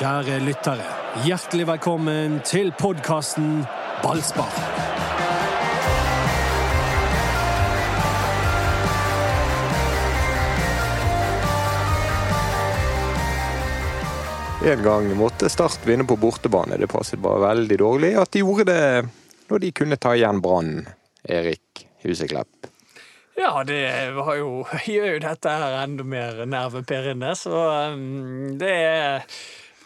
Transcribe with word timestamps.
Kjære 0.00 0.38
lyttere, 0.40 0.84
hjertelig 1.26 1.66
velkommen 1.68 2.38
til 2.48 2.70
podkasten 2.72 3.66
Ballspar. 4.00 4.48
En 14.64 14.80
gang 14.86 15.10
måtte 15.20 15.52
Start 15.52 15.84
vinne 15.84 16.08
på 16.08 16.16
bortebane. 16.16 16.80
Det 16.80 16.88
passet 16.88 17.20
bare 17.20 17.44
veldig 17.50 17.80
dårlig 17.84 18.14
at 18.24 18.32
de 18.32 18.40
gjorde 18.40 18.70
det 18.72 19.04
når 19.52 19.64
de 19.66 19.72
kunne 19.82 20.00
ta 20.00 20.16
igjen 20.16 20.40
Brann. 20.40 20.78
Erik 21.28 21.84
Huseklepp. 22.06 22.72
Ja, 23.36 23.52
det 23.68 23.84
var 24.16 24.32
jo, 24.40 24.62
gjør 24.96 25.18
jo 25.18 25.24
dette 25.28 25.58
her 25.60 25.82
enda 25.84 26.08
mer 26.08 26.46
nervepirrende, 26.48 27.36
så 27.36 27.66
um, 27.92 28.56
det 28.56 28.78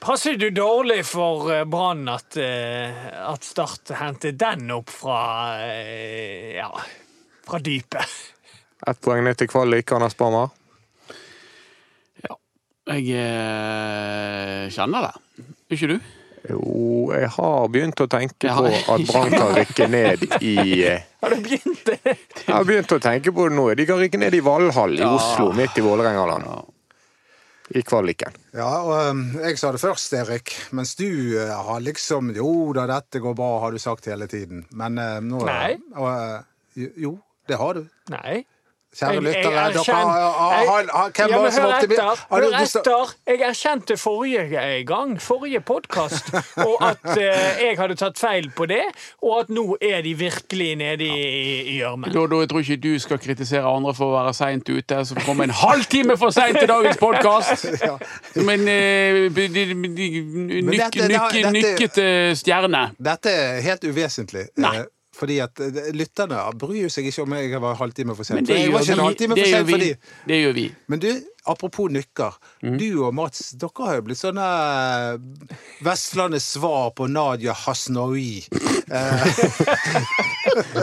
passer 0.04 0.36
du 0.40 0.50
dårlig 0.54 1.00
for 1.08 1.48
uh, 1.52 1.62
Brann 1.64 2.08
at, 2.12 2.36
uh, 2.36 3.30
at 3.32 3.44
Start 3.44 3.94
henter 3.98 4.32
den 4.38 4.70
opp 4.76 4.90
fra 4.92 5.20
uh, 5.60 6.50
ja, 6.58 6.68
fra 7.48 7.58
dypet. 7.64 8.20
Ett 8.86 9.00
poeng 9.00 9.24
ned 9.24 9.38
til 9.40 9.48
kvalik, 9.48 9.92
Anders 9.96 10.16
Bammer. 10.18 10.52
Jeg 12.84 13.14
eh, 13.16 14.66
kjenner 14.68 15.06
det. 15.06 15.44
Ikke 15.72 15.86
du? 15.88 15.94
Jo, 16.50 17.06
jeg 17.16 17.30
har 17.32 17.70
begynt 17.72 18.02
å 18.04 18.06
tenke 18.12 18.50
Ja. 18.50 18.58
på 18.60 18.68
at 18.68 19.06
Brann 19.08 19.32
kan 19.32 19.54
rykke 19.58 19.86
ned 19.88 20.26
i 20.44 20.52
eh, 20.84 21.06
Har 21.24 21.32
du 21.32 21.40
begynt 21.46 21.80
det? 21.88 21.96
Jeg 22.04 22.50
har 22.52 22.66
begynt 22.68 22.92
å 22.92 22.98
tenke 23.00 23.32
på 23.32 23.46
det 23.48 23.56
nå. 23.56 23.64
De 23.80 23.86
kan 23.88 24.02
rykke 24.02 24.20
ned 24.20 24.36
i 24.36 24.42
Valhall 24.44 24.98
i 24.98 25.00
Ja. 25.00 25.14
Oslo, 25.16 25.48
midt 25.56 25.80
i 25.80 25.86
Vålerengaland. 25.86 26.44
I 27.74 27.82
kvaliken. 27.82 28.36
Ja, 28.54 28.70
og 28.86 29.10
um, 29.10 29.22
jeg 29.42 29.58
sa 29.58 29.72
det 29.74 29.82
først, 29.82 30.12
Erik. 30.14 30.52
Mens 30.78 30.94
du 30.94 31.08
uh, 31.34 31.50
har 31.66 31.82
liksom 31.82 32.30
Jo 32.36 32.70
da, 32.76 32.86
dette 32.86 33.18
går 33.22 33.34
bra, 33.34 33.50
har 33.64 33.74
du 33.74 33.82
sagt 33.82 34.06
hele 34.10 34.28
tiden. 34.30 34.62
Men 34.78 35.00
uh, 35.00 35.18
nå 35.24 35.42
Nei. 35.48 35.74
og, 35.98 36.06
uh, 36.06 36.84
Jo, 37.02 37.16
det 37.50 37.58
har 37.58 37.80
du. 37.80 37.88
Nei. 38.14 38.44
Kjære 38.94 39.20
lyttere, 39.24 39.50
dere 39.74 39.94
har, 39.94 40.84
Hvem 41.14 41.32
var 41.34 41.44
det 41.44 41.52
som 41.54 41.64
hør 41.64 41.72
etter. 41.82 42.20
Hør 42.30 42.44
etter. 42.60 43.14
Jeg 43.26 43.40
erkjente 43.48 43.96
forrige 43.98 44.84
gang, 44.86 45.14
forrige 45.22 45.60
podkast, 45.60 46.30
og 46.62 46.76
at 46.88 47.08
eh, 47.18 47.64
jeg 47.64 47.78
hadde 47.80 47.96
tatt 47.98 48.18
feil 48.22 48.50
på 48.54 48.66
det, 48.70 48.82
og 49.22 49.40
at 49.40 49.50
nå 49.50 49.64
er 49.82 50.02
de 50.06 50.14
virkelig 50.18 50.70
nede 50.78 51.08
i, 51.08 51.76
gjørmen. 51.80 52.12
Da 52.14 52.24
jeg 52.44 52.48
tror 52.52 52.60
ikke 52.62 52.78
du 52.84 52.92
skal 53.02 53.18
kritisere 53.18 53.66
andre 53.66 53.94
for 53.98 54.12
å 54.12 54.16
være 54.20 54.34
seint 54.38 54.68
ute, 54.70 55.00
som 55.10 55.20
kom 55.26 55.42
en 55.44 55.50
halvtime 55.50 56.16
for 56.20 56.30
seint 56.34 56.58
til 56.62 56.70
dagens 56.70 57.00
podkast! 57.02 57.66
Som 58.34 58.48
en 58.54 58.68
eh, 58.68 59.26
b- 59.34 59.48
de- 59.48 59.66
de- 59.74 59.94
de- 59.98 60.62
nyk, 60.70 61.00
nyk, 61.58 61.98
stjerne. 62.38 62.86
Dette 62.98 63.30
er 63.34 63.60
helt 63.66 63.84
uvesentlig. 63.90 64.48
Nei. 64.62 64.84
Fordi 65.14 65.38
at 65.44 65.60
eh, 65.62 65.92
lytterne 65.94 66.40
bryr 66.58 66.90
seg 66.92 67.08
ikke 67.10 67.26
om 67.26 67.36
jeg 67.38 67.62
var 67.62 67.78
halvtime 67.80 68.16
for 68.18 68.26
sent. 68.26 68.40
Men 68.40 68.48
gjør 68.64 68.82
vi. 68.82 69.30
Det 69.34 69.48
gjør 69.50 69.68
vi. 69.70 69.92
Det 70.28 70.40
gjør 70.42 70.58
vi. 70.58 70.66
Men 70.90 71.02
du, 71.04 71.10
apropos 71.44 71.88
nykker. 71.88 72.34
Mm. 72.62 72.78
Du 72.78 73.04
og 73.04 73.14
Mats, 73.14 73.50
dere 73.60 73.86
har 73.86 73.98
jo 73.98 74.04
blitt 74.08 74.20
sånne 74.20 74.44
eh, 74.44 75.18
Vestlandets 75.84 76.46
svar 76.56 76.90
på 76.96 77.06
Nadia 77.10 77.52
Hasnaoui. 77.64 78.44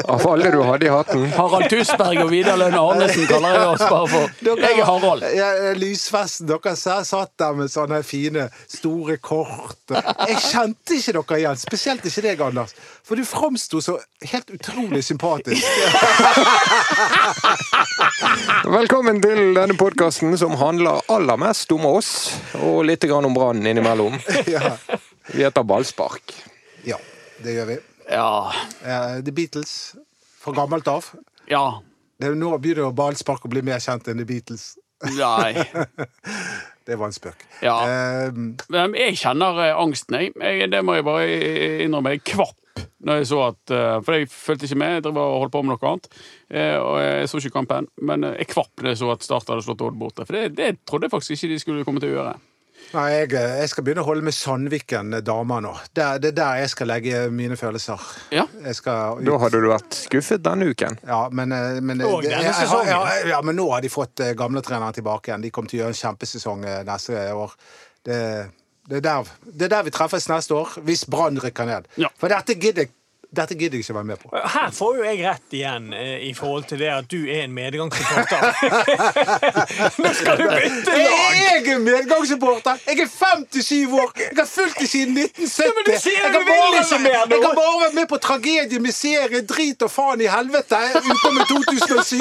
Av 0.06 0.28
alle 0.28 0.52
du 0.52 0.62
hadde 0.66 0.86
i 0.86 0.90
hatten. 0.92 1.26
Harald 1.36 1.70
Tusberg 1.72 2.24
og 2.24 2.32
Vidar 2.34 2.58
Lønne 2.60 2.80
Arnesen 2.82 3.28
kaller 3.30 3.56
jeg 3.56 3.68
oss 3.70 3.86
bare 3.86 4.08
for. 4.12 4.26
Jeg 4.62 4.80
er 4.80 4.86
Harald. 4.86 5.24
Ja, 5.36 5.50
lysfesten. 5.78 6.48
Dere 6.50 6.76
satt 6.78 7.32
der 7.40 7.54
med 7.58 7.72
sånne 7.72 8.02
fine, 8.06 8.48
store 8.70 9.18
kort. 9.22 9.80
Jeg 9.92 10.38
kjente 10.44 10.98
ikke 10.98 11.14
dere 11.18 11.40
igjen. 11.40 11.62
Spesielt 11.62 12.06
ikke 12.08 12.26
deg, 12.26 12.42
Anders. 12.42 12.74
For 13.08 13.20
du 13.20 13.26
framsto 13.28 13.82
så 13.84 13.98
helt 14.32 14.50
utrolig 14.54 15.04
sympatisk. 15.06 15.66
Velkommen 18.78 19.22
til 19.24 19.54
denne 19.58 19.76
podkasten 19.78 20.38
som 20.40 20.51
handler 20.58 21.02
aller 21.12 21.38
mest 21.38 21.72
om 21.72 21.86
oss, 21.86 22.12
og 22.60 22.84
litt 22.88 23.04
grann 23.08 23.28
om 23.28 23.36
Brann 23.36 23.66
innimellom. 23.66 24.18
Ja. 24.52 24.76
Vi 25.32 25.44
heter 25.44 25.64
Ballspark. 25.64 26.34
ja, 26.84 26.98
det 27.44 27.54
gjør 27.56 27.68
vi. 27.70 27.78
Ja. 28.10 28.52
Uh, 28.82 29.22
The 29.24 29.32
Beatles 29.32 29.94
fra 30.42 30.54
gammelt 30.58 30.88
av. 30.88 31.06
Ja. 31.48 31.82
Det 32.20 32.32
er 32.32 32.36
Nå 32.38 32.52
begynner 32.62 32.88
jo 32.88 32.94
ballspark 32.96 33.46
å 33.46 33.52
bli 33.52 33.64
mer 33.66 33.80
kjent 33.82 34.10
enn 34.12 34.20
The 34.20 34.28
Beatles. 34.28 34.74
Nei. 35.16 35.54
Det 36.86 36.98
var 36.98 37.12
en 37.12 37.16
spøk. 37.16 37.46
Ja. 37.62 37.76
Uh, 37.86 38.90
jeg 38.98 39.20
kjenner 39.22 39.60
eh, 39.68 39.78
angsten, 39.78 40.18
jeg. 40.18 40.34
jeg. 40.42 40.72
Det 40.74 40.82
må 40.86 40.98
jeg 40.98 41.06
bare 41.06 41.28
innrømme. 41.86 42.16
Jeg 42.18 42.26
kvapp 42.34 42.58
når 43.02 43.18
jeg 43.22 43.28
så 43.32 43.40
at 43.48 43.72
eh, 43.74 43.96
For 44.06 44.14
jeg 44.14 44.28
fulgte 44.30 44.68
ikke 44.68 44.78
med, 44.78 44.94
jeg 45.00 45.04
drev 45.08 45.18
og 45.18 45.40
holdt 45.42 45.54
på 45.56 45.64
med 45.66 45.74
noe 45.74 45.90
annet. 45.90 46.08
eh, 46.54 46.78
Og 46.78 47.00
jeg 47.02 47.30
så 47.32 47.42
ikke 47.42 47.56
kampen. 47.58 47.88
Men 48.02 48.24
eh, 48.28 48.36
jeg 48.44 48.52
kvapp 48.54 48.84
da 48.84 48.94
jeg 48.94 49.02
så 49.02 49.10
at 49.16 49.26
Start 49.26 49.50
hadde 49.50 49.66
slått 49.66 49.82
Odd 49.88 49.98
borte. 50.00 50.26
For 50.28 50.38
det, 50.38 50.56
det 50.60 50.72
trodde 50.86 51.08
jeg 51.10 51.14
faktisk 51.16 51.34
ikke 51.40 51.52
de 51.56 51.60
skulle 51.64 51.86
komme 51.88 52.04
til 52.04 52.14
å 52.14 52.18
gjøre. 52.20 52.36
Nei, 52.92 53.06
jeg, 53.14 53.30
jeg 53.38 53.70
skal 53.72 53.86
begynne 53.86 54.02
å 54.04 54.08
holde 54.08 54.26
med 54.26 54.34
Sandviken 54.36 55.14
damer 55.24 55.62
nå. 55.64 55.72
Det, 55.96 56.06
det 56.24 56.32
er 56.32 56.38
der 56.40 56.62
jeg 56.64 56.72
skal 56.74 56.90
legge 56.90 57.20
mine 57.32 57.56
følelser. 57.56 58.02
Ja. 58.34 58.48
Jeg 58.66 58.76
skal 58.80 59.22
Da 59.26 59.38
hadde 59.44 59.62
du 59.64 59.68
vært 59.70 59.96
skuffet 59.96 60.42
denne 60.44 60.66
uken. 60.74 60.98
Ja, 61.08 61.22
men, 61.32 61.54
men, 61.86 62.02
denne 62.02 62.26
jeg- 62.26 62.42
jeg. 62.50 62.90
Ja, 62.90 63.02
ja, 63.36 63.42
men 63.46 63.56
nå 63.62 63.68
har 63.72 63.82
de 63.86 63.90
fått 63.94 64.16
gamle 64.18 64.36
gamletreneren 64.42 64.98
tilbake 64.98 65.30
igjen. 65.32 65.46
De 65.46 65.52
kommer 65.54 65.70
til 65.72 65.80
å 65.80 65.84
gjøre 65.86 65.94
en 65.96 66.02
kjempesesong 66.02 66.66
neste 66.90 67.22
år. 67.38 67.54
Det, 68.04 68.18
det, 68.92 69.00
er 69.00 69.08
der, 69.08 69.30
det 69.48 69.68
er 69.68 69.72
der 69.72 69.84
vi 69.88 69.94
treffes 69.96 70.28
neste 70.30 70.56
år, 70.56 70.74
hvis 70.84 71.06
Brann 71.08 71.40
rykker 71.40 71.66
ned. 71.66 71.88
Ja. 71.98 72.12
For 72.20 72.32
dette 72.32 72.58
gidder 72.60 72.86
jeg 72.86 72.92
dette 73.32 73.56
gidder 73.56 73.78
jeg 73.80 73.86
ikke 73.86 73.94
være 73.96 74.08
med 74.10 74.18
på. 74.20 74.30
Her 74.54 74.72
får 74.76 74.96
jo 74.98 75.04
jeg 75.08 75.20
rett 75.24 75.54
igjen 75.56 75.86
eh, 75.96 76.24
i 76.28 76.34
forhold 76.36 76.66
til 76.68 76.82
det 76.84 76.90
at 76.92 77.06
du 77.12 77.22
er 77.32 77.46
en 77.46 77.54
medgangssupporter. 77.56 78.42
Nå 80.04 80.12
skal 80.18 80.42
du 80.42 80.44
bytte 80.52 80.96
lag! 80.98 81.38
Jeg 81.40 81.70
er 81.76 81.80
medgangssupporter! 81.86 82.82
Jeg 82.90 83.00
er 83.06 83.12
57 83.14 83.96
år! 84.02 84.12
Jeg 84.20 84.36
har 84.42 84.50
fulgt 84.52 84.82
det 84.84 84.90
siden 84.92 85.16
1970! 85.22 85.64
Ja, 85.64 85.70
men 85.78 85.88
du 85.88 85.94
sier 86.04 86.18
jeg 86.18 86.28
har 86.28 87.30
vil 87.32 87.46
bare- 87.46 87.80
vært 87.86 87.96
med 88.02 88.10
på 88.12 88.20
tragedie 88.28 88.80
med 88.84 88.94
serie, 88.96 89.42
drit 89.48 89.88
og 89.88 89.92
faen 89.96 90.22
i 90.22 90.28
helvete 90.32 90.82
i 91.00 91.16
2007! 91.54 92.20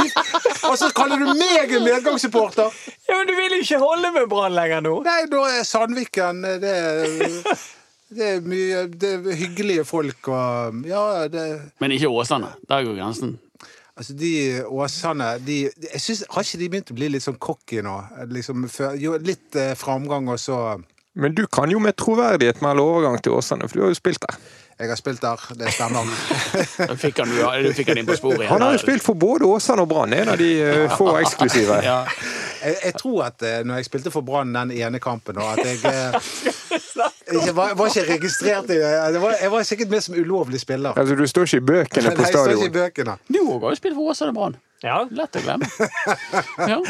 Og 0.70 0.78
så 0.78 0.92
kaller 0.94 1.18
du 1.24 1.32
meg 1.34 1.74
en 1.74 1.84
medgangssupporter! 1.90 2.70
Ja, 3.10 3.18
men 3.18 3.26
Du 3.26 3.34
vil 3.34 3.58
ikke 3.58 3.78
holde 3.82 4.14
med 4.14 4.30
Brann 4.30 4.54
lenger 4.54 4.80
nå. 4.86 4.94
Nei, 5.06 5.24
da 5.30 5.42
er 5.58 5.66
Sandviken 5.66 6.44
eh, 6.46 6.58
det, 6.62 6.76
det 8.10 8.26
er 8.26 8.40
mye 8.42 8.86
Det 8.90 9.12
er 9.16 9.38
hyggelige 9.38 9.84
folk 9.86 10.28
og 10.28 10.82
Ja, 10.88 11.28
det 11.30 11.46
Men 11.80 11.94
ikke 11.94 12.10
Åsane. 12.10 12.54
Der 12.68 12.84
går 12.84 12.98
grensen. 12.98 13.38
Altså, 13.96 14.14
de 14.16 14.64
Åsane 14.64 15.38
de, 15.46 15.58
jeg 15.92 16.00
synes, 16.00 16.24
Har 16.30 16.46
ikke 16.46 16.58
de 16.62 16.70
begynt 16.72 16.90
å 16.90 16.96
bli 16.98 17.10
litt 17.12 17.26
sånn 17.26 17.38
cocky 17.38 17.82
nå? 17.84 17.96
Liksom, 18.32 18.64
for, 18.72 18.96
jo, 18.98 19.18
litt 19.20 19.58
eh, 19.58 19.74
framgang, 19.78 20.30
og 20.32 20.40
så 20.40 20.80
Men 21.14 21.34
du 21.34 21.46
kan 21.46 21.70
jo 21.70 21.82
med 21.82 21.98
troverdighet 21.98 22.62
melde 22.64 22.82
overgang 22.86 23.20
til 23.22 23.36
Åsane, 23.36 23.68
for 23.68 23.78
du 23.78 23.84
har 23.84 23.94
jo 23.94 23.98
spilt 23.98 24.22
der. 24.24 24.38
Jeg 24.80 24.88
har 24.88 24.96
spilt 24.96 25.20
der, 25.20 25.42
det 25.60 25.72
stemmer. 25.74 26.06
Da 26.90 26.94
fikk 26.96 27.18
han, 27.20 27.32
du 27.60 27.72
fikk 27.76 27.90
han 27.92 28.00
inn 28.00 28.06
på 28.08 28.16
sporet 28.16 28.38
igjen. 28.46 28.52
Han 28.54 28.62
har 28.64 28.78
jo 28.78 28.80
spilt 28.80 29.04
for 29.04 29.18
både 29.20 29.44
Åsane 29.44 29.84
og 29.84 29.90
Brann, 29.90 30.14
en 30.16 30.30
av 30.32 30.40
de 30.40 30.48
uh, 30.62 30.94
få 30.96 31.10
eksklusive. 31.20 31.82
Ja. 31.84 31.98
Jeg, 32.62 32.78
jeg 32.86 32.94
tror 33.02 33.26
at 33.26 33.44
uh, 33.44 33.58
når 33.66 33.82
jeg 33.82 33.90
spilte 33.90 34.14
for 34.14 34.24
Brann 34.24 34.54
den 34.56 34.72
ene 34.78 35.02
kampen, 35.02 35.36
og 35.42 35.52
at 35.52 35.66
jeg 35.66 35.82
eh, 35.84 36.30
jeg 37.32 37.54
var, 37.56 37.74
var 37.78 37.90
ikke 37.92 38.04
registrert 38.08 38.70
i 38.74 38.78
det 38.80 39.20
var, 39.22 39.34
Jeg 39.40 39.50
var 39.52 39.66
sikkert 39.68 39.90
med 39.94 40.02
som 40.04 40.14
ulovlig 40.18 40.60
spiller. 40.62 40.96
Altså, 40.98 41.16
du 41.18 41.26
står 41.30 41.48
ikke 41.48 41.60
i 41.62 41.66
bøkene 41.72 42.14
på 42.14 42.22
Nei, 42.22 42.26
jeg 42.26 42.34
står 42.34 42.54
ikke 42.56 42.70
i 42.70 42.74
bøkene. 42.78 43.16
Du 43.28 43.38
òg 43.44 43.66
har 43.66 43.74
jo 43.76 43.80
spilt 43.80 43.98
for 43.98 44.12
Åsane 44.14 44.34
Brann. 44.36 44.56
Ja. 44.82 45.02
Lett 45.10 45.36
å 45.36 45.44
glemme. 45.44 45.68
Ja. 46.70 46.80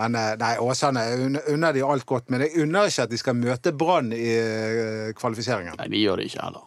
Men 0.00 0.14
eh, 0.14 0.32
nei, 0.38 0.52
Åsane 0.62 1.02
unner- 1.50 1.72
de 1.74 1.82
alt 1.82 2.06
godt. 2.06 2.28
Men 2.30 2.44
jeg 2.46 2.62
unner 2.62 2.86
ikke 2.88 3.02
at 3.08 3.10
de 3.10 3.18
skal 3.18 3.34
møte 3.36 3.72
Brann 3.74 4.12
i 4.14 4.26
eh, 4.38 5.08
kvalifiseringen. 5.18 5.74
Nei, 5.80 5.88
de 5.90 6.02
gjør 6.04 6.22
det 6.22 6.28
ikke 6.30 6.44
heller. 6.44 6.66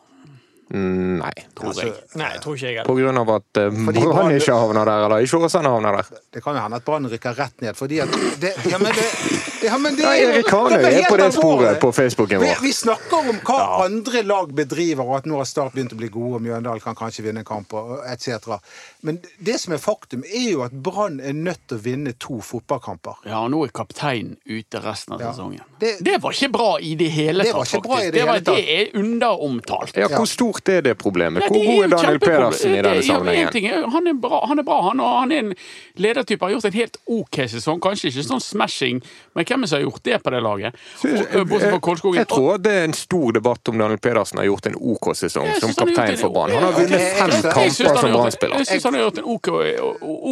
Mm, 0.73 1.19
Nei. 1.21 1.31
Tror 1.53 1.69
Altså, 1.69 1.85
jeg. 1.85 2.03
Nei, 2.17 2.29
tror 2.41 2.55
ikke 2.57 2.69
jeg 2.71 2.85
På 2.87 2.95
grunn 2.97 3.17
av 3.21 3.29
at 3.35 3.59
eh, 3.61 3.69
Brann- 3.93 4.35
ikke 4.35 4.55
havner 4.57 4.87
der, 4.89 5.05
eller 5.07 5.25
ikke 5.25 5.39
Åsane 5.47 5.71
havner 5.71 5.99
der. 5.99 6.21
Det 6.33 6.43
kan 6.43 6.57
jo 6.57 6.63
hende 6.65 6.79
at 6.81 6.85
Brann 6.87 7.07
rykker 7.11 7.35
rett 7.39 7.61
ned, 7.63 7.77
fordi 7.79 7.99
at 8.03 8.15
det, 8.41 8.53
Ja, 8.71 8.79
men 8.81 8.91
det, 8.97 9.07
ja, 9.63 9.77
men 9.77 9.95
det 9.95 10.05
er, 10.05 10.33
Erik 10.33 10.49
Hanøy 10.51 10.85
er 10.93 11.07
på 11.09 11.17
det 11.17 11.29
sporet 11.33 11.79
på 11.81 11.91
Facebooken 11.95 12.39
vår. 12.43 12.61
vi 12.61 12.71
snakker 12.73 13.29
om 13.31 13.39
hva 13.47 13.85
andre 13.85 14.21
lag 14.23 14.53
bedriver, 14.55 15.03
og 15.05 15.17
at 15.17 15.25
nå 15.29 15.37
har 15.37 15.45
Start 15.45 15.73
begynt 15.73 15.93
å 15.93 15.97
bli 15.99 16.07
gode, 16.09 16.35
og 16.35 16.41
Mjøndalen 16.41 16.81
kan 16.81 16.95
kanskje 16.95 17.23
vinne 17.27 17.43
en 17.43 17.45
kamp, 17.45 17.73
etc. 18.09 18.57
Men 19.01 19.19
det 19.39 19.59
som 19.59 19.73
er 19.73 19.77
faktum, 19.83 20.23
er 20.25 20.51
jo 20.51 20.61
at 20.65 20.71
Brann 20.71 21.19
er 21.19 21.33
nødt 21.33 21.59
til 21.67 21.77
å 21.77 21.81
vinne 21.83 22.13
to 22.19 22.39
fotballkamper. 22.41 23.23
Ja, 23.25 23.41
og 23.43 23.51
nå 23.51 23.63
er 23.65 23.73
kapteinen 23.75 24.37
ute 24.45 24.79
resten 24.83 25.13
av 25.13 25.21
Ja. 25.21 25.31
sesongen. 25.33 25.61
Det- 25.79 25.99
Det, 26.03 26.21
var 26.21 26.31
ikke 26.31 26.51
bra 26.51 26.77
i 26.81 26.95
det 26.95 27.09
hele 27.11 27.43
tatt, 27.43 27.53
var 27.53 27.81
bra 27.81 27.97
i 27.97 28.05
faktisk. 28.07 28.13
det 28.13 28.23
var, 28.25 28.33
hele 28.33 28.43
tatt. 28.45 28.55
det 28.55 28.69
er 28.79 28.99
underomtalt. 28.99 29.95
Ja, 29.97 30.07
Hvor 30.07 30.25
stort 30.27 30.69
er 30.69 30.81
det 30.81 30.97
problemet? 30.97 31.43
Ja, 31.43 31.47
Hvor 31.49 31.65
god 31.65 31.83
er 31.83 31.87
Daniel. 31.97 32.19
Pedersen 32.19 32.71
i 32.71 32.75
Det- 32.75 32.83
denne 32.83 32.95
ja, 32.95 33.01
sammenhengen? 33.13 33.51
ting 33.51 33.65
han 33.91 34.07
er 34.07 34.13
bra, 34.13 34.45
han 34.47 34.59
er 34.59 34.63
bra, 34.63 34.81
han, 34.89 34.99
han 34.99 35.31
er 35.31 35.37
en 35.39 35.55
ledertype. 35.97 36.41
Har 36.41 36.49
gjort 36.51 36.65
en 36.65 36.73
helt 36.73 36.97
OK 37.07 37.35
sesong. 37.47 37.79
Kanskje 37.79 38.09
ikke 38.11 38.23
sånn 38.27 38.41
smashing, 38.41 39.01
men 39.35 39.45
hvem 39.53 39.65
som 39.69 39.77
har 39.77 39.85
gjort 39.85 40.03
det 40.09 40.19
på 40.25 40.33
det 40.33 40.41
laget. 40.43 40.79
Og- 41.03 41.47
Bortsett 41.47 41.71
fra 41.71 41.79
Kolskogen. 41.87 42.19
Jeg 42.19 42.27
tror 42.31 42.57
det 42.63 42.73
er 42.73 42.83
en 42.89 42.95
stor 42.97 43.31
debatt 43.37 43.69
om 43.69 43.77
Daniel 43.77 44.01
Pedersen 44.03 44.41
har 44.41 44.47
gjort 44.49 44.69
en 44.71 44.77
OK 44.79 45.09
sesong 45.15 45.47
som 45.59 45.69
synes 45.69 45.79
han 45.79 45.87
har 45.87 45.95
kaptein 45.95 46.19
for 46.19 46.33
Brann. 46.35 46.51
Han 46.51 46.63
har 46.67 46.75
vunnet 46.77 47.07
fem 47.19 47.33
kamper 47.47 47.99
som 48.01 48.11
Brann-spiller. 48.17 48.57
jeg 48.63 48.67
synes 48.71 48.83
han 48.89 48.97
har 48.97 49.05
gjort 49.07 49.21
en 49.23 49.29
OK, 49.35 49.49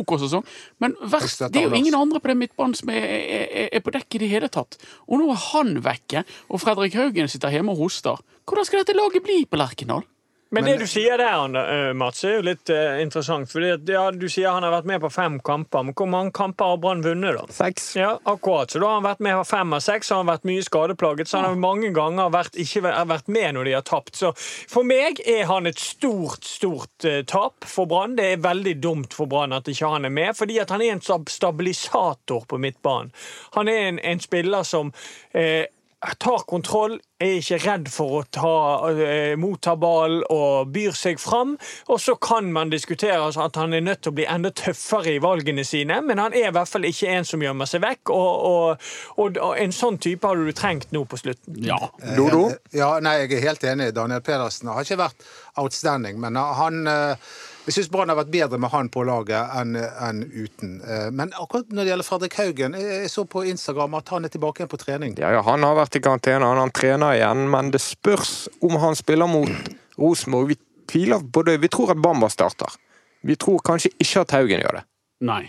OK 0.02 0.16
sesong, 0.26 0.46
men 0.84 0.96
verst, 1.02 1.46
det 1.52 1.62
er 1.64 1.70
jo 1.70 1.80
ingen 1.80 1.96
andre 1.96 2.20
på 2.20 2.32
det 2.34 2.38
midtbanen 2.38 2.76
som 2.76 2.90
er, 2.90 3.06
er, 3.06 3.70
er 3.72 3.84
på 3.86 3.94
dekk 3.96 4.16
i 4.16 4.24
det 4.26 4.32
hele 4.34 4.50
tatt. 4.52 4.78
Og 5.08 5.22
nå 5.22 5.32
er 5.32 5.42
han 5.52 5.76
vekke, 5.86 6.24
og 6.50 6.62
Fredrik 6.64 6.98
Haugen 7.00 7.30
sitter 7.32 7.54
hjemme 7.54 7.72
og 7.76 7.86
hoster. 7.86 8.20
Hvordan 8.48 8.68
skal 8.68 8.84
dette 8.84 8.98
laget 8.98 9.24
bli 9.24 9.46
på 9.46 9.60
Lerkendal? 9.60 10.04
Men 10.52 10.66
det 10.68 10.74
du 10.82 10.88
sier 10.90 11.18
der, 11.18 11.54
eh, 11.56 11.94
Mats, 11.96 12.24
er 12.28 12.34
jo 12.36 12.42
litt 12.44 12.70
uh, 12.70 13.00
interessant. 13.00 13.48
Fordi 13.52 13.70
at, 13.78 13.88
ja, 13.88 14.04
Du 14.12 14.28
sier 14.30 14.52
han 14.52 14.66
har 14.68 14.74
vært 14.74 14.90
med 14.90 15.00
på 15.04 15.12
fem 15.14 15.38
kamper, 15.40 15.86
men 15.88 15.96
hvor 15.96 16.10
mange 16.12 16.34
kamper 16.36 16.74
har 16.74 16.82
Brann 16.84 17.04
vunnet, 17.06 17.38
da? 17.38 17.46
Seks. 17.56 17.86
Ja, 17.96 18.18
akkurat. 18.28 18.74
Så 18.74 18.82
da 18.84 18.90
har 18.90 19.00
han 19.00 19.08
vært 19.08 19.24
med 19.24 19.38
på 19.40 19.48
fem 19.54 19.78
av 19.78 19.84
seks, 19.86 20.10
så 20.10 20.18
har 20.18 20.26
han 20.26 20.32
vært 20.34 20.50
mye 20.50 20.66
skadeplaget. 20.68 21.32
Så 21.32 21.40
han 21.40 21.48
har 21.48 21.64
mange 21.64 21.94
ganger 21.96 22.34
vært, 22.36 22.60
ikke 22.60 22.84
vært- 22.90 23.32
med 23.32 23.56
når 23.56 23.70
de 23.70 23.74
har 23.78 23.88
tapt. 23.88 24.16
Så 24.20 24.34
for 24.36 24.84
meg 24.84 25.22
er 25.26 25.46
han 25.48 25.68
et 25.72 25.80
stort, 25.80 26.44
stort 26.44 27.08
uh, 27.08 27.22
tap 27.24 27.64
for 27.64 27.88
Brann. 27.88 28.18
Det 28.20 28.34
er 28.34 28.44
veldig 28.44 28.76
dumt 28.84 29.16
for 29.16 29.32
Brann 29.32 29.56
at 29.56 29.72
ikke 29.72 29.94
han 29.96 30.06
er 30.06 30.12
med, 30.14 30.36
fordi 30.36 30.60
at 30.60 30.70
han 30.70 30.82
er 30.82 30.98
en 30.98 31.02
stabilisator 31.02 32.46
på 32.48 32.60
midtbanen. 32.60 33.12
Han 33.56 33.72
er 33.72 33.88
en, 33.88 34.00
en 34.00 34.20
spiller 34.20 34.64
som 34.68 34.92
eh, 35.34 35.66
tar 36.02 36.46
kontroll, 36.50 36.96
er 37.22 37.36
ikke 37.38 37.60
redd 37.62 37.90
for 37.94 38.22
å 38.22 38.22
ta, 38.34 38.54
eh, 38.90 39.36
motta 39.38 39.76
ballen 39.78 40.24
og 40.34 40.72
byr 40.74 40.96
seg 40.98 41.20
fram. 41.22 41.58
Og 41.90 42.00
så 42.02 42.16
kan 42.20 42.52
man 42.54 42.72
diskutere 42.74 43.20
altså, 43.20 43.46
at 43.46 43.56
han 43.56 43.74
er 43.74 43.86
nødt 43.86 44.02
til 44.02 44.12
å 44.12 44.18
bli 44.18 44.26
enda 44.26 44.50
tøffere 44.50 45.14
i 45.16 45.22
valgene 45.22 45.64
sine, 45.68 46.02
men 46.02 46.18
han 46.18 46.34
er 46.34 46.50
i 46.50 46.56
hvert 46.56 46.72
fall 46.72 46.88
ikke 46.90 47.14
en 47.14 47.28
som 47.28 47.42
gjemmer 47.42 47.70
seg 47.70 47.84
vekk. 47.86 48.10
Og, 48.10 48.48
og, 48.50 48.90
og, 49.18 49.38
og 49.38 49.62
en 49.62 49.76
sånn 49.76 50.02
type 50.02 50.28
hadde 50.28 50.50
du 50.50 50.58
trengt 50.58 50.92
nå 50.92 51.06
på 51.06 51.22
slutten. 51.22 51.62
Ja. 51.62 51.78
Dodo? 52.18 52.48
Ja, 52.74 52.96
nei, 53.04 53.20
jeg 53.24 53.38
er 53.38 53.48
helt 53.52 53.64
enig. 53.64 53.92
Daniel 53.94 54.26
Pedersen 54.26 54.74
har 54.74 54.82
ikke 54.82 55.04
vært 55.04 55.30
outstanding, 55.62 56.18
men 56.22 56.40
han 56.40 56.88
eh, 56.90 57.32
Jeg 57.62 57.76
syns 57.76 57.92
Brann 57.94 58.10
har 58.10 58.18
vært 58.18 58.32
bedre 58.34 58.58
med 58.58 58.72
han 58.74 58.88
på 58.90 59.04
laget 59.06 59.52
enn 59.60 59.76
enn 59.78 60.24
uten. 60.34 60.80
Eh, 60.82 61.12
Men 61.14 61.30
akkurat 61.38 61.70
når 61.70 61.84
det 61.86 61.92
gjelder 61.92 62.08
Fredrik 62.08 62.38
Haugen, 62.40 62.74
jeg 62.74 63.04
jeg 63.04 63.12
så 63.14 63.26
på 63.30 63.44
Instagram 63.46 64.00
at 64.00 64.10
han 64.10 64.26
er 64.26 64.34
tilbake 64.34 64.64
igjen 64.64 64.72
på 64.72 64.82
trening. 64.82 65.14
Ja, 65.22 65.30
ja, 65.36 65.44
han 65.46 65.64
har 65.64 65.78
vært 65.78 65.96
i 65.96 66.02
karantene, 66.02 66.48
han, 66.48 66.58
han 66.58 66.74
trener 66.74 67.20
igjen, 67.20 67.46
men 67.54 67.70
det 67.72 67.84
spørs 67.86 68.50
om 68.66 68.80
han 68.82 68.98
spiller 68.98 69.30
mot 69.30 69.72
Rosenborg. 70.02 70.56
Vi 70.56 70.58
tviler 70.90 71.22
på 71.22 71.46
det. 71.46 71.60
Vi 71.62 71.70
tror 71.70 71.94
at 71.94 72.02
Bamba 72.02 72.30
starter. 72.34 72.74
Vi 73.22 73.38
tror 73.38 73.62
kanskje 73.62 73.94
ikke 74.02 74.26
at 74.26 74.34
Haugen 74.40 74.64
gjør 74.66 74.80
det. 74.82 74.86
Nei. 75.22 75.44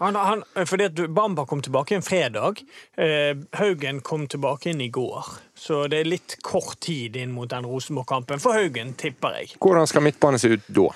Han, 0.00 0.16
han, 0.16 0.42
fordi 0.64 0.86
at 0.86 1.00
Bamba 1.12 1.44
kom 1.44 1.60
tilbake 1.60 1.98
en 1.98 2.02
fredag. 2.06 2.62
Eh, 2.96 3.34
Haugen 3.58 4.00
kom 4.00 4.28
tilbake 4.30 4.70
inn 4.70 4.80
i 4.80 4.88
går. 4.88 5.26
Så 5.58 5.82
det 5.92 5.98
er 6.00 6.08
litt 6.08 6.38
kort 6.46 6.78
tid 6.80 7.18
inn 7.20 7.34
mot 7.36 7.50
den 7.50 7.66
Rosenborg-kampen 7.68 8.40
for 8.40 8.56
Haugen, 8.56 8.94
tipper 8.96 9.36
jeg. 9.42 9.56
Hvordan 9.60 9.90
skal 9.90 10.06
midtbanen 10.06 10.40
se 10.40 10.54
ut 10.54 10.70
da? 10.72 10.88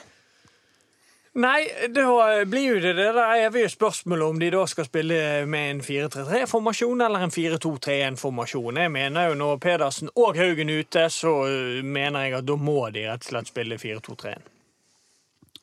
Nei, 1.34 1.64
da 1.90 2.04
blir 2.46 2.68
jo 2.68 2.74
det 2.78 2.92
det 2.94 3.10
evige 3.42 3.66
spørsmålet 3.72 4.28
om 4.30 4.36
de 4.38 4.52
da 4.54 4.60
skal 4.70 4.86
spille 4.86 5.16
med 5.50 5.70
en 5.72 5.80
4-3-3-formasjon 5.82 7.00
eller 7.02 7.24
en 7.26 7.32
4-2-3-1-formasjon. 7.34 8.76
Jeg 8.78 8.92
mener 8.94 9.32
jo 9.32 9.38
når 9.40 9.56
Pedersen 9.64 10.12
og 10.14 10.36
Haugen 10.38 10.70
er 10.70 10.84
ute, 10.84 11.08
så 11.10 11.32
øh, 11.50 11.80
mener 11.82 12.28
jeg 12.28 12.36
at 12.38 12.46
da 12.46 12.54
må 12.56 12.76
de 12.94 13.02
rett 13.08 13.26
og 13.26 13.32
slett 13.32 13.50
spille 13.50 13.78
4-2-3-1. 13.82 14.44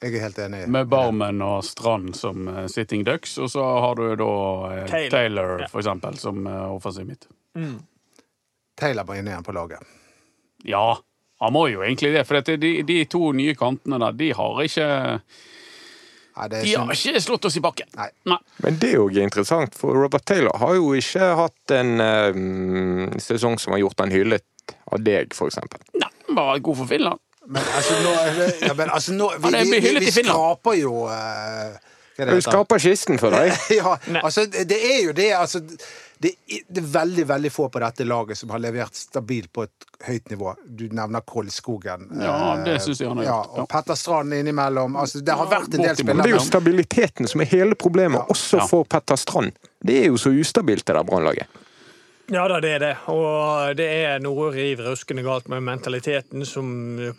Jeg 0.01 0.15
er 0.17 0.23
helt 0.25 0.41
enig. 0.43 0.59
Med 0.73 0.89
Barmen 0.91 1.39
og 1.45 1.63
Strand 1.63 2.15
som 2.19 2.47
eh, 2.51 2.65
sitting 2.73 3.05
ducks, 3.07 3.37
og 3.39 3.47
så 3.53 3.63
har 3.85 3.95
du 3.95 4.03
da 4.19 4.29
eh, 4.73 4.83
Taylor. 4.91 5.13
Taylor, 5.15 5.53
Ja. 5.63 5.69
for 5.71 5.79
eksempel, 5.85 6.17
som 6.19 6.43
offensiv 6.51 7.07
midt. 7.07 7.29
Taylor 8.81 9.07
må 9.07 9.15
inn 9.21 9.27
igjen 9.31 9.45
på 9.47 9.55
laget. 9.55 9.87
Ja, 10.67 10.97
han 11.39 11.53
må 11.55 11.67
jo 11.71 11.79
egentlig 11.85 12.11
det, 12.17 12.25
for 12.27 12.43
de, 12.43 12.73
de 12.83 12.99
to 13.09 13.31
nye 13.37 13.55
kantene 13.55 14.01
der, 14.03 14.19
de 14.19 14.33
har 14.37 14.59
ikke 14.67 14.89
Nei, 16.41 16.49
det 16.49 16.59
er 16.59 16.65
De 16.65 16.75
har 16.79 16.95
ikke 16.95 17.21
slått 17.21 17.45
oss 17.45 17.57
i 17.59 17.61
bakken. 17.61 17.89
Nei. 17.99 18.07
Nei. 18.29 18.39
Men 18.65 18.79
det 18.81 18.93
er 18.95 18.97
jo 18.97 19.09
interessant, 19.21 19.75
for 19.77 19.97
Robert 19.97 20.25
Taylor 20.25 20.57
har 20.57 20.73
jo 20.79 20.93
ikke 20.97 21.33
hatt 21.37 21.73
en 21.77 22.01
um, 22.01 23.19
sesong 23.21 23.59
som 23.61 23.75
har 23.75 23.83
gjort 23.83 24.01
han 24.01 24.13
hyllet 24.13 24.75
av 24.91 25.03
deg, 25.05 25.35
eksempel. 25.35 25.83
Nei, 26.01 26.09
bare 26.33 26.57
god 26.65 26.81
for 26.81 26.89
Finland. 26.89 27.21
Men 27.51 27.63
altså, 27.75 27.95
nå, 28.01 28.11
ja, 28.61 28.73
men, 28.77 28.89
altså, 28.89 29.13
nå 29.17 29.31
vi, 29.41 29.49
vi, 29.69 29.79
vi, 29.81 29.93
vi 30.05 30.11
skraper 30.13 30.77
jo 30.77 31.05
uh, 31.09 31.77
hva 32.21 32.25
er 32.25 32.29
det 32.29 32.37
Vi 32.37 32.45
skraper 32.45 32.81
kisten 32.81 33.19
for 33.21 33.33
deg. 33.33 33.53
ja, 33.79 33.95
altså, 34.21 34.45
det 34.45 34.77
er 34.77 34.99
jo 35.05 35.13
det. 35.17 35.31
Altså, 35.37 35.61
det, 36.21 36.31
det 36.69 36.81
er 36.83 36.87
veldig 36.93 37.23
veldig 37.31 37.49
få 37.51 37.65
på 37.73 37.79
dette 37.81 38.05
laget 38.05 38.37
som 38.37 38.51
har 38.53 38.61
levert 38.61 38.93
stabilt 38.97 39.49
på 39.53 39.63
et 39.65 39.87
høyt 40.05 40.29
nivå. 40.29 40.51
Du 40.67 40.83
nevner 40.93 41.23
Kolskogen. 41.25 42.07
Ja, 42.21 42.35
det 42.65 42.75
synes 42.85 43.01
jeg 43.01 43.09
han 43.09 43.17
har 43.23 43.25
ja, 43.25 43.37
gjort, 43.39 43.55
Og 43.55 43.63
ja. 43.63 43.65
Petter 43.73 43.97
Strand 43.97 44.33
innimellom. 44.37 44.95
Altså, 45.01 45.19
det 45.25 45.33
har 45.33 45.49
Ja, 45.49 45.59
vært 45.59 45.73
en 45.79 45.81
del 45.87 45.95
spillere. 45.97 46.23
Det 46.27 46.33
er 46.33 46.37
jo 46.37 46.43
stabiliteten 46.45 47.27
som 47.31 47.41
er 47.41 47.49
hele 47.51 47.75
problemet, 47.75 48.21
også 48.29 48.61
Ja. 48.61 48.67
for 48.69 48.85
Petter 48.85 49.17
Strand. 49.17 49.57
Det 49.81 49.97
er 50.03 50.07
jo 50.13 50.17
så 50.21 50.29
ustabilt, 50.29 50.85
det 50.85 50.93
der 50.95 51.03
Brannlaget. 51.03 51.47
Ja 52.31 52.45
da, 52.47 52.61
det 52.63 52.69
er 52.77 52.79
det. 52.79 52.91
Og 53.11 53.73
det 53.75 53.85
er 53.91 54.21
noe 54.23 54.45
riv 54.55 54.79
ruskende 54.85 55.19
galt 55.25 55.49
med 55.51 55.65
mentaliteten 55.67 56.45
som 56.47 56.69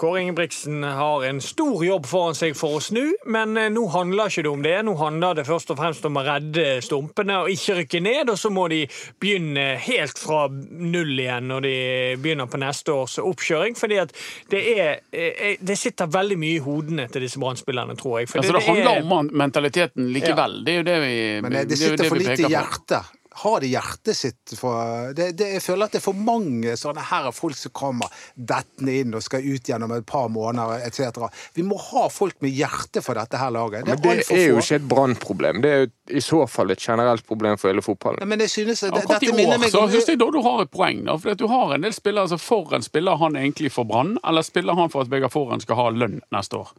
Kåre 0.01 0.23
Ingebrigtsen 0.23 0.81
har 0.89 1.27
en 1.29 1.43
stor 1.45 1.85
jobb 1.85 2.09
foran 2.09 2.39
seg 2.39 2.57
for 2.57 2.79
å 2.79 2.81
snu. 2.81 3.11
Men 3.29 3.53
eh, 3.61 3.69
nå 3.69 3.85
handler 3.93 4.33
ikke 4.33 4.47
det 4.47 4.53
om 4.55 4.65
det. 4.65 4.75
Nå 4.89 4.97
handler 4.97 5.37
det 5.37 5.45
først 5.45 5.75
og 5.75 5.81
fremst 5.83 6.09
om 6.09 6.17
å 6.17 6.25
redde 6.25 6.81
stumpene 6.81 7.43
og 7.43 7.53
ikke 7.53 7.83
rykke 7.83 8.03
ned. 8.09 8.33
Og 8.33 8.41
så 8.41 8.55
må 8.57 8.65
de 8.73 8.87
begynne 9.21 9.69
helt 9.85 10.17
fra 10.17 10.47
null 10.49 11.13
igjen 11.13 11.53
når 11.53 11.69
de 11.69 11.77
begynner 12.25 12.49
på 12.49 12.65
neste 12.65 12.97
års 12.97 13.21
oppkjøring. 13.21 13.77
fordi 13.77 14.01
at 14.07 14.17
det 14.49 14.67
er 14.73 14.93
eh, 15.13 15.59
Det 15.61 15.77
sitter 15.77 16.09
veldig 16.09 16.41
mye 16.41 16.57
i 16.57 16.63
hodene 16.65 17.11
til 17.13 17.29
disse 17.29 17.43
brannspillerne, 17.43 18.01
tror 18.01 18.23
jeg. 18.23 18.33
For 18.33 18.41
Altså, 18.41 18.57
det 18.57 18.65
det, 18.65 18.69
handler 18.87 19.19
om 19.21 19.35
mentaliteten 19.45 20.09
likevel. 20.17 20.63
Det 20.65 20.73
er 20.73 20.81
jo 20.81 20.93
det 20.95 21.03
vi 21.05 21.17
Men 21.45 21.53
det, 21.53 21.69
det 21.69 21.83
er 21.83 21.83
jo 21.83 21.91
sitter 21.91 22.01
det 22.01 22.15
for 22.15 22.25
lite 22.25 22.39
peker 22.47 22.87
på. 22.89 23.09
Har 23.35 23.61
det 23.61 23.71
hjertet 23.73 24.17
sitt 24.17 24.53
for 24.59 25.13
det, 25.17 25.31
det, 25.39 25.47
Jeg 25.57 25.63
føler 25.65 25.89
at 25.89 25.95
det 25.95 26.01
er 26.03 26.05
for 26.05 26.19
mange 26.19 26.75
sånne 26.79 27.05
her 27.09 27.31
folk 27.35 27.57
som 27.57 27.73
kommer 27.77 28.13
dettende 28.35 28.97
inn 29.01 29.17
og 29.17 29.25
skal 29.25 29.45
ut 29.47 29.69
gjennom 29.69 29.95
et 29.97 30.07
par 30.09 30.29
måneder 30.33 30.85
etc. 30.87 31.23
Vi 31.57 31.65
må 31.67 31.79
ha 31.81 32.07
folk 32.13 32.37
med 32.45 32.53
hjerte 32.53 33.03
for 33.05 33.19
dette 33.19 33.41
her 33.41 33.55
laget. 33.55 33.87
Det 33.87 33.97
Men 33.97 34.21
det 34.21 34.37
er 34.37 34.47
jo 34.51 34.61
ikke 34.61 34.81
et 34.81 34.89
brannproblem. 34.89 35.63
Det 35.65 35.73
er 35.73 35.85
jo 35.85 35.91
i 36.19 36.25
så 36.25 36.45
fall 36.51 36.75
et 36.75 36.83
generelt 36.83 37.27
problem 37.27 37.59
for 37.59 37.73
hele 37.73 37.85
fotballen. 37.85 38.29
Men 38.29 38.45
jeg 38.45 38.51
synes 38.51 38.85
det, 38.85 38.93
Akkurat 38.93 39.17
dette 39.17 39.33
i 39.33 39.37
minner 39.37 39.59
år 39.59 39.73
så 39.73 39.87
syns 39.93 40.13
jeg 40.13 40.21
da 40.21 40.31
du 40.33 40.41
har 40.45 40.65
et 40.67 40.73
poeng. 40.73 41.05
Da, 41.09 41.17
for 41.19 41.35
at 41.35 41.41
du 41.41 41.49
har 41.51 41.75
en 41.75 41.87
del 41.87 41.97
spillere 41.97 42.29
altså 42.29 42.41
foran 42.41 42.85
spiller 42.85 43.17
han 43.21 43.37
egentlig 43.37 43.73
for 43.73 43.89
Brann, 43.89 44.19
eller 44.29 44.45
spiller 44.47 44.79
han 44.79 44.93
for 44.93 45.07
at 45.07 45.13
Vegard 45.13 45.33
Forhen 45.33 45.63
skal 45.63 45.79
ha 45.79 45.91
lønn 45.95 46.21
neste 46.35 46.61
år? 46.61 46.73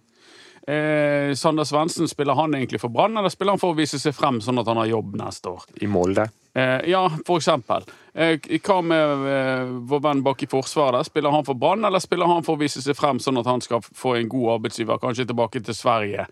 Eh, 0.68 1.34
Sander 1.36 1.64
Svendsen, 1.68 2.08
spiller 2.08 2.34
han 2.34 2.56
egentlig 2.56 2.82
for 2.82 2.90
Brann, 2.90 3.18
eller 3.18 3.30
spiller 3.30 3.58
han 3.58 3.60
for 3.60 3.74
å 3.74 3.78
vise 3.78 4.00
seg 4.00 4.16
frem 4.16 4.40
sånn 4.42 4.62
at 4.62 4.70
han 4.72 4.80
har 4.80 4.92
jobb 4.94 5.18
neste 5.20 5.52
år? 5.52 5.68
I 5.84 5.90
Molde. 5.92 6.30
Eh, 6.56 6.90
ja, 6.90 7.12
for 7.26 7.38
eksempel. 7.42 7.86
Eh, 8.14 8.38
hva 8.62 8.76
med 8.86 9.24
eh, 9.30 9.72
vår 9.90 10.02
venn 10.06 10.22
bak 10.26 10.44
i 10.46 10.50
Forsvaret? 10.50 11.08
Spiller 11.08 11.34
han 11.34 11.46
for 11.48 11.58
Brann, 11.58 11.86
eller 11.86 12.02
spiller 12.04 12.30
han 12.30 12.46
for 12.46 12.54
å 12.54 12.62
vise 12.62 12.82
seg 12.84 12.98
frem 12.98 13.22
sånn 13.22 13.42
at 13.42 13.50
han 13.50 13.64
skal 13.64 13.82
få 13.82 14.14
en 14.20 14.30
god 14.30 14.60
arbeidsgiver, 14.60 15.02
kanskje 15.02 15.26
tilbake 15.32 15.64
til 15.64 15.78
Sverige 15.78 16.28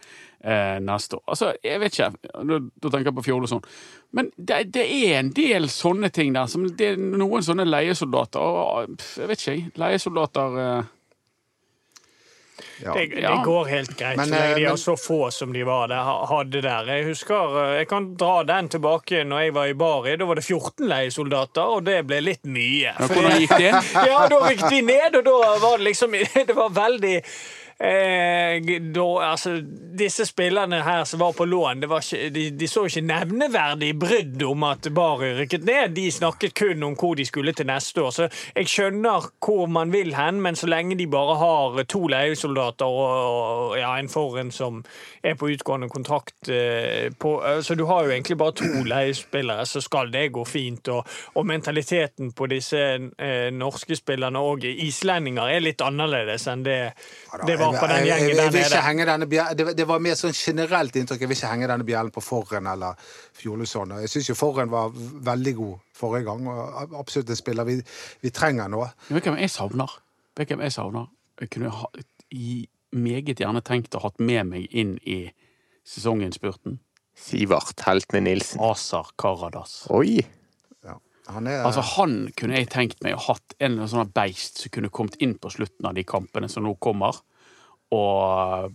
neste 0.81 1.19
år? 1.19 1.21
Altså, 1.29 1.51
jeg 1.61 1.77
vet 1.83 1.93
ikke. 1.93 2.07
Da, 2.33 2.87
tenker 2.87 3.11
jeg 3.11 3.17
på 3.19 3.23
Fjord 3.27 3.43
og 3.45 3.49
sånn. 3.51 3.67
Men 4.17 4.31
det, 4.37 4.63
det 4.73 4.87
er 4.89 5.19
en 5.19 5.29
del 5.37 5.67
sånne 5.69 6.09
ting 6.13 6.33
der. 6.33 6.49
Det 6.77 6.87
er 6.95 6.97
noen 6.97 7.45
sånne 7.45 7.67
leiesoldater. 7.67 8.95
Jeg 9.21 9.29
vet 9.29 9.43
ikke, 9.43 9.53
jeg. 9.53 9.67
Leiesoldater 9.77 10.57
ja. 12.83 12.93
Det, 12.93 13.05
det 13.15 13.35
går 13.45 13.65
helt 13.71 13.93
greit, 13.99 14.17
Men, 14.17 14.25
så 14.29 14.35
lenge 14.35 14.49
eh, 14.49 14.55
de 14.55 14.61
men- 14.61 14.69
har 14.71 14.77
så 14.83 14.95
få 14.99 15.19
som 15.31 15.53
de 15.53 15.63
var 15.67 15.87
der, 15.91 16.11
hadde 16.31 16.61
der. 16.65 16.91
Jeg 16.95 17.05
husker, 17.09 17.57
eh, 17.63 17.73
jeg 17.81 17.87
kan 17.91 18.09
dra 18.17 18.43
den 18.43 18.69
tilbake 18.69 19.23
når 19.27 19.45
jeg 19.47 19.53
var 19.57 19.71
i 19.71 19.73
Bari. 19.73 20.15
Da 20.21 20.25
var 20.29 20.35
det 20.41 20.45
14 20.47 20.87
leiesoldater, 20.91 21.75
og 21.77 21.85
det 21.87 21.99
ble 22.09 22.21
litt 22.21 22.43
mye. 22.45 22.91
ja, 22.91 23.07
Hvordan 23.07 23.39
gikk 23.41 23.57
det? 23.57 23.71
Ja, 24.11 24.27
da 24.31 24.41
gikk 24.49 24.67
de 24.69 24.81
ned, 24.91 25.15
og 25.21 25.25
da 25.25 25.57
var 25.65 25.77
det 25.77 25.89
liksom 25.91 26.11
Det 26.51 26.55
var 26.57 26.69
veldig 26.75 27.15
da, 27.81 29.31
altså, 29.31 29.61
Disse 29.97 30.25
spillerne 30.25 30.81
her 30.85 31.03
som 31.03 31.19
var 31.19 31.33
på 31.33 31.45
lån, 31.45 31.81
det 31.81 31.89
var 31.89 32.01
ikke, 32.01 32.29
de, 32.29 32.43
de 32.59 32.67
så 32.67 32.85
ikke 32.85 33.01
nevneverdig 33.01 33.91
brudd 33.99 34.43
om 34.47 34.63
at 34.63 34.87
Bari 34.95 35.31
rykket 35.39 35.65
ned. 35.65 35.95
De 35.95 36.11
snakket 36.11 36.53
kun 36.57 36.83
om 36.83 36.95
hvor 36.95 37.15
de 37.15 37.25
skulle 37.25 37.53
til 37.53 37.67
neste 37.67 38.01
år. 38.01 38.11
Så 38.15 38.27
jeg 38.55 38.69
skjønner 38.69 39.27
hvor 39.45 39.65
man 39.65 39.91
vil 39.93 40.15
hen, 40.15 40.41
men 40.41 40.55
så 40.55 40.69
lenge 40.69 40.97
de 40.97 41.07
bare 41.11 41.35
har 41.41 41.83
to 41.89 42.05
leiesoldater 42.07 42.85
og, 42.85 43.71
og 43.71 43.77
ja, 43.79 43.91
en 43.99 44.09
foran 44.09 44.51
som 44.51 44.83
er 45.23 45.35
på 45.35 45.51
utgående 45.51 45.89
kontrakt 45.89 46.49
eh, 46.49 47.09
på, 47.19 47.33
Så 47.61 47.75
du 47.75 47.85
har 47.85 48.05
jo 48.05 48.11
egentlig 48.11 48.37
bare 48.37 48.55
to 48.61 48.83
leiespillere, 48.85 49.65
så 49.65 49.81
skal 49.81 50.11
det 50.13 50.31
gå 50.31 50.45
fint. 50.45 50.87
Og, 50.87 51.05
og 51.35 51.45
mentaliteten 51.45 52.31
på 52.31 52.47
disse 52.51 52.79
eh, 52.79 53.49
norske 53.53 53.95
spillerne 53.95 54.39
og 54.39 54.65
islendinger 54.65 55.49
er 55.49 55.65
litt 55.65 55.81
annerledes 55.81 56.47
enn 56.47 56.65
det 56.65 56.79
det 57.47 57.55
var 57.59 57.70
på 57.79 57.87
den 57.91 58.05
gjengen 58.07 58.27
jeg, 58.27 58.35
der 58.37 58.49
vil 58.51 58.61
ikke 58.61 58.69
nede. 58.75 58.81
henge 58.87 59.05
denne 59.09 59.27
bjell- 59.31 59.55
det, 59.57 59.65
det 59.77 59.85
var 59.87 59.99
mer 60.03 60.17
sånn 60.19 60.33
generelt 60.35 60.95
inntrykk. 60.99 61.21
Jeg 61.21 61.29
vil 61.31 61.37
ikke 61.37 61.51
henge 61.53 61.69
denne 61.71 61.87
bjellen 61.87 62.11
på 62.15 62.23
Forren 62.25 62.67
eller 62.71 62.95
Fjolesson. 63.37 63.93
Jeg 64.01 64.09
syns 64.13 64.29
jo 64.31 64.35
Forren 64.35 64.69
var 64.73 64.91
veldig 64.95 65.53
god 65.61 65.77
forrige 66.01 66.25
gang, 66.29 66.47
og 66.51 66.95
absolutt 66.99 67.29
en 67.29 67.39
spiller 67.39 67.67
vi, 67.67 67.77
vi 68.25 68.29
trenger 68.35 68.67
nå. 68.73 68.83
Vet 69.09 69.23
du 69.23 69.29
hvem 69.31 69.39
jeg 69.43 69.53
savner? 69.53 69.97
Vet 70.37 70.53
hvem 70.53 70.65
jeg 70.65 70.75
savner? 70.77 71.07
Jeg 71.41 71.49
kunne 71.55 71.69
ha, 71.79 71.89
i, 72.31 72.67
meget 72.91 73.39
gjerne 73.39 73.61
tenkt 73.65 73.95
å 73.95 74.03
hatt 74.03 74.19
med 74.19 74.45
meg 74.51 74.67
inn 74.71 74.97
i 75.07 75.23
sesonginnspurten. 75.87 76.79
Sivert 77.17 77.81
Heltene 77.85 78.21
Nilsen. 78.25 78.61
Asar 78.63 79.11
Karadas. 79.19 79.83
Oi! 79.93 80.21
Han 81.31 81.45
er 81.47 81.61
Altså 81.63 81.83
Han 81.95 82.31
kunne 82.35 82.57
jeg 82.57 82.67
tenkt 82.73 83.03
meg 83.05 83.13
å 83.15 83.19
hatt 83.29 83.53
en 83.59 83.75
eller 83.77 83.83
annen 83.85 83.91
sånn 83.93 84.09
beist 84.15 84.57
som 84.63 84.71
kunne 84.73 84.89
kommet 84.91 85.19
inn 85.21 85.35
på 85.39 85.51
slutten 85.53 85.85
av 85.87 85.93
de 85.95 86.03
kampene 86.03 86.49
som 86.49 86.65
nå 86.65 86.73
kommer, 86.81 87.19
og 87.91 88.71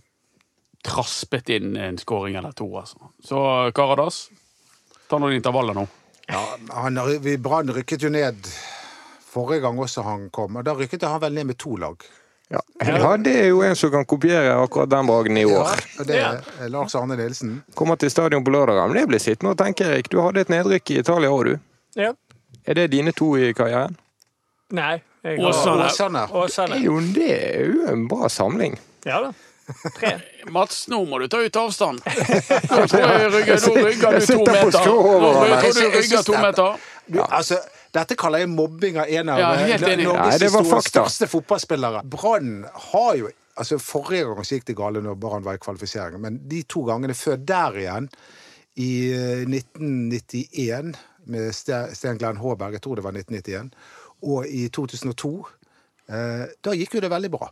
traspet 0.87 1.49
inn 1.57 1.75
en 1.77 1.97
skåring 1.97 2.37
eller 2.39 2.51
to. 2.51 2.67
altså. 2.77 3.11
Så 3.23 3.39
Karadas, 3.75 4.27
ta 5.09 5.19
noen 5.19 5.35
intervaller 5.37 5.75
nå. 5.77 5.87
ja, 6.27 6.43
han, 6.75 6.99
vi 7.21 7.37
Brann 7.37 7.71
rykket 7.73 8.03
jo 8.03 8.11
ned 8.13 8.47
forrige 9.27 9.65
gang 9.65 9.79
også 9.79 10.05
han 10.05 10.29
kom, 10.33 10.55
og 10.57 10.65
da 10.65 10.75
rykket 10.77 11.05
han 11.07 11.21
vel 11.21 11.35
ned 11.37 11.51
med 11.51 11.59
to 11.61 11.75
lag. 11.77 12.05
Ja. 12.47 12.61
ja, 12.79 13.17
det 13.19 13.33
er 13.41 13.49
jo 13.49 13.59
en 13.65 13.75
som 13.75 13.91
kan 13.91 14.05
kopiere 14.07 14.53
akkurat 14.55 14.89
den 14.89 15.07
bragden 15.09 15.37
i 15.37 15.43
år. 15.45 15.67
Ja, 15.97 16.03
det 16.07 16.19
er 16.23 16.69
Lars 16.71 16.95
Arne 16.95 17.17
Nilsen. 17.19 17.57
Kommer 17.75 17.99
til 17.99 18.11
stadion 18.11 18.45
på 18.47 18.53
lørdag. 18.55 18.79
Men 18.87 18.95
det 18.95 19.07
blir 19.11 19.19
sittende 19.19 19.51
og 19.51 19.59
tenke, 19.59 19.83
Erik. 19.83 20.07
Du 20.07 20.21
hadde 20.23 20.45
et 20.45 20.53
nedrykk 20.53 20.93
i 20.95 21.01
Italia 21.01 21.33
òg, 21.33 21.43
du. 21.43 21.99
Ja. 21.99 22.13
Er 22.63 22.79
det 22.79 22.93
dine 22.95 23.11
to 23.11 23.33
i 23.35 23.51
karrieren? 23.57 23.99
Nei. 24.71 25.01
Åsane. 25.27 26.23
Åsane. 26.31 26.79
Det 27.15 27.27
er 27.35 27.67
jo 27.67 27.83
en 27.91 28.07
bra 28.07 28.31
samling. 28.31 28.79
Ja 29.05 29.21
da. 29.21 29.31
Tre. 29.99 30.13
Mats, 30.55 30.85
nå 30.87 31.01
må 31.05 31.19
du 31.19 31.27
ta 31.27 31.41
ut 31.43 31.57
avstand. 31.59 31.99
Nå 32.71 32.83
tror 32.87 33.01
jeg 33.03 33.31
rygger, 33.33 33.57
nå 33.67 33.73
rygger 33.83 34.19
du 34.19 34.27
to 34.29 34.37
meter. 34.47 34.85
Nå 34.87 35.33
rygger 35.41 35.65
tror 35.65 35.81
jeg 35.81 35.91
du 35.91 35.97
rygger 35.97 36.23
to 36.23 36.37
meter. 36.39 36.85
Altså, 37.27 37.59
dette 37.95 38.15
kaller 38.19 38.43
jeg 38.43 38.51
mobbing 38.51 39.01
av 39.01 39.11
en 39.11 39.33
av 39.33 39.41
Ja, 39.41 39.49
eh. 39.59 39.75
Nei, 39.81 39.97
Norges 40.05 40.39
det 40.39 40.49
var 40.53 40.63
historiens 40.63 40.71
fakta. 40.71 40.93
største 40.93 41.27
fotballspillere. 41.31 42.03
Brann 42.07 42.55
har 42.91 43.11
jo 43.19 43.33
altså 43.57 43.79
Forrige 43.81 44.27
gang 44.29 44.45
gikk 44.45 44.67
det 44.69 44.77
gale 44.77 45.01
når 45.01 45.15
Brann 45.19 45.45
var 45.45 45.57
i 45.57 45.61
kvalifisering, 45.61 46.21
men 46.21 46.39
de 46.49 46.61
to 46.69 46.83
gangene 46.87 47.15
før 47.17 47.39
der 47.41 47.79
igjen, 47.81 48.09
i 48.77 48.89
eh, 49.09 49.45
1991 49.49 50.91
med 51.27 51.55
Sten 51.57 52.19
Glenn 52.21 52.37
Håberg, 52.39 52.77
jeg 52.77 52.83
tror 52.85 52.99
det 52.99 53.03
var 53.07 53.15
1991, 53.17 53.71
og 54.29 54.45
i 54.47 54.67
2002, 54.73 55.31
eh, 56.13 56.43
da 56.63 56.75
gikk 56.77 56.99
jo 56.99 57.01
det 57.03 57.09
veldig 57.11 57.31
bra. 57.33 57.49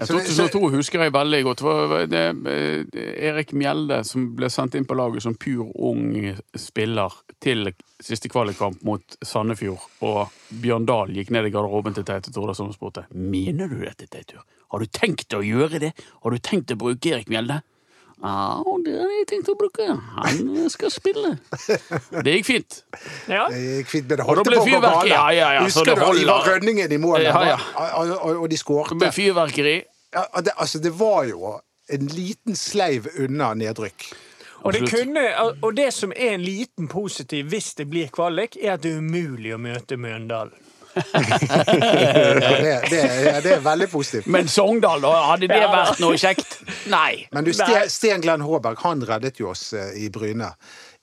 Ja, 0.00 0.06
2002 0.08 0.70
husker 0.72 1.02
jeg 1.04 1.12
veldig 1.12 1.40
godt. 1.44 1.60
Det 1.60 1.82
var 1.92 2.14
eh, 2.48 3.00
Erik 3.28 3.52
Mjelde 3.52 4.00
som 4.08 4.30
ble 4.36 4.48
sendt 4.52 4.78
inn 4.78 4.86
på 4.88 4.96
laget 4.96 5.26
som 5.26 5.36
pur 5.36 5.68
ung 5.76 6.14
spiller 6.56 7.18
til 7.40 7.68
siste 8.00 8.30
kvalikkamp 8.32 8.80
mot 8.88 9.18
Sandefjord. 9.20 9.84
Og 10.08 10.32
Bjørn 10.62 10.88
Dahl 10.88 11.12
gikk 11.16 11.34
ned 11.36 11.50
i 11.50 11.52
garderoben 11.52 11.96
til 11.96 12.06
Teitur 12.08 12.32
Tordasson 12.32 12.72
og 12.72 12.78
spurte 12.78 13.04
Mener 13.12 13.68
du 13.68 13.82
dette, 13.82 14.08
Teitur. 14.08 14.40
Har 14.72 14.80
du 14.80 14.88
tenkt 14.88 15.36
å 15.36 15.42
gjøre 15.44 15.82
det? 15.82 15.92
Har 16.24 16.32
du 16.32 16.40
tenkt 16.40 16.72
å 16.72 16.78
bruke 16.80 17.12
Erik 17.12 17.28
Mjelde? 17.28 17.60
Ja, 18.20 18.60
det 18.84 18.92
har 19.00 19.12
jeg 19.14 19.26
tenkt 19.30 19.48
å 19.48 19.54
bruke. 19.56 19.84
Han 19.96 20.68
skal 20.68 20.92
spille. 20.92 21.38
Det 22.24 22.34
gikk 22.34 22.48
fint. 22.50 22.80
Ja. 23.30 23.46
Det 23.48 23.60
gikk 23.80 23.88
fint, 23.94 24.10
men 24.10 24.20
det 24.20 24.26
holdt 24.28 24.44
på 24.44 24.52
å 24.52 24.58
gå 24.58 24.66
fyrverkeri. 24.66 25.12
Ja, 25.14 25.22
ja, 25.32 25.48
ja, 25.56 25.62
Husker 25.64 25.88
det 25.88 25.94
du. 25.96 26.20
Ivar 26.20 26.44
Rønningen 26.44 26.92
i 26.92 26.98
målet? 27.00 27.30
Ja, 27.30 27.54
ja. 27.54 27.56
Og, 27.96 28.12
og, 28.18 28.42
og 28.44 28.50
de 28.52 28.58
Det 28.60 28.98
ble 29.00 29.10
fyrverkeri. 29.16 29.74
Ja, 30.14 30.24
det, 30.42 30.52
altså, 30.56 30.78
det 30.82 30.90
var 30.98 31.24
jo 31.28 31.54
en 31.90 32.06
liten 32.10 32.56
sleiv 32.58 33.06
unna 33.18 33.52
nedrykk. 33.54 34.08
Og 34.60 34.74
det, 34.76 34.82
kunne, 34.90 35.22
og 35.62 35.70
det 35.76 35.88
som 35.96 36.12
er 36.12 36.34
en 36.36 36.42
liten 36.44 36.88
positiv 36.92 37.46
hvis 37.48 37.70
det 37.78 37.86
blir 37.90 38.10
kvalik, 38.12 38.58
er 38.60 38.74
at 38.74 38.82
det 38.84 38.92
er 38.92 38.98
umulig 39.00 39.54
å 39.56 39.58
møte 39.62 39.96
Mjøndalen. 39.96 40.52
Ja, 41.00 42.50
det, 42.60 42.90
det, 42.90 43.00
er- 43.00 43.40
det 43.44 43.52
er 43.54 43.60
veldig 43.64 43.88
positivt. 43.92 44.26
Men 44.26 44.48
Sogndal, 44.50 45.00
da? 45.04 45.12
Hadde 45.30 45.48
det 45.50 45.60
vært 45.70 46.00
noe 46.02 46.18
kjekt? 46.20 46.58
Nei. 46.90 47.26
Men 47.32 47.46
du, 47.46 47.52
Sten, 47.56 47.88
Sten 47.90 48.24
Glenn 48.24 48.42
Håberg 48.44 48.80
han 48.84 49.04
reddet 49.06 49.38
jo 49.40 49.50
oss 49.52 49.70
eh, 49.76 49.92
i 50.02 50.08
Bryne 50.12 50.50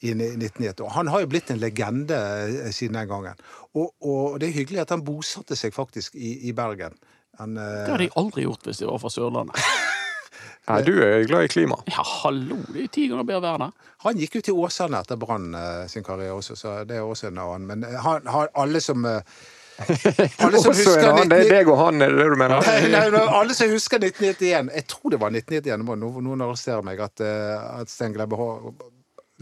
i 0.04 0.12
1991. 0.14 0.84
Og 0.86 0.92
han 0.98 1.10
har 1.14 1.24
jo 1.24 1.30
blitt 1.32 1.52
en 1.54 1.62
legende 1.62 2.18
eh, 2.18 2.72
siden 2.76 3.00
den 3.00 3.10
gangen. 3.10 3.40
Og, 3.78 3.92
og 4.04 4.40
det 4.42 4.50
er 4.52 4.58
hyggelig 4.60 4.84
at 4.86 4.94
han 4.96 5.06
bosatte 5.08 5.58
seg 5.58 5.76
faktisk 5.76 6.16
i, 6.20 6.36
i 6.50 6.54
Bergen. 6.58 6.96
Han, 7.40 7.58
eh, 7.58 7.64
Det 7.86 7.92
hadde 7.94 8.08
jeg 8.08 8.16
aldri 8.22 8.44
gjort 8.48 8.66
hvis 8.70 8.82
jeg 8.82 8.90
var 8.90 9.00
fra 9.04 9.12
Sørlandet. 9.14 9.62
Nei, 10.68 10.82
du 10.84 10.92
er 11.00 11.22
glad 11.30 11.46
i 11.48 11.52
klima. 11.52 11.78
Ja, 11.88 12.04
hallo, 12.04 12.58
det 12.74 12.82
er 12.82 12.88
jo 12.90 12.94
ti 12.98 13.06
ganger 13.08 13.24
bedre 13.30 13.42
vær 13.54 13.62
der. 13.62 13.92
han 14.04 14.18
gikk 14.20 14.34
jo 14.36 14.42
til 14.50 14.58
Åsane 14.66 15.00
etter 15.00 15.16
Brann 15.22 15.54
eh, 15.56 15.86
sin 15.88 16.04
karriere 16.04 16.36
også, 16.36 16.58
så 16.60 16.74
det 16.90 16.98
er 16.98 17.06
også 17.08 17.30
en 17.30 17.40
annen. 17.40 17.68
Men 17.70 17.86
eh, 17.88 17.96
han, 18.04 18.28
han, 18.28 18.50
alle 18.54 18.82
som 18.84 19.06
Alle 19.78 20.58
som 20.60 20.74
husker 20.74 21.06
annen. 21.08 21.30
Det 21.30 21.38
er 21.46 21.52
deg 21.60 21.70
og 21.70 21.78
han, 21.86 22.02
er 22.02 22.12
det 22.12 22.20
det 22.24 22.28
du 22.34 22.38
mener? 22.42 22.66
Nei, 22.68 22.90
nei, 22.92 23.06
nei, 23.14 23.24
alle 23.40 23.54
som 23.56 23.70
husker 23.72 24.02
1991 24.02 24.72
Jeg 24.74 24.88
tror 24.90 25.14
det 25.14 25.20
var 25.22 25.30
1991, 25.38 25.86
nå 25.86 25.98
no- 26.02 26.24
noen 26.26 26.44
arresterer 26.48 26.82
meg, 26.84 27.00
at, 27.06 27.22
at 27.24 27.92
Stein 27.94 28.16
Glebbe 28.18 28.40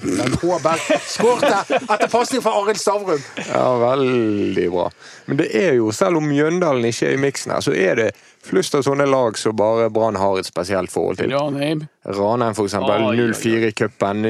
Glenn 0.01 0.33
Håberg 0.41 0.81
skårte 1.07 1.51
etter 1.71 2.09
pasning 2.11 2.41
fra 2.43 2.51
Arild 2.59 2.79
Stavrum. 2.81 3.21
Ja, 3.47 3.77
veldig 3.79 4.65
bra. 4.73 4.89
Men 5.25 5.37
det 5.39 5.47
er 5.55 5.77
jo, 5.77 5.91
selv 5.95 6.19
om 6.19 6.27
Mjøndalen 6.27 6.83
ikke 6.89 7.07
er 7.07 7.15
i 7.15 7.21
miksen 7.21 7.53
her, 7.55 7.63
så 7.63 7.71
er 7.71 7.95
det 8.01 8.07
flust 8.43 8.75
av 8.75 8.83
sånne 8.85 9.07
lag 9.07 9.39
som 9.39 9.55
bare 9.57 9.87
Brann 9.95 10.19
har 10.19 10.41
et 10.41 10.49
spesielt 10.49 10.91
forhold 10.91 11.21
til. 11.21 11.31
Ranheim, 11.31 11.85
Ranheim, 12.03 12.57
for 12.57 12.67
eksempel. 12.67 13.07
Oi, 13.07 13.15
oi, 13.15 13.29
oi. 13.29 13.31
0-4 13.31 13.71
i 13.71 13.75
cupen, 13.79 14.27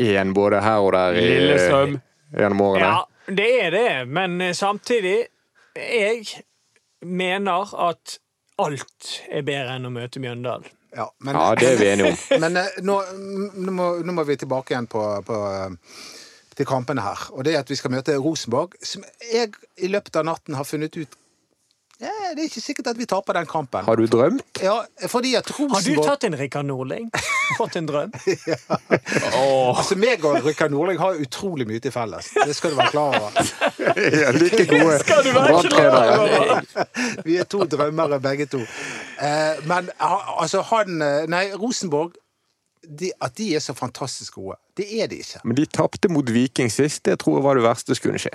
0-1 0.00 0.32
både 0.40 0.62
her 0.64 0.80
og 0.86 0.96
der 0.96 1.20
i, 1.20 1.26
Lillestrøm. 1.28 1.98
gjennom 2.40 2.64
årene. 2.70 2.88
Ja, 2.88 3.34
det 3.42 3.50
er 3.66 3.70
det, 3.76 3.88
men 4.08 4.40
eh, 4.40 4.54
samtidig 4.56 5.16
Jeg 5.76 6.24
mener 7.04 7.74
at 7.90 8.16
alt 8.64 9.10
er 9.28 9.44
bedre 9.44 9.76
enn 9.76 9.84
å 9.84 9.92
møte 9.92 10.22
Mjøndalen. 10.24 10.64
Ja, 10.96 11.10
men, 11.20 11.36
Ja, 11.36 11.54
det 11.54 11.72
er 11.72 11.76
vi 11.76 11.88
enige 11.92 12.12
om. 12.12 12.20
men 12.44 12.56
eh, 12.56 12.78
nå, 12.80 12.96
nå, 13.54 13.72
må, 13.72 13.88
nå 14.00 14.16
må 14.16 14.24
vi 14.24 14.38
tilbake 14.40 14.72
igjen 14.72 14.88
på, 14.88 15.02
på 15.26 15.40
eh, 15.50 15.98
til 16.56 16.68
kampene 16.68 17.04
her. 17.04 17.28
Og 17.36 17.44
det 17.44 17.54
er 17.54 17.60
at 17.60 17.70
vi 17.70 17.76
skal 17.76 17.92
møte 17.92 18.16
Rosenborg, 18.16 18.78
som 18.80 19.04
jeg 19.28 19.52
i 19.76 19.90
løpet 19.92 20.16
av 20.16 20.24
natten 20.30 20.56
har 20.56 20.68
funnet 20.68 20.96
ut 20.96 21.18
ja, 22.02 22.10
Det 22.36 22.42
er 22.42 22.48
ikke 22.50 22.60
sikkert 22.60 22.90
at 22.92 22.98
vi 22.98 23.06
taper 23.08 23.32
den 23.38 23.46
kampen. 23.48 23.84
Har 23.86 23.96
du 23.96 24.04
drømt? 24.10 24.42
Ja, 24.62 24.74
fordi 25.08 25.34
at 25.38 25.48
Rosenborg... 25.48 25.76
Har 25.80 26.02
du 26.04 26.08
tatt 26.10 26.26
en 26.28 26.36
Rikard 26.38 26.66
Nordling? 26.68 27.06
Fått 27.56 27.76
en 27.80 27.86
drøm? 27.88 28.12
Åh, 29.40 29.78
Altså, 29.78 29.96
meg 30.00 30.24
og 30.26 30.44
Rikard 30.44 30.74
Nordling 30.74 31.00
har 31.00 31.16
utrolig 31.22 31.66
mye 31.68 31.80
til 31.80 31.94
felles. 31.94 32.28
Det 32.36 32.56
skal 32.58 32.74
du 32.74 32.78
være 32.80 32.92
klar 32.92 33.16
over. 33.20 33.32
Ja, 34.16 34.30
like 34.34 34.66
gode 34.68 34.98
Brann-trenere. 35.32 36.60
Vi 37.24 37.36
er 37.40 37.48
to 37.48 37.64
drømmere, 37.70 38.20
begge 38.20 38.46
to. 38.50 38.60
Eh, 39.22 39.64
men 39.68 39.90
altså, 40.00 40.62
han 40.72 41.02
eh, 41.02 41.24
Nei, 41.30 41.44
Rosenborg 41.56 42.16
de, 42.86 43.10
At 43.22 43.34
de 43.38 43.48
er 43.56 43.62
så 43.64 43.74
fantastisk 43.74 44.36
gode, 44.38 44.58
det 44.78 44.84
er 45.02 45.08
de 45.10 45.16
ikke. 45.22 45.40
Men 45.44 45.56
de 45.58 45.64
tapte 45.66 46.10
mot 46.12 46.28
Viking 46.30 46.68
sist. 46.70 47.04
Det 47.08 47.16
tror 47.22 47.38
jeg 47.40 47.46
var 47.46 47.58
det 47.58 47.64
verste 47.66 47.96
som 47.96 48.04
kunne 48.08 48.20
skje. 48.22 48.30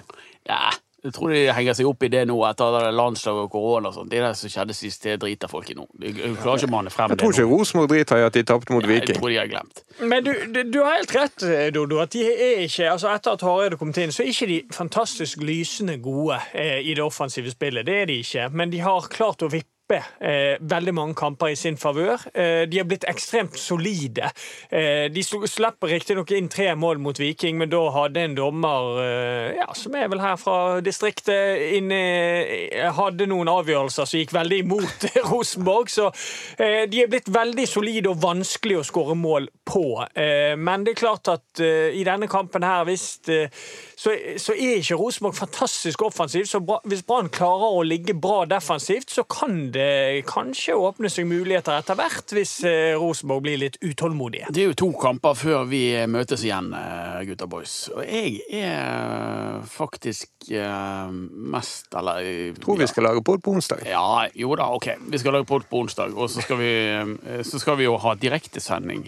ja, 0.50 0.72
jeg 1.04 1.14
tror 1.16 1.32
de 1.34 1.40
henger 1.58 1.74
seg 1.78 1.88
opp 1.90 2.04
i 2.06 2.10
det 2.14 2.20
nå 2.30 2.36
etter 2.46 2.76
det 2.78 2.92
landslaget 2.94 3.48
og 3.48 3.52
korona 3.54 3.90
og 3.90 3.96
sånt. 3.96 4.12
Det 4.12 4.20
der 4.22 4.36
som 4.38 4.52
skjedde 4.54 4.76
sist, 4.78 5.02
det 5.08 5.16
driter 5.24 5.50
folk 5.50 5.70
i 5.74 5.76
nå. 5.78 5.88
De 5.98 6.12
klarer 6.14 6.62
ikke 6.62 6.70
å 6.70 6.74
manne 6.76 6.94
frem 6.94 7.10
Jeg 7.10 7.18
det 7.18 7.24
tror 7.24 7.34
ikke. 7.34 7.48
Rosenborg 7.50 7.90
driter 7.94 8.22
i 8.22 8.26
at 8.28 8.38
de 8.38 8.44
tapte 8.52 8.76
mot 8.76 8.86
Jeg 8.86 8.92
Viking. 9.02 9.18
tror 9.18 9.30
de 9.34 9.40
har 9.42 9.50
glemt. 9.50 9.82
Men 10.02 10.24
du, 10.28 10.32
du, 10.54 10.62
du 10.76 10.80
har 10.86 11.00
helt 11.00 11.16
rett, 11.18 11.48
Dodo. 11.74 11.98
at 12.04 12.14
de 12.14 12.22
er 12.30 12.64
ikke, 12.68 12.92
altså 12.92 13.10
Etter 13.16 13.34
at 13.38 13.42
Hareide 13.48 13.78
kom 13.82 13.94
inn, 13.98 14.14
så 14.14 14.24
er 14.24 14.30
ikke 14.36 14.50
de 14.52 14.60
fantastisk 14.78 15.42
lysende 15.42 15.98
gode 16.04 16.38
eh, 16.54 16.80
i 16.86 16.94
det 16.94 17.04
offensive 17.04 17.50
spillet. 17.54 17.86
Det 17.90 17.98
er 18.04 18.06
de 18.12 18.20
ikke. 18.22 18.50
Men 18.54 18.70
de 18.74 18.84
har 18.86 19.10
klart 19.10 19.42
å 19.42 19.50
vippe 19.50 19.71
eh, 20.00 20.58
veldig 20.62 20.94
mange 20.96 21.16
kamper 21.20 21.52
i 21.52 21.58
sin 21.60 21.78
favør. 21.78 22.24
Eh, 22.34 22.64
de 22.70 22.80
har 22.80 22.88
blitt 22.90 23.06
ekstremt 23.10 23.58
solide. 23.60 24.32
Eh, 24.72 25.08
de 25.12 25.24
slipper 25.24 25.92
riktignok 25.92 26.32
inn 26.36 26.50
tre 26.52 26.72
mål 26.76 27.02
mot 27.04 27.20
Viking, 27.20 27.58
men 27.60 27.72
da 27.72 27.82
hadde 27.96 28.24
en 28.24 28.36
dommer, 28.38 29.02
eh, 29.04 29.58
ja, 29.60 29.68
som 29.78 29.96
er 29.96 30.10
vel 30.12 30.24
her 30.24 30.38
fra 30.42 30.82
distriktet, 30.82 31.62
inne, 31.78 32.02
eh, 32.72 32.92
hadde 32.98 33.28
noen 33.30 33.52
avgjørelser 33.52 34.08
som 34.08 34.20
gikk 34.20 34.36
veldig 34.36 34.62
imot 34.66 35.08
Rosenborg. 35.32 35.92
Så 35.92 36.10
eh, 36.58 36.88
de 36.92 37.04
er 37.04 37.12
blitt 37.12 37.32
veldig 37.32 37.68
solide 37.70 38.12
og 38.12 38.22
vanskelig 38.24 38.82
å 38.82 38.86
skåre 38.88 39.18
mål 39.18 39.50
på. 39.68 39.84
Men 40.58 40.84
det 40.84 40.94
er 40.94 41.00
klart 41.00 41.30
at 41.32 41.62
i 41.62 42.02
denne 42.04 42.28
kampen 42.30 42.64
her, 42.66 42.84
hvis 42.88 43.22
så, 44.02 44.14
så 44.42 44.56
er 44.56 44.80
ikke 44.80 44.98
Rosenborg 45.00 45.36
fantastisk 45.38 46.02
offensivt. 46.06 46.50
Så 46.50 46.60
bra, 46.66 46.80
hvis 46.90 47.04
Brann 47.08 47.30
klarer 47.34 47.78
å 47.78 47.84
ligge 47.86 48.16
bra 48.18 48.44
defensivt, 48.50 49.12
så 49.14 49.24
kan 49.30 49.70
det 49.74 49.81
det 49.82 50.24
kanskje 50.30 50.76
åpner 50.78 51.10
seg 51.12 51.26
muligheter 51.30 51.80
etter 51.82 51.98
hvert, 51.98 52.34
hvis 52.36 52.54
eh, 52.68 52.94
Rosenborg 53.00 53.44
blir 53.48 53.60
litt 53.62 53.78
utålmodige. 53.82 54.52
Det 54.54 54.64
er 54.64 54.70
jo 54.72 54.78
to 54.84 54.90
kamper 55.02 55.38
før 55.38 55.66
vi 55.70 55.82
møtes 56.12 56.44
igjen, 56.46 56.70
eh, 56.78 57.22
gutta 57.30 57.48
boys. 57.50 57.76
Og 57.96 58.04
jeg 58.06 58.44
er 58.62 59.62
faktisk 59.72 60.52
eh, 60.52 61.14
mest 61.52 61.94
Eller 61.98 62.22
jeg 62.26 62.60
Tror 62.62 62.80
vi 62.82 62.88
skal 62.92 63.08
lage 63.10 63.24
pod 63.26 63.42
på 63.46 63.56
onsdag. 63.58 63.82
Ja, 63.90 64.28
jo 64.38 64.54
da, 64.60 64.70
ok. 64.78 64.92
Vi 65.12 65.22
skal 65.22 65.36
lage 65.40 65.50
pod 65.50 65.66
på 65.70 65.82
onsdag, 65.86 66.14
og 66.16 66.30
så 66.32 66.44
skal 66.46 66.62
vi, 66.62 66.72
eh, 67.02 67.42
så 67.48 67.60
skal 67.62 67.80
vi 67.82 67.90
jo 67.90 67.98
ha 68.02 68.16
direktesending 68.20 69.08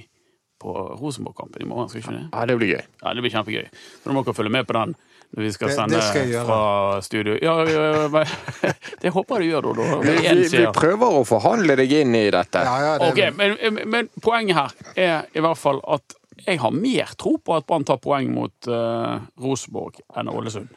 på 0.64 0.74
Rosenborg-kampen 1.00 1.62
i 1.62 1.68
morgen. 1.68 1.90
skal 1.90 2.00
vi 2.02 2.06
ikke 2.08 2.18
det? 2.18 2.28
Ja, 2.32 2.46
det 2.48 2.58
blir 2.60 2.70
gøy. 2.78 2.84
Ja, 3.04 3.14
Det 3.14 3.24
blir 3.26 3.34
kjempegøy. 3.34 3.66
Så 4.00 4.08
da 4.08 4.16
må 4.16 4.24
dere 4.24 4.38
følge 4.38 4.54
med 4.54 4.68
på 4.70 4.78
den 4.78 4.96
vi 5.38 5.52
skal 5.54 5.72
sende 5.74 5.98
det 5.98 6.04
skal 6.06 6.28
jeg 6.28 6.36
gjøre. 6.36 6.46
fra 6.46 7.02
studio. 7.02 7.38
Ja, 7.42 7.56
ja, 7.66 8.26
det 9.02 9.14
håper 9.16 9.42
jeg 9.42 9.48
du 9.48 9.54
gjør, 9.54 9.70
da. 9.80 9.88
Vi, 10.04 10.18
vi, 10.22 10.50
vi 10.54 10.66
prøver 10.76 11.18
å 11.20 11.24
forhandle 11.26 11.78
deg 11.80 11.96
inn 12.04 12.14
i 12.20 12.28
dette. 12.34 12.62
Ja, 12.68 12.76
ja, 12.84 12.92
det, 13.02 13.10
Ok, 13.10 13.40
men, 13.40 13.80
men 13.90 14.12
poenget 14.22 14.60
her 14.60 14.94
er 14.94 15.34
i 15.34 15.42
hvert 15.42 15.58
fall 15.58 15.82
at 15.96 16.20
jeg 16.44 16.60
har 16.62 16.76
mer 16.76 17.16
tro 17.18 17.38
på 17.42 17.56
at 17.58 17.66
Brann 17.66 17.86
tar 17.88 18.00
poeng 18.04 18.30
mot 18.34 18.70
uh, 18.70 19.22
Rosenborg 19.42 20.02
enn 20.18 20.30
Ålesund. 20.30 20.70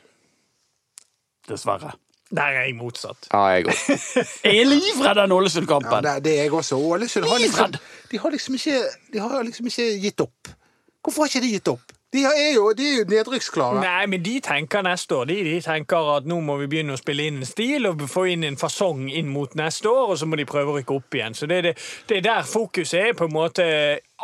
Dessverre. 1.50 1.92
Der 2.34 2.56
er 2.58 2.64
jeg 2.66 2.74
motsatt. 2.78 3.28
Ja, 3.30 3.42
jeg 3.54 3.68
òg. 3.70 3.82
Jeg 4.46 4.62
er 4.62 4.66
livredd 4.66 5.18
den 5.20 5.34
Ålesund-kampen! 5.36 6.00
det, 6.02 6.14
det 6.24 6.32
er 6.40 6.48
jeg 6.48 6.56
også. 6.58 6.78
Ålesund 6.80 7.28
har 7.30 7.38
liksom, 7.38 7.76
de 8.10 8.18
har 8.18 8.34
liksom 8.34 8.56
ikke, 8.58 8.80
de 9.12 9.20
har 9.22 9.44
liksom 9.46 9.68
ikke 9.70 9.86
gitt 10.02 10.24
opp. 10.24 10.50
Hvorfor 11.06 11.22
har 11.22 11.30
ikke 11.30 11.44
de 11.44 11.52
gitt 11.54 11.70
opp? 11.70 11.94
De 12.16 12.24
er 12.24 12.54
jo, 12.54 12.70
de 12.76 12.86
jo 12.98 13.04
nedrykksklare. 13.10 13.82
Nei, 13.84 14.06
men 14.10 14.24
de 14.24 14.38
tenker 14.44 14.84
neste 14.86 15.18
år. 15.18 15.28
De, 15.28 15.36
de 15.44 15.56
tenker 15.64 16.12
at 16.16 16.28
nå 16.28 16.40
må 16.44 16.56
vi 16.62 16.70
begynne 16.72 16.96
å 16.96 17.00
spille 17.00 17.28
inn 17.28 17.42
en 17.42 17.48
stil 17.48 17.88
og 17.90 18.06
få 18.10 18.26
inn 18.32 18.46
en 18.48 18.58
fasong 18.60 19.06
inn 19.10 19.28
mot 19.32 19.52
neste 19.58 19.90
år, 19.90 20.14
og 20.14 20.20
så 20.20 20.28
må 20.28 20.38
de 20.40 20.48
prøve 20.48 20.72
å 20.72 20.78
rykke 20.78 20.96
opp 20.96 21.18
igjen. 21.18 21.36
Så 21.36 21.48
det 21.50 21.62
det, 21.66 21.74
det 22.08 22.20
er 22.20 22.28
der 22.30 22.48
fokuset 22.48 23.00
er. 23.00 23.12
på 23.16 23.28
en 23.28 23.36
måte 23.36 23.66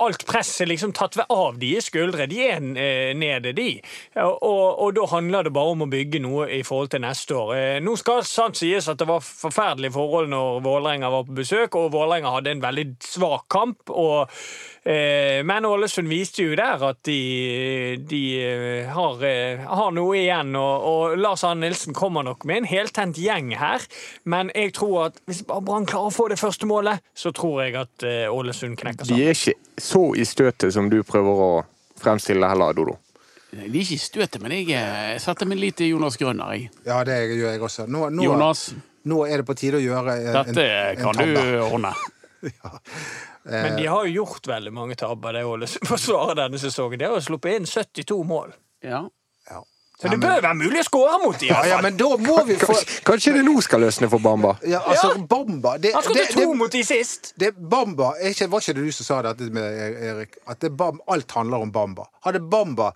Alt 0.01 0.25
presset 0.25 0.71
liksom 0.71 0.95
tatt 0.97 1.19
av 1.29 1.59
deres 1.61 1.91
skuldre. 1.91 2.25
De 2.31 2.39
er 2.47 2.63
eh, 2.81 3.13
nede, 3.13 3.53
de. 3.53 3.75
Og, 4.23 4.81
og 4.81 4.95
da 4.97 5.05
handler 5.11 5.45
det 5.45 5.53
bare 5.53 5.75
om 5.75 5.85
å 5.85 5.91
bygge 5.93 6.23
noe 6.25 6.47
i 6.49 6.63
forhold 6.65 6.95
til 6.95 7.05
neste 7.05 7.37
år. 7.37 7.53
Eh, 7.59 7.79
Nå 7.85 7.99
skal 8.01 8.25
sant 8.25 8.57
sies 8.57 8.89
at 8.89 9.03
det 9.03 9.09
var 9.11 9.21
forferdelige 9.21 9.93
forhold 9.93 10.33
når 10.33 10.63
Vålerenga 10.65 11.13
var 11.13 11.27
på 11.29 11.37
besøk, 11.43 11.77
og 11.77 11.93
Vålerenga 11.93 12.33
hadde 12.39 12.57
en 12.57 12.65
veldig 12.65 12.87
svak 13.05 13.51
kamp. 13.53 13.93
og 13.93 14.33
Eh, 14.83 15.45
men 15.47 15.63
Ålesund 15.63 16.09
viste 16.11 16.43
jo 16.43 16.57
der 16.59 16.81
at 16.83 17.05
de, 17.07 18.01
de 18.11 18.23
har, 18.91 19.21
har 19.71 19.93
noe 19.95 20.17
igjen. 20.19 20.57
Og, 20.59 20.87
og 20.89 21.21
Lars 21.21 21.45
Arne 21.47 21.69
Nilsen 21.69 21.95
kommer 21.95 22.27
nok 22.27 22.43
med 22.49 22.63
en 22.63 22.67
heltent 22.67 23.21
gjeng 23.21 23.53
her. 23.61 23.85
Men 24.25 24.51
jeg 24.57 24.75
tror 24.81 25.11
at 25.11 25.21
hvis 25.31 25.45
Brann 25.47 25.87
klarer 25.87 26.11
å 26.11 26.15
få 26.15 26.27
det 26.33 26.41
første 26.41 26.67
målet, 26.67 27.05
så 27.15 27.31
tror 27.37 27.63
jeg 27.63 27.79
at 27.85 28.09
Ålesund 28.33 28.81
knekker 28.81 29.07
sammen. 29.07 29.23
De 29.23 29.31
er 29.31 29.39
ikke 29.39 29.55
så 29.83 30.03
i 30.19 30.25
støtet 30.29 30.73
som 30.75 30.89
du 30.93 31.01
prøver 31.07 31.43
å 31.47 31.51
fremstille 32.03 32.49
heller, 32.49 32.75
Dodo. 32.77 32.97
De 33.53 33.61
er 33.67 33.75
ikke 33.83 33.99
i 33.99 34.01
støtet, 34.01 34.41
men 34.41 34.55
jeg, 34.57 34.71
eh, 34.79 35.19
setter 35.21 35.49
min 35.49 35.61
lit 35.61 35.77
til 35.77 35.91
Jonas 35.93 36.17
Grønner. 36.17 36.55
Jeg. 36.57 36.71
Ja, 36.87 37.03
det 37.05 37.19
gjør 37.37 37.51
jeg 37.51 37.61
også. 37.67 37.85
Nå, 37.91 38.07
nå, 38.15 38.25
Jonas, 38.25 38.63
nå 39.05 39.19
er 39.29 39.43
det 39.43 39.47
på 39.51 39.57
tide 39.61 39.77
å 39.77 39.83
gjøre 39.83 40.15
en, 40.23 40.37
dette 40.39 40.65
en 40.71 41.03
kan 41.03 41.19
du 41.21 41.41
ordne. 41.69 41.93
ja. 42.49 42.73
Men 43.45 43.77
de 43.77 43.89
har 43.91 44.07
jo 44.07 44.23
gjort 44.23 44.47
veldig 44.47 44.73
mange 44.73 44.97
tabber, 44.99 45.35
det 45.37 45.43
Ålesund-forsvaret 45.45 46.39
denne 46.45 46.63
sesongen. 46.63 47.01
De 47.03 47.11
har 47.11 47.19
jo 47.19 47.27
sluppet 47.27 47.59
inn 47.59 47.69
72 47.69 48.23
mål. 48.25 48.55
Ja. 48.87 49.03
Ja. 50.03 50.09
Så 50.09 50.11
det 50.17 50.19
bør 50.25 50.35
jo 50.35 50.43
være 50.43 50.59
mulig 50.59 50.81
å 50.83 50.87
skåre 50.89 51.19
mot 51.23 51.39
dem, 51.39 51.49
Ja, 51.53 51.61
ja, 51.69 51.77
fall. 51.79 51.83
men 51.87 51.97
da 52.01 52.09
må 52.19 52.37
vi 52.49 52.57
få 52.59 52.67
Kanskje, 52.73 52.97
kanskje 53.07 53.33
det 53.37 53.43
nå 53.47 53.55
skal 53.63 53.81
løsne 53.87 54.09
for 54.11 54.19
Bamba? 54.25 54.57
ja, 54.67 54.81
altså, 54.83 55.13
Bamba 55.31 55.77
det, 55.79 55.93
Han 55.95 56.03
skåret 56.03 56.19
det, 56.19 56.35
to 56.35 56.41
det, 56.41 56.57
mot 56.59 56.73
de 56.75 56.83
sist. 56.85 57.33
det, 57.39 57.53
Bamba 57.57 58.13
ikke, 58.27 58.49
Var 58.51 58.61
ikke 58.67 58.75
det 58.81 58.87
du 58.89 58.93
som 58.99 59.07
sa 59.07 59.21
dette 59.29 59.51
med 59.55 60.03
Erik? 60.11 60.37
At 60.51 60.59
det, 60.61 60.73
alt 61.07 61.31
handler 61.39 61.63
om 61.69 61.71
Bamba. 61.73 62.09
Hadde 62.27 62.41
Bamba 62.41 62.91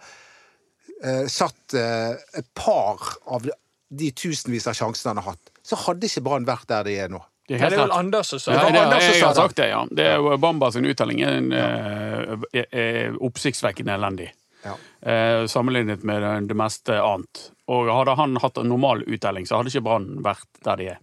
eh, 1.05 1.27
satt 1.31 1.75
eh, 1.79 2.17
et 2.43 2.49
par 2.59 2.99
av 3.27 3.47
de, 3.47 4.11
tusenvis 4.11 4.67
av 4.67 4.75
sjansene 4.75 5.15
han 5.15 5.23
har 5.23 5.33
hatt, 5.37 5.53
så 5.63 5.79
hadde 5.87 6.09
ikke 6.11 6.25
Brann 6.27 6.47
vært 6.49 6.67
der 6.71 6.85
de 6.89 6.97
er 7.07 7.09
nå. 7.13 7.23
Det 7.47 7.61
Ja, 7.61 7.67
er 7.69 7.71
det 7.71 7.77
er 7.79 7.83
vel. 7.85 7.93
Anders 7.95 8.27
som 8.33 8.41
sa 8.43 8.57
Ja, 8.57 8.65
det. 8.67 8.81
det, 8.91 9.03
jeg 9.07 9.23
har 9.23 9.35
sagt 9.39 9.57
det, 9.61 9.69
ja. 9.71 9.85
Det 9.87 10.07
er 10.11 10.17
jo 10.19 10.35
Bamba 10.43 10.73
sin 10.75 10.85
uttelling 10.91 11.21
er, 11.23 11.37
en, 11.39 11.53
eh, 11.55 12.35
er, 12.59 12.67
er 12.75 13.21
oppsiktsvekkende 13.23 13.95
elendig. 13.95 14.33
Ja. 14.67 14.77
Eh, 15.07 15.47
sammenlignet 15.51 16.05
med 16.07 16.25
det, 16.49 16.57
meste 16.59 16.99
annet. 17.03 17.51
Og 17.71 17.91
hadde 17.91 18.17
han 18.19 18.37
hatt 18.43 18.59
en 18.59 18.71
normal 18.73 19.05
uttelling, 19.07 19.47
så 19.47 19.61
hadde 19.61 19.73
ikke 19.73 19.85
Brann 19.87 20.09
vært 20.25 20.47
der 20.67 20.81
de 20.81 20.89
er. 20.95 20.99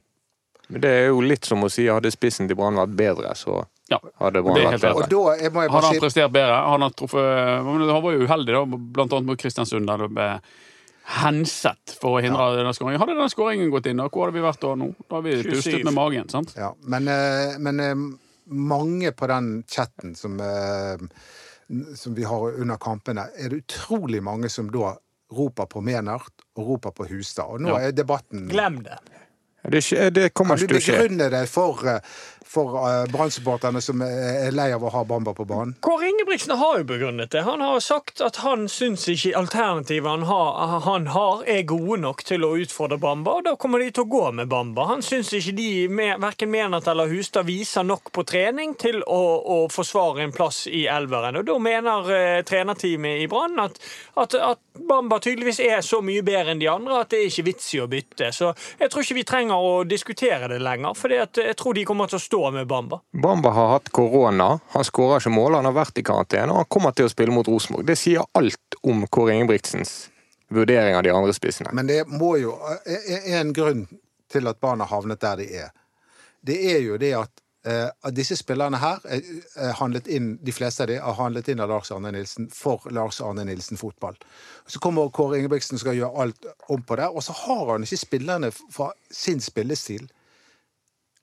Men 0.69 0.81
Det 0.81 0.89
er 0.89 1.07
jo 1.11 1.21
litt 1.21 1.45
som 1.45 1.63
å 1.63 1.69
si 1.71 1.87
hadde 1.91 2.11
spissen 2.13 2.47
til 2.47 2.57
Brann 2.59 2.79
vært 2.79 2.95
bedre, 2.99 3.33
så 3.35 3.65
Ja. 3.91 3.99
hadde 4.19 4.43
Brann 4.43 4.55
vært 4.55 4.81
bedre. 4.81 5.07
da 5.09 5.35
jeg 5.37 5.51
må 5.53 5.63
jeg 5.65 5.71
Hadde 5.71 5.87
han 5.91 5.99
prestert 6.03 6.31
bedre? 6.31 6.59
Han, 6.67 6.81
hadde 6.81 6.95
truffet, 6.95 7.63
han 7.63 8.03
var 8.03 8.11
jo 8.13 8.27
uheldig, 8.27 8.53
da, 8.53 8.65
blant 8.65 9.11
annet 9.13 9.25
mot 9.25 9.39
Kristiansund, 9.39 9.87
der 9.87 9.97
det 9.97 10.11
ble 10.13 10.29
henset 11.19 11.97
for 11.99 12.17
å 12.17 12.23
hindre 12.23 12.53
denne 12.57 12.71
skåringen. 12.75 13.01
Hadde 13.01 13.15
denne 13.17 13.31
skåringen 13.31 13.71
gått 13.73 13.89
inn, 13.91 13.99
da, 13.99 14.07
hvor 14.07 14.27
hadde 14.29 14.37
vi 14.37 14.45
vært 14.45 14.61
da 14.63 14.73
nå? 14.79 14.89
Da 15.09 15.19
hadde 15.19 15.29
vi 15.29 15.37
27. 15.43 15.51
pustet 15.51 15.87
med 15.89 15.97
magen. 15.97 16.29
sant? 16.31 16.53
Ja, 16.57 16.73
men, 16.87 17.07
eh, 17.11 17.57
men 17.59 17.79
eh, 17.83 17.95
mange 18.47 19.11
på 19.11 19.27
den 19.27 19.63
chatten 19.67 20.15
som, 20.15 20.39
eh, 20.39 20.97
som 21.95 22.13
vi 22.15 22.23
har 22.23 22.59
under 22.61 22.77
kampene, 22.77 23.27
er 23.37 23.49
det 23.49 23.63
utrolig 23.63 24.21
mange 24.23 24.49
som 24.49 24.69
da 24.73 24.95
roper 25.33 25.65
på 25.65 25.81
Menert 25.81 26.43
og 26.59 26.67
roper 26.67 26.91
på 26.93 27.07
Hustad. 27.09 27.49
Og 27.55 27.61
nå 27.61 27.69
Ja. 27.73 27.79
er 27.87 27.91
debatten 27.91 28.47
Glem 28.49 28.83
det. 28.83 28.99
Det, 29.63 29.79
skje- 29.81 30.09
det 30.11 30.29
kommer 30.35 30.57
ikke 30.59 30.73
til 30.73 30.77
å 30.77 30.83
skje. 30.83 30.97
begrunne 30.97 31.29
det 31.31 31.43
for, 31.49 31.79
eh, 31.87 31.99
for 32.53 32.75
uh, 32.83 33.05
Brann-supporterne 33.09 33.79
som 33.81 34.01
er 34.03 34.51
lei 34.53 34.67
av 34.75 34.83
å 34.83 34.89
ha 34.91 35.03
Bamba 35.07 35.31
på 35.33 35.45
banen? 35.47 35.71
Kåre 35.81 36.09
Ingebrigtsen 36.11 36.51
har 36.59 36.81
jo 36.81 36.83
begrunnet 36.89 37.31
det. 37.31 37.45
Han 37.47 37.63
har 37.63 37.79
sagt 37.81 38.19
at 38.21 38.41
han 38.43 38.67
syns 38.69 39.07
ikke 39.09 39.31
alternativene 39.39 40.11
han 40.13 40.25
har, 40.27 40.79
han 40.85 41.07
har, 41.15 41.45
er 41.49 41.63
gode 41.69 41.97
nok 42.03 42.21
til 42.27 42.43
å 42.45 42.51
utfordre 42.59 42.99
Bamba, 43.01 43.37
og 43.39 43.47
da 43.47 43.55
kommer 43.55 43.79
de 43.81 43.87
til 43.95 44.03
å 44.03 44.11
gå 44.11 44.25
med 44.41 44.51
Bamba. 44.51 44.85
Han 44.91 45.01
syns 45.01 45.31
ikke 45.39 45.55
de, 45.57 45.69
med- 45.89 46.19
verken 46.21 46.51
Menert 46.53 46.87
eller 46.91 47.07
Hustad, 47.09 47.47
viser 47.47 47.87
nok 47.87 48.11
på 48.13 48.25
trening 48.29 48.75
til 48.75 48.99
å, 49.07 49.21
å 49.55 49.57
forsvare 49.71 50.21
en 50.27 50.35
plass 50.35 50.65
i 50.67 50.83
elveren. 50.91 51.39
Og 51.39 51.47
da 51.47 51.57
mener 51.63 52.11
eh, 52.19 52.43
trenerteamet 52.45 53.23
i 53.23 53.31
Brann 53.31 53.57
at, 53.63 53.79
at, 54.19 54.35
at 54.35 54.61
Bamba 54.89 55.17
tydeligvis 55.23 55.59
er 55.63 55.81
så 55.85 56.01
mye 56.05 56.21
bedre 56.25 56.51
enn 56.53 56.61
de 56.61 56.67
andre 56.69 56.99
at 57.03 57.09
det 57.13 57.23
er 57.23 57.31
ikke 57.31 57.47
vits 57.49 57.71
i 57.77 57.81
å 57.81 57.89
bytte. 57.89 58.29
Så 58.35 58.51
jeg 58.79 58.89
tror 58.91 59.03
ikke 59.07 59.17
vi 59.21 59.25
trenger 59.29 59.52
å 59.59 59.83
diskutere 59.87 60.47
det 60.51 60.59
lenger, 60.63 60.95
for 60.97 61.13
jeg 61.13 61.55
tror 61.59 61.77
de 61.77 61.85
kommer 61.87 62.09
til 62.11 62.19
å 62.19 62.23
stå 62.23 62.41
med 62.55 62.67
Bamba. 62.69 63.01
Bamba 63.11 63.51
har 63.55 63.69
hatt 63.75 63.91
korona, 63.95 64.49
han 64.73 64.87
skårer 64.87 65.21
ikke 65.21 65.33
mål, 65.33 65.59
han 65.59 65.69
har 65.69 65.77
vært 65.77 66.01
i 66.01 66.05
karantene, 66.05 66.51
og 66.53 66.63
han 66.63 66.71
kommer 66.71 66.95
til 66.95 67.09
å 67.09 67.11
spille 67.13 67.35
mot 67.35 67.47
Rosenborg. 67.47 67.85
Det 67.87 67.97
sier 67.99 68.25
alt 68.39 68.79
om 68.81 69.05
Kåre 69.07 69.35
Ingebrigtsens 69.37 69.93
vurdering 70.53 70.97
av 70.97 71.03
de 71.05 71.13
andre 71.13 71.33
spissene. 71.35 71.73
Men 71.73 71.89
det 71.89 72.03
må 72.07 72.35
jo 72.41 72.57
En 73.33 73.53
grunn 73.53 73.87
til 74.31 74.47
at 74.49 74.59
barna 74.61 74.85
havnet 74.89 75.21
der 75.21 75.39
de 75.41 75.47
er, 75.63 75.71
det 76.43 76.57
er 76.73 76.81
jo 76.83 76.97
det 76.99 77.13
at 77.15 77.42
eh, 77.65 77.89
at 77.89 78.15
disse 78.15 78.35
spillerne 78.39 78.79
her 78.81 79.03
er, 79.05 79.21
er 79.55 79.75
handlet 79.79 80.07
inn, 80.07 80.37
De 80.43 80.51
fleste 80.55 80.83
av 80.83 80.91
de 80.91 80.97
har 81.01 81.17
handlet 81.17 81.47
inn 81.53 81.63
av 81.63 81.69
Lars 81.71 81.91
Arne 81.91 82.11
Nilsen 82.15 82.49
for 82.53 82.83
Lars 82.91 83.21
Arne 83.21 83.45
Nilsen 83.47 83.77
fotball. 83.79 84.17
Så 84.67 84.79
kommer 84.83 85.09
Kåre 85.09 85.39
Ingebrigtsen 85.39 85.79
og 85.79 85.83
skal 85.83 85.97
gjøre 85.99 86.25
alt 86.25 86.47
om 86.69 86.83
på 86.83 86.97
det, 86.99 87.07
og 87.09 87.23
så 87.23 87.35
har 87.45 87.73
han 87.75 87.83
ikke 87.87 88.01
spillerne 88.05 88.51
fra 88.51 88.91
sin 89.11 89.41
spillestil. 89.43 90.09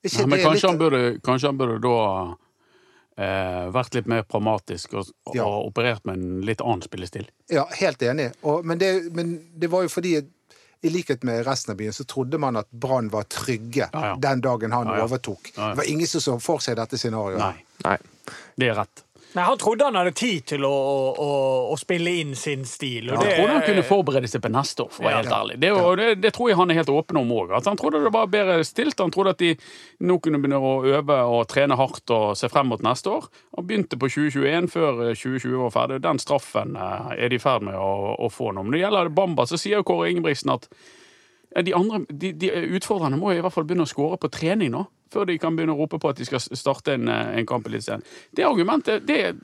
Ikke 0.02 0.24
Nei, 0.24 0.30
men 0.32 0.44
kanskje, 0.46 0.54
litt... 0.54 0.68
han, 0.70 0.78
burde, 0.80 1.02
kanskje 1.24 1.48
han 1.52 1.58
burde 1.60 1.80
da 1.84 1.96
eh, 3.20 3.66
vært 3.74 3.96
litt 3.98 4.08
mer 4.08 4.22
pragmatisk 4.28 4.94
og, 4.96 5.10
og 5.28 5.36
Ja. 5.36 5.46
operert 5.46 6.04
med 6.08 6.16
en 6.18 6.44
litt 6.46 6.62
annen 6.64 6.82
spillestil. 6.86 7.28
Ja, 7.52 7.66
helt 7.80 8.02
enig. 8.02 8.30
Og, 8.40 8.64
men, 8.64 8.80
det, 8.80 9.12
men 9.12 9.36
det 9.60 9.68
var 9.72 9.84
jo 9.84 9.92
fordi 9.92 10.14
i 10.82 10.90
likhet 10.90 11.22
med 11.28 11.42
resten 11.46 11.72
av 11.72 11.76
byen 11.76 11.92
så 11.92 12.04
trodde 12.08 12.38
man 12.40 12.56
at 12.56 12.70
Brann 12.70 13.08
var 13.12 13.22
trygge 13.28 13.88
Ja, 13.92 14.06
ja. 14.06 14.14
den 14.16 14.40
dagen 14.40 14.72
han 14.72 14.86
Ja, 14.86 14.96
ja. 14.96 15.04
overtok. 15.04 15.52
Ja, 15.56 15.62
ja. 15.62 15.68
Det 15.74 15.76
var 15.82 15.90
ingen 15.90 16.06
som 16.06 16.20
så 16.24 16.38
for 16.40 16.58
seg 16.64 16.76
dette 16.80 16.98
scenarioet. 16.98 17.38
Nei, 17.38 17.64
Nei. 17.84 17.98
det 18.56 18.68
er 18.72 18.74
rett. 18.80 19.02
Nei, 19.34 19.44
Han 19.46 19.58
trodde 19.62 19.84
han 19.86 19.94
hadde 19.94 20.10
tid 20.18 20.42
til 20.50 20.64
å, 20.66 20.70
å, 21.14 21.26
å 21.70 21.76
spille 21.78 22.10
inn 22.18 22.32
sin 22.34 22.64
stil. 22.66 23.12
Jeg 23.12 23.20
det, 23.20 23.34
trodde 23.36 23.52
han 23.54 23.62
kunne 23.62 23.84
forberede 23.86 24.26
seg 24.30 24.42
på 24.42 24.50
neste 24.50 24.82
år, 24.82 24.90
for 24.90 25.04
å 25.04 25.06
være 25.06 25.14
Ja. 25.14 25.20
helt 25.22 25.34
ærlig. 25.36 25.58
Det, 25.62 25.70
det, 26.00 26.08
det 26.24 26.32
tror 26.34 26.48
jeg 26.50 26.58
han 26.58 26.70
er 26.74 26.80
helt 26.80 26.90
åpen 26.90 27.20
om 27.20 27.30
òg. 27.36 27.52
Han 27.68 27.78
trodde 27.78 28.00
det 28.02 28.12
var 28.16 28.26
bedre 28.32 28.56
stilt. 28.66 28.98
Han 28.98 29.14
trodde 29.14 29.30
at 29.36 29.38
de 29.44 29.52
nå 30.02 30.18
kunne 30.24 30.40
begynne 30.42 30.58
å 30.58 30.72
øve 30.96 31.18
og 31.30 31.44
trene 31.52 31.78
hardt 31.78 32.10
og 32.16 32.34
se 32.40 32.50
frem 32.50 32.66
mot 32.74 32.82
neste 32.82 33.12
år. 33.14 33.30
Han 33.56 33.68
begynte 33.70 33.98
på 34.02 34.10
2021 34.10 34.66
før 34.74 35.04
eh, 35.10 35.14
2020 35.14 35.58
var 35.62 35.74
ferdig. 35.78 36.00
Den 36.08 36.18
straffen 36.18 36.74
eh, 36.74 37.12
er 37.24 37.30
de 37.30 37.38
i 37.38 37.42
ferd 37.46 37.62
med 37.70 37.78
å, 37.78 38.16
å 38.18 38.32
få 38.34 38.50
nå. 38.50 38.66
Når 38.66 38.72
det 38.78 38.82
gjelder 38.82 39.14
Bamba, 39.14 39.46
så 39.46 39.60
sier 39.60 39.78
jo 39.78 39.86
Kåre 39.86 40.10
Ingebrigtsen 40.10 40.56
at 40.58 40.66
de 41.66 41.72
andre 41.74 42.04
de, 42.10 42.32
de 42.38 42.50
utfordrerne 42.78 43.18
må 43.18 43.32
i 43.34 43.40
hvert 43.42 43.54
fall 43.54 43.64
begynne 43.66 43.86
å 43.86 43.90
skåre 43.90 44.18
på 44.22 44.28
trening 44.30 44.70
nå. 44.74 44.84
Før 45.12 45.26
de 45.26 45.38
kan 45.42 45.56
begynne 45.56 45.74
å 45.74 45.78
rope 45.80 45.98
på 46.00 46.10
at 46.12 46.16
de 46.20 46.24
skal 46.28 46.40
starte 46.40 46.94
en, 46.94 47.08
eh, 47.08 47.38
en 47.40 47.46
kamp 47.46 47.66
i 47.66 47.70
Eliteserien. 47.72 48.02
Det 48.36 48.44
argumentet, 48.46 49.06
det, 49.06 49.34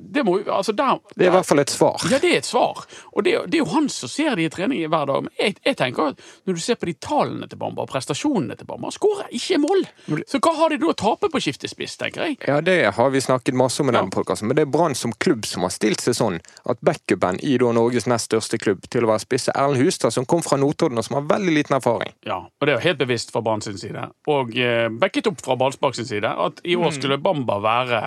det 0.00 0.24
må 0.26 0.38
jo 0.40 0.52
altså 0.52 0.72
der, 0.76 0.98
Det 1.16 1.26
er 1.26 1.30
i 1.32 1.34
hvert 1.36 1.46
fall 1.48 1.62
et 1.62 1.70
svar. 1.72 1.96
Ja, 2.10 2.18
det 2.22 2.32
er 2.32 2.38
et 2.42 2.48
svar. 2.48 2.84
Og 3.12 3.24
det, 3.24 3.34
det 3.48 3.58
er 3.60 3.64
jo 3.64 3.72
han 3.74 3.88
som 3.92 4.08
ser 4.12 4.36
de 4.36 4.44
i 4.46 4.52
trening 4.52 4.84
hver 4.88 5.06
dag. 5.10 5.22
Men 5.26 5.32
jeg, 5.38 5.56
jeg 5.64 5.76
tenker 5.80 6.12
at 6.12 6.20
når 6.46 6.58
du 6.58 6.60
ser 6.64 6.78
på 6.80 6.86
de 6.90 6.94
tallene 7.04 7.48
til 7.48 7.58
Bamba 7.60 7.86
prestasjonene 7.88 8.56
til 8.58 8.68
Bamba, 8.68 8.90
skårer 8.94 9.28
ikke 9.34 9.58
mål! 9.62 9.84
Så 10.28 10.40
hva 10.44 10.54
har 10.58 10.72
de 10.74 10.78
da 10.82 10.90
å 10.92 10.96
tape 10.98 11.30
på 11.32 11.40
skiftespiss, 11.42 11.96
tenker 12.00 12.26
jeg? 12.28 12.38
Ja, 12.48 12.60
det 12.64 12.78
har 12.96 13.10
vi 13.14 13.20
snakket 13.24 13.56
masse 13.58 13.80
om 13.82 13.88
i 13.90 13.92
denne 13.96 14.08
Ja. 14.08 14.14
podkasten, 14.18 14.48
men 14.48 14.56
det 14.56 14.62
er 14.66 14.70
Brann 14.72 14.94
som 14.94 15.12
klubb 15.12 15.44
som 15.46 15.62
har 15.66 15.70
stilt 15.74 16.00
seg 16.04 16.14
sånn 16.16 16.38
at 16.68 16.80
backupen 16.84 17.38
i 17.44 17.56
da 17.60 17.72
Norges 17.72 18.06
nest 18.06 18.28
største 18.30 18.58
klubb 18.60 18.84
til 18.90 19.04
å 19.06 19.10
være 19.12 19.24
spisse, 19.24 19.52
Erlend 19.54 19.82
Hustad, 19.82 20.12
som 20.14 20.24
kom 20.28 20.42
fra 20.42 20.56
Notodden 20.60 20.98
og 20.98 21.04
som 21.06 21.16
har 21.18 21.26
veldig 21.38 21.54
liten 21.54 21.76
erfaring. 21.76 22.12
Ja, 22.26 22.38
og 22.46 22.66
det 22.66 22.74
er 22.74 22.78
jo 22.78 22.84
helt 22.88 22.98
bevisst 23.02 23.32
fra 23.34 23.42
Brann 23.44 23.60
sin 23.64 23.78
side, 23.78 24.08
og 24.28 24.56
eh, 24.56 24.88
backet 24.98 25.26
opp 25.30 25.40
fra 25.44 25.56
Ballspark 25.56 25.96
sin 25.96 26.06
side, 26.08 26.28
at 26.28 26.60
i 26.64 26.76
år 26.76 26.92
skulle 26.96 27.18
Bamba 27.22 27.58
være 27.62 28.00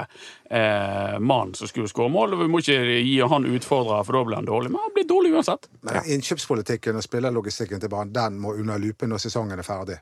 eh, 0.49 1.17
mannen 1.19 1.53
som 1.57 1.69
skulle 1.69 1.89
skåre 1.91 2.11
mål. 2.13 2.35
og 2.35 2.43
Vi 2.43 2.49
må 2.51 2.61
ikke 2.63 2.79
gi 3.01 3.17
han 3.33 3.47
utfordrere, 3.49 4.03
for 4.07 4.19
da 4.19 4.23
blir 4.27 4.41
han 4.41 4.49
dårlig. 4.49 4.71
Men 4.73 4.85
han 4.85 4.95
blir 4.95 5.07
dårlig 5.09 5.33
uansett. 5.35 5.69
Men 5.87 6.13
innkjøpspolitikken 6.17 6.99
og 6.99 7.05
spillerlogistikken 7.07 7.81
til 7.83 7.91
Brann 7.91 8.13
den 8.15 8.39
må 8.41 8.55
under 8.57 8.81
lupen 8.81 9.13
når 9.13 9.25
sesongen 9.25 9.59
er 9.59 9.67
ferdig. 9.67 9.99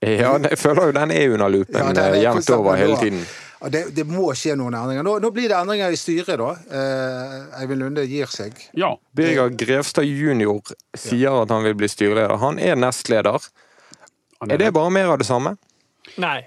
Ja, 0.00 0.32
jeg 0.40 0.56
føler 0.56 0.88
jo 0.88 0.96
den 0.96 1.10
er 1.12 1.34
under 1.34 1.52
lupen 1.52 1.76
Ja, 1.76 1.92
eh, 1.92 2.06
er 2.16 2.22
jevnt 2.22 2.50
over 2.56 2.76
hele 2.80 2.96
tiden. 3.00 3.24
Det, 3.68 3.82
det 3.92 4.06
må 4.08 4.30
skje 4.32 4.54
noen 4.56 4.72
endringer. 4.72 5.04
Nå, 5.04 5.18
nå 5.20 5.30
blir 5.36 5.50
det 5.52 5.58
endringer 5.58 5.92
i 5.92 5.98
styret, 6.00 6.40
da. 6.40 6.54
Eh, 6.72 7.58
Eivind 7.60 7.82
Lunde 7.82 8.06
gir 8.08 8.30
seg. 8.32 8.56
Ja. 8.72 8.94
Birger 9.12 9.52
Grevstad 9.52 10.08
jr. 10.08 10.72
sier 10.96 11.42
at 11.42 11.52
han 11.52 11.66
vil 11.66 11.76
bli 11.76 11.90
styreleder. 11.92 12.38
Han 12.40 12.60
er 12.62 12.80
nestleder. 12.80 13.50
Han 14.40 14.54
Er 14.54 14.62
det 14.62 14.70
bare 14.72 14.92
mer 14.94 15.12
av 15.12 15.20
det 15.20 15.28
samme? 15.28 15.58
Nei. 16.18 16.40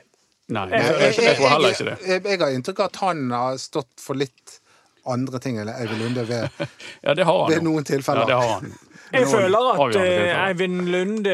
Nei, 0.50 0.68
Jeg- 0.70 0.82
jeg, 0.84 1.00
jeg, 1.16 1.24
jeg 1.24 1.36
tror 1.38 1.50
heller 1.50 1.70
ikke 1.72 1.86
det. 1.86 1.98
jeg, 2.08 2.24
jeg 2.26 2.40
har 2.40 2.52
inntrykk 2.58 2.80
av 2.80 2.86
at 2.92 2.96
han 3.02 3.32
har 3.32 3.58
stått 3.58 3.94
for 4.04 4.14
litt 4.20 4.60
andre 5.08 5.40
ting 5.40 5.58
enn 5.60 5.70
Eivind 5.72 6.02
Lunde 6.04 6.26
ved, 6.28 6.50
Ja, 7.04 7.14
det 7.14 7.26
har 7.26 7.40
han. 7.44 7.52
ved 7.52 7.64
noen 7.64 7.84
tilfeller. 7.88 8.22
Ja, 8.22 8.26
det 8.28 8.36
har 8.42 8.54
han. 8.60 8.74
Jeg 9.14 9.28
føler 9.28 9.72
at 9.74 9.96
eh. 9.96 10.48
Eivind 10.48 10.88
Lunde 10.92 11.34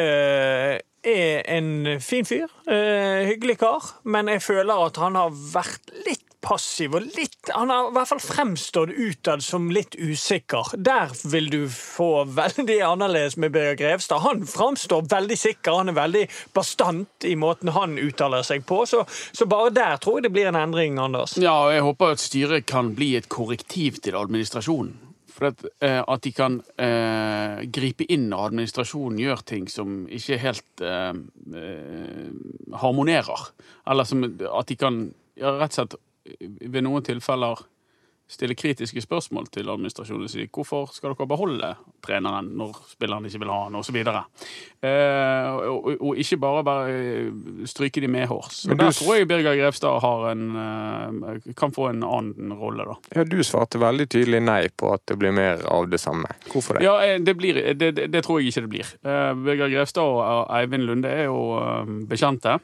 er 1.04 1.44
en 1.58 2.00
fin 2.04 2.26
fyr. 2.26 2.48
eh, 2.68 3.26
hyggelig 3.30 3.58
kar. 3.62 3.86
Men 4.04 4.28
jeg 4.28 4.42
føler 4.44 4.86
at 4.86 4.98
han 4.98 5.16
har 5.16 5.30
vært 5.32 5.94
litt 6.06 6.26
passiv 6.42 6.96
og 6.98 7.08
litt 7.18 7.52
Han 7.54 7.72
har 7.72 7.90
i 7.90 7.96
hvert 7.96 8.10
fall 8.12 8.22
fremstått 8.24 8.94
utad 8.94 9.44
som 9.44 9.70
litt 9.74 9.96
usikker. 10.00 10.74
Der 10.78 11.12
vil 11.32 11.50
du 11.52 11.60
få 11.72 12.24
veldig 12.36 12.80
annerledes 12.86 13.38
med 13.42 13.54
Birger 13.56 13.78
Grevstad. 13.80 14.24
Han 14.24 14.46
framstår 14.48 15.08
veldig 15.12 15.38
sikker, 15.40 15.82
han 15.82 15.92
er 15.92 15.98
veldig 16.00 16.24
bastant 16.56 17.28
i 17.28 17.36
måten 17.40 17.74
han 17.76 17.98
uttaler 18.00 18.46
seg 18.46 18.66
på. 18.70 18.84
Så, 18.90 19.04
så 19.08 19.50
bare 19.50 19.74
der 19.76 20.00
tror 20.02 20.20
jeg 20.20 20.30
det 20.30 20.34
blir 20.36 20.50
en 20.52 20.60
endring, 20.60 21.00
Anders. 21.02 21.38
Ja, 21.40 21.56
og 21.68 21.76
jeg 21.76 21.86
håper 21.86 22.16
at 22.16 22.24
styret 22.24 22.68
kan 22.70 22.94
bli 22.96 23.14
et 23.20 23.30
korrektiv 23.32 24.02
til 24.04 24.18
administrasjonen. 24.20 24.98
For 25.40 25.54
at, 25.54 25.64
eh, 25.86 26.02
at 26.02 26.24
de 26.26 26.32
kan 26.36 26.58
eh, 26.82 27.62
gripe 27.72 28.04
inn 28.12 28.28
når 28.32 28.50
administrasjonen 28.50 29.22
gjør 29.22 29.44
ting 29.48 29.70
som 29.72 30.02
ikke 30.12 30.40
helt 30.42 30.84
eh, 30.84 31.14
eh, 31.62 32.28
harmonerer. 32.82 33.48
Eller 33.90 34.10
som, 34.10 34.26
at 34.26 34.72
de 34.72 34.78
kan 34.80 35.02
ja, 35.40 35.56
rett 35.62 35.72
og 35.72 35.78
slett 35.78 36.00
ved 36.40 36.82
noen 36.86 37.06
tilfeller 37.06 37.66
stille 38.30 38.54
kritiske 38.56 39.02
spørsmål 39.02 39.48
til 39.50 39.70
administrasjonen 39.74 40.28
og 40.28 40.32
si 40.32 40.46
hvorfor 40.54 40.92
skal 40.94 41.16
dere 41.16 41.28
beholde 41.30 41.72
treneren 42.06 42.52
når 42.60 42.78
spilleren 42.92 43.26
ikke 43.26 43.42
vil 43.42 43.52
ha 43.52 43.58
han, 43.64 43.78
osv. 43.80 43.98
Eh, 44.06 45.48
og, 45.66 45.88
og, 45.96 46.12
ikke 46.22 46.38
bare, 46.42 46.64
bare 46.68 47.66
stryke 47.70 48.04
de 48.04 48.12
medhårs. 48.12 48.62
Men 48.70 48.78
du 48.78 48.86
Der 48.86 48.94
tror 49.00 49.18
jeg 49.18 49.28
Birger 49.32 49.58
Grevstad 49.58 50.00
har 50.06 50.28
en, 50.30 50.46
eh, 50.62 51.54
kan 51.58 51.74
få 51.74 51.90
en 51.90 52.06
annen 52.06 52.54
rolle, 52.54 52.86
da. 52.86 53.00
Ja, 53.18 53.26
Du 53.26 53.42
svarte 53.44 53.82
veldig 53.82 54.10
tydelig 54.10 54.44
nei 54.46 54.62
på 54.70 54.94
at 54.94 55.08
det 55.10 55.18
blir 55.18 55.34
mer 55.34 55.66
av 55.66 55.90
det 55.90 56.00
samme. 56.00 56.30
Hvorfor 56.54 56.78
det? 56.78 56.86
Ja, 56.86 57.00
eh, 57.02 57.18
det, 57.18 57.34
blir, 57.38 57.58
det, 57.74 57.96
det, 57.98 58.12
det 58.14 58.24
tror 58.26 58.40
jeg 58.40 58.54
ikke 58.54 58.68
det 58.68 58.74
blir. 58.78 58.98
Eh, 59.02 59.34
Birger 59.42 59.74
Grevstad 59.74 60.06
og 60.06 60.46
Eivind 60.54 60.86
Lunde 60.86 61.10
er 61.10 61.32
jo 61.32 61.58
eh, 61.58 61.98
bekjente. 62.10 62.60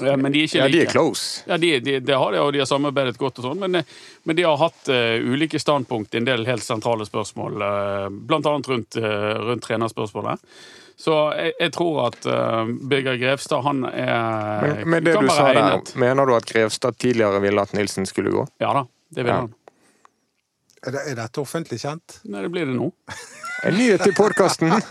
Eh, 0.00 0.16
Men 0.16 0.32
de 0.32 0.40
er 0.42 0.48
ikke 0.48 0.58
Ja, 0.62 0.68
de 0.68 0.80
er 0.84 0.90
close. 0.90 1.42
Ja, 1.46 1.56
de, 1.60 1.72
de, 1.80 1.98
det 2.00 2.16
har 2.18 2.32
de, 2.34 2.40
og 2.42 2.52
de 2.52 2.62
har 2.62 2.68
samarbeidet 2.70 3.18
godt 3.20 3.38
og 3.42 3.48
sånn, 3.48 3.60
men, 3.62 3.74
eh, 3.80 3.98
men 4.24 4.36
de 4.38 4.46
har 4.46 4.56
hatt 4.60 4.88
uh, 4.90 5.18
ulike 5.34 5.60
standpunkt 5.60 6.14
i 6.14 6.20
en 6.22 6.28
del 6.28 6.46
helt 6.48 6.64
sentrale 6.64 7.06
spørsmål, 7.06 7.60
uh, 7.62 8.06
blant 8.10 8.46
annet 8.50 8.70
rundt, 8.72 8.96
uh, 8.96 9.34
rundt 9.50 9.64
trenerspørsmålet. 9.66 10.42
Så 10.96 11.14
jeg, 11.34 11.52
jeg 11.58 11.72
tror 11.74 12.00
at 12.06 12.26
uh, 12.30 12.64
Birger 12.86 13.16
Grevstad, 13.18 13.64
han 13.66 13.82
er 13.90 14.62
Men, 14.62 14.88
men 14.94 15.04
det 15.04 15.16
du 15.18 15.28
sa 15.28 15.48
der, 15.52 15.80
mener 15.98 16.26
du 16.30 16.36
at 16.36 16.46
Grevstad 16.46 16.98
tidligere 17.02 17.40
ville 17.42 17.62
at 17.66 17.74
Nilsen 17.74 18.06
skulle 18.06 18.30
gå? 18.34 18.46
Ja 18.62 18.72
da, 18.78 18.84
det 19.10 19.26
vil 19.26 19.32
Ja. 19.34 19.40
han. 19.42 19.52
Er, 20.84 20.92
det, 20.92 21.00
er 21.10 21.16
dette 21.16 21.40
offentlig 21.40 21.78
kjent? 21.80 22.18
Nei, 22.28 22.42
det 22.44 22.50
blir 22.52 22.66
det 22.68 22.74
nå. 22.76 22.90
En 23.64 23.74
nyhet 23.78 24.04
i 24.06 24.12
podkasten! 24.16 24.74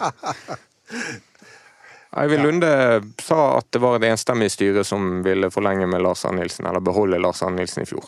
Eivind 2.17 2.43
Lunde 2.45 2.73
sa 3.21 3.57
at 3.57 3.71
det 3.73 3.81
var 3.81 3.97
et 3.97 4.09
enstemmig 4.11 4.51
styre 4.53 4.83
som 4.85 5.23
ville 5.25 5.49
forlenge 5.53 5.87
med 5.89 6.03
Lars 6.05 6.25
Arne 6.29 6.43
Nilsen, 6.43 6.67
eller 6.69 6.83
beholde 6.83 7.21
Lars 7.21 7.41
Arne 7.41 7.61
Nilsen 7.61 7.83
i 7.83 7.89
fjor. 7.89 8.05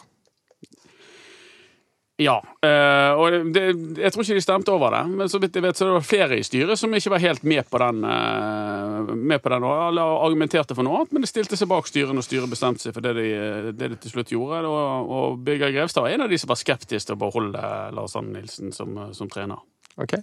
Ja, 2.16 2.38
eh, 2.64 3.12
og 3.20 3.50
det, 3.52 3.64
jeg 4.00 4.12
tror 4.14 4.24
ikke 4.24 4.38
de 4.38 4.44
stemte 4.44 4.72
over 4.72 4.94
det, 4.94 5.02
men 5.20 5.28
så 5.28 5.40
vidt 5.44 5.58
jeg 5.58 5.66
vet 5.66 5.76
så 5.76 5.90
det 5.90 5.96
var 5.98 6.06
flere 6.08 6.38
i 6.40 6.46
styret 6.48 6.80
som 6.80 6.94
ikke 6.96 7.12
var 7.12 7.24
helt 7.26 7.44
med 7.44 7.68
på 7.68 7.82
den, 7.82 8.06
eh, 8.08 9.10
med 9.20 9.44
på 9.44 9.52
den 9.52 9.66
eller 9.68 10.14
argumenterte 10.24 10.78
for 10.78 10.88
noe 10.88 11.02
annet, 11.02 11.12
men 11.12 11.26
de 11.26 11.28
stilte 11.28 11.60
seg 11.60 11.68
bak 11.68 11.90
styret 11.92 12.16
når 12.16 12.24
styret 12.24 12.54
bestemte 12.54 12.86
seg 12.86 12.96
for 12.96 13.04
det 13.04 13.18
de, 13.20 13.28
det 13.76 13.90
de 13.92 14.00
til 14.00 14.14
slutt 14.14 14.32
gjorde. 14.32 14.62
Og, 14.64 15.12
og 15.18 15.44
Birger 15.44 15.76
Grevstad 15.76 16.08
var 16.08 16.16
en 16.16 16.24
av 16.24 16.32
de 16.32 16.40
som 16.40 16.54
var 16.54 16.62
skeptisk 16.62 17.10
til 17.10 17.18
å 17.18 17.24
beholde 17.26 17.68
Lars 17.98 18.16
Anne 18.16 18.38
Nilsen 18.38 18.72
som, 18.76 18.96
som 19.18 19.32
trener. 19.32 19.60
Ok? 20.00 20.16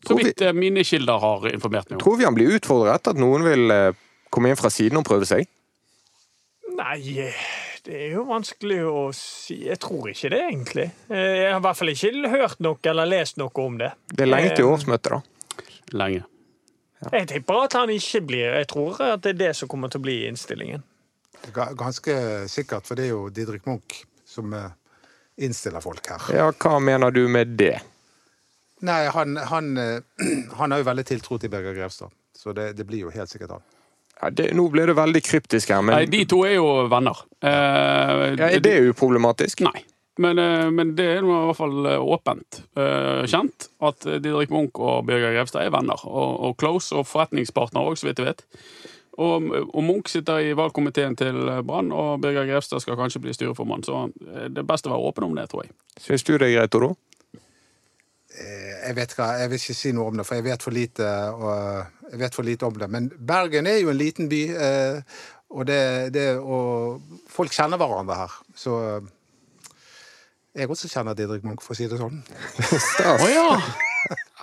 Så 0.00 0.08
Tror 0.14 0.18
vi, 0.18 0.24
vidt 0.30 0.40
eh, 0.46 0.52
mine 0.56 0.84
kilder 0.84 1.18
har 1.20 1.46
informert 1.52 1.90
meg 1.90 1.98
om. 1.98 2.02
tror 2.04 2.16
vi 2.16 2.24
han 2.24 2.34
blir 2.36 2.54
utfordret? 2.56 3.10
At 3.12 3.18
noen 3.20 3.44
vil 3.44 3.70
eh, 3.74 3.90
komme 4.32 4.48
inn 4.52 4.56
fra 4.56 4.70
siden 4.72 4.96
og 5.00 5.04
prøve 5.04 5.26
seg? 5.28 5.44
Nei, 6.78 7.26
det 7.84 7.96
er 8.06 8.14
jo 8.14 8.22
vanskelig 8.28 8.78
å 8.88 9.02
si. 9.16 9.58
Jeg 9.66 9.76
tror 9.82 10.08
ikke 10.12 10.30
det, 10.32 10.40
egentlig. 10.48 10.86
Eh, 11.12 11.42
Jeg 11.42 11.52
har 11.52 11.60
i 11.60 11.64
hvert 11.66 11.80
fall 11.82 11.92
ikke 11.92 12.32
hørt 12.32 12.60
noe 12.64 12.78
eller 12.94 13.10
lest 13.10 13.36
noe 13.40 13.52
om 13.66 13.76
det. 13.80 13.90
Det 14.08 14.24
er 14.24 14.30
lenge 14.32 14.54
til 14.56 14.70
årsmøtet, 14.70 15.12
da. 15.18 15.66
Lenge. 16.00 16.24
Jeg 17.12 17.28
tipper 17.30 17.62
at 17.64 17.72
han 17.78 17.88
ikke 17.94 18.20
blir 18.28 18.58
Jeg 18.60 18.66
tror 18.68 18.98
at 19.00 19.22
det 19.24 19.30
er 19.32 19.38
det 19.40 19.52
som 19.56 19.68
kommer 19.72 19.88
til 19.92 20.02
å 20.02 20.04
bli 20.04 20.18
innstillingen. 20.28 20.82
Ganske 21.56 22.16
sikkert, 22.52 22.84
for 22.88 22.96
det 23.00 23.06
er 23.08 23.14
jo 23.14 23.22
Didrik 23.32 23.64
Munch 23.68 24.02
som 24.28 24.52
innstiller 25.40 25.80
folk 25.80 26.04
her. 26.12 26.26
Ja, 26.36 26.50
hva 26.52 26.76
mener 26.84 27.10
du 27.10 27.22
med 27.32 27.56
det? 27.56 27.78
Nei, 28.86 29.02
han, 29.12 29.36
han, 29.50 29.74
eh, 29.80 30.24
han 30.60 30.72
har 30.72 30.82
jo 30.82 30.88
veldig 30.88 31.06
tiltro 31.08 31.38
til 31.40 31.52
Birger 31.52 31.76
Grevstad, 31.76 32.14
så 32.36 32.56
det, 32.56 32.72
det 32.78 32.88
blir 32.88 33.06
jo 33.06 33.14
helt 33.14 33.32
sikkert 33.32 33.58
han. 33.58 33.68
Ja, 34.20 34.28
det 34.36 34.50
nå 34.52 34.66
ble 34.72 34.84
det 34.90 34.96
veldig 34.98 35.22
kryptisk 35.24 35.72
her, 35.72 35.80
men 35.84 35.96
Nei, 35.96 36.04
de 36.12 36.26
to 36.28 36.42
er 36.44 36.58
jo 36.58 36.66
venner. 36.92 37.24
Eh, 37.40 38.26
ja, 38.36 38.50
er 38.50 38.60
det 38.64 38.76
uproblematisk? 38.90 39.64
Nei. 39.64 39.80
Men, 40.20 40.38
eh, 40.38 40.70
men 40.70 40.94
det 40.96 41.06
er 41.06 41.22
i 41.22 41.28
hvert 41.28 41.56
fall 41.56 41.86
eh, 41.88 42.02
åpent 42.02 42.60
eh, 42.76 43.22
kjent 43.30 43.70
at 43.88 44.04
Didrik 44.20 44.52
Munch 44.52 44.76
og 44.76 45.06
Birger 45.08 45.32
Grevstad 45.32 45.64
er 45.64 45.72
venner. 45.72 46.02
Og, 46.04 46.32
og 46.44 46.56
close, 46.60 46.92
og 46.96 47.08
forretningspartner 47.08 47.86
òg, 47.86 47.96
så 47.96 48.10
vidt 48.10 48.20
jeg 48.20 48.28
vet. 48.28 48.44
Og, 49.20 49.48
og 49.50 49.80
Munch 49.84 50.12
sitter 50.12 50.44
i 50.44 50.52
valgkomiteen 50.56 51.16
til 51.18 51.40
Brann, 51.66 51.92
og 51.92 52.20
Birger 52.24 52.48
Grevstad 52.48 52.84
skal 52.84 52.98
kanskje 53.00 53.22
bli 53.24 53.34
styreformann. 53.36 53.84
Så 53.84 54.06
det 54.20 54.60
er 54.60 54.68
best 54.68 54.88
å 54.88 54.92
være 54.92 55.08
åpen 55.08 55.28
om 55.28 55.36
det, 55.36 55.48
tror 55.52 55.64
jeg. 55.64 55.74
Syns 56.00 56.24
du 56.24 56.34
det 56.36 56.50
er 56.50 56.54
greit, 56.58 56.76
Odo? 56.76 56.94
Eh, 58.38 58.88
Jeg 58.88 58.96
vet 58.96 59.14
hva, 59.18 59.28
jeg 59.40 59.50
vil 59.50 59.60
ikke 59.60 59.74
si 59.76 59.92
noe 59.96 60.10
om 60.10 60.18
det, 60.20 60.26
for 60.26 60.38
jeg 60.38 60.46
vet 60.46 60.62
for 60.62 60.74
lite, 60.74 61.06
og, 61.34 61.86
jeg 62.12 62.20
vet 62.22 62.34
for 62.38 62.46
lite 62.46 62.66
om 62.68 62.76
det. 62.78 62.90
Men 62.90 63.08
Bergen 63.18 63.66
er 63.66 63.80
jo 63.80 63.90
en 63.90 63.98
liten 63.98 64.28
by, 64.30 64.42
eh, 64.54 65.22
og, 65.50 65.64
det, 65.66 65.80
det, 66.14 66.26
og 66.38 67.02
folk 67.30 67.54
kjenner 67.54 67.80
hverandre 67.80 68.20
her. 68.22 68.36
Så 68.54 68.76
eh, 68.86 69.10
jeg 70.60 70.70
også 70.70 70.90
kjenner 70.90 71.14
Didrik 71.18 71.44
Munch, 71.46 71.62
for 71.62 71.74
å 71.74 71.78
si 71.78 71.86
det 71.90 71.98
sånn. 72.00 72.22
Stas. 72.90 73.22
Å 73.22 73.30
ja! 73.30 73.48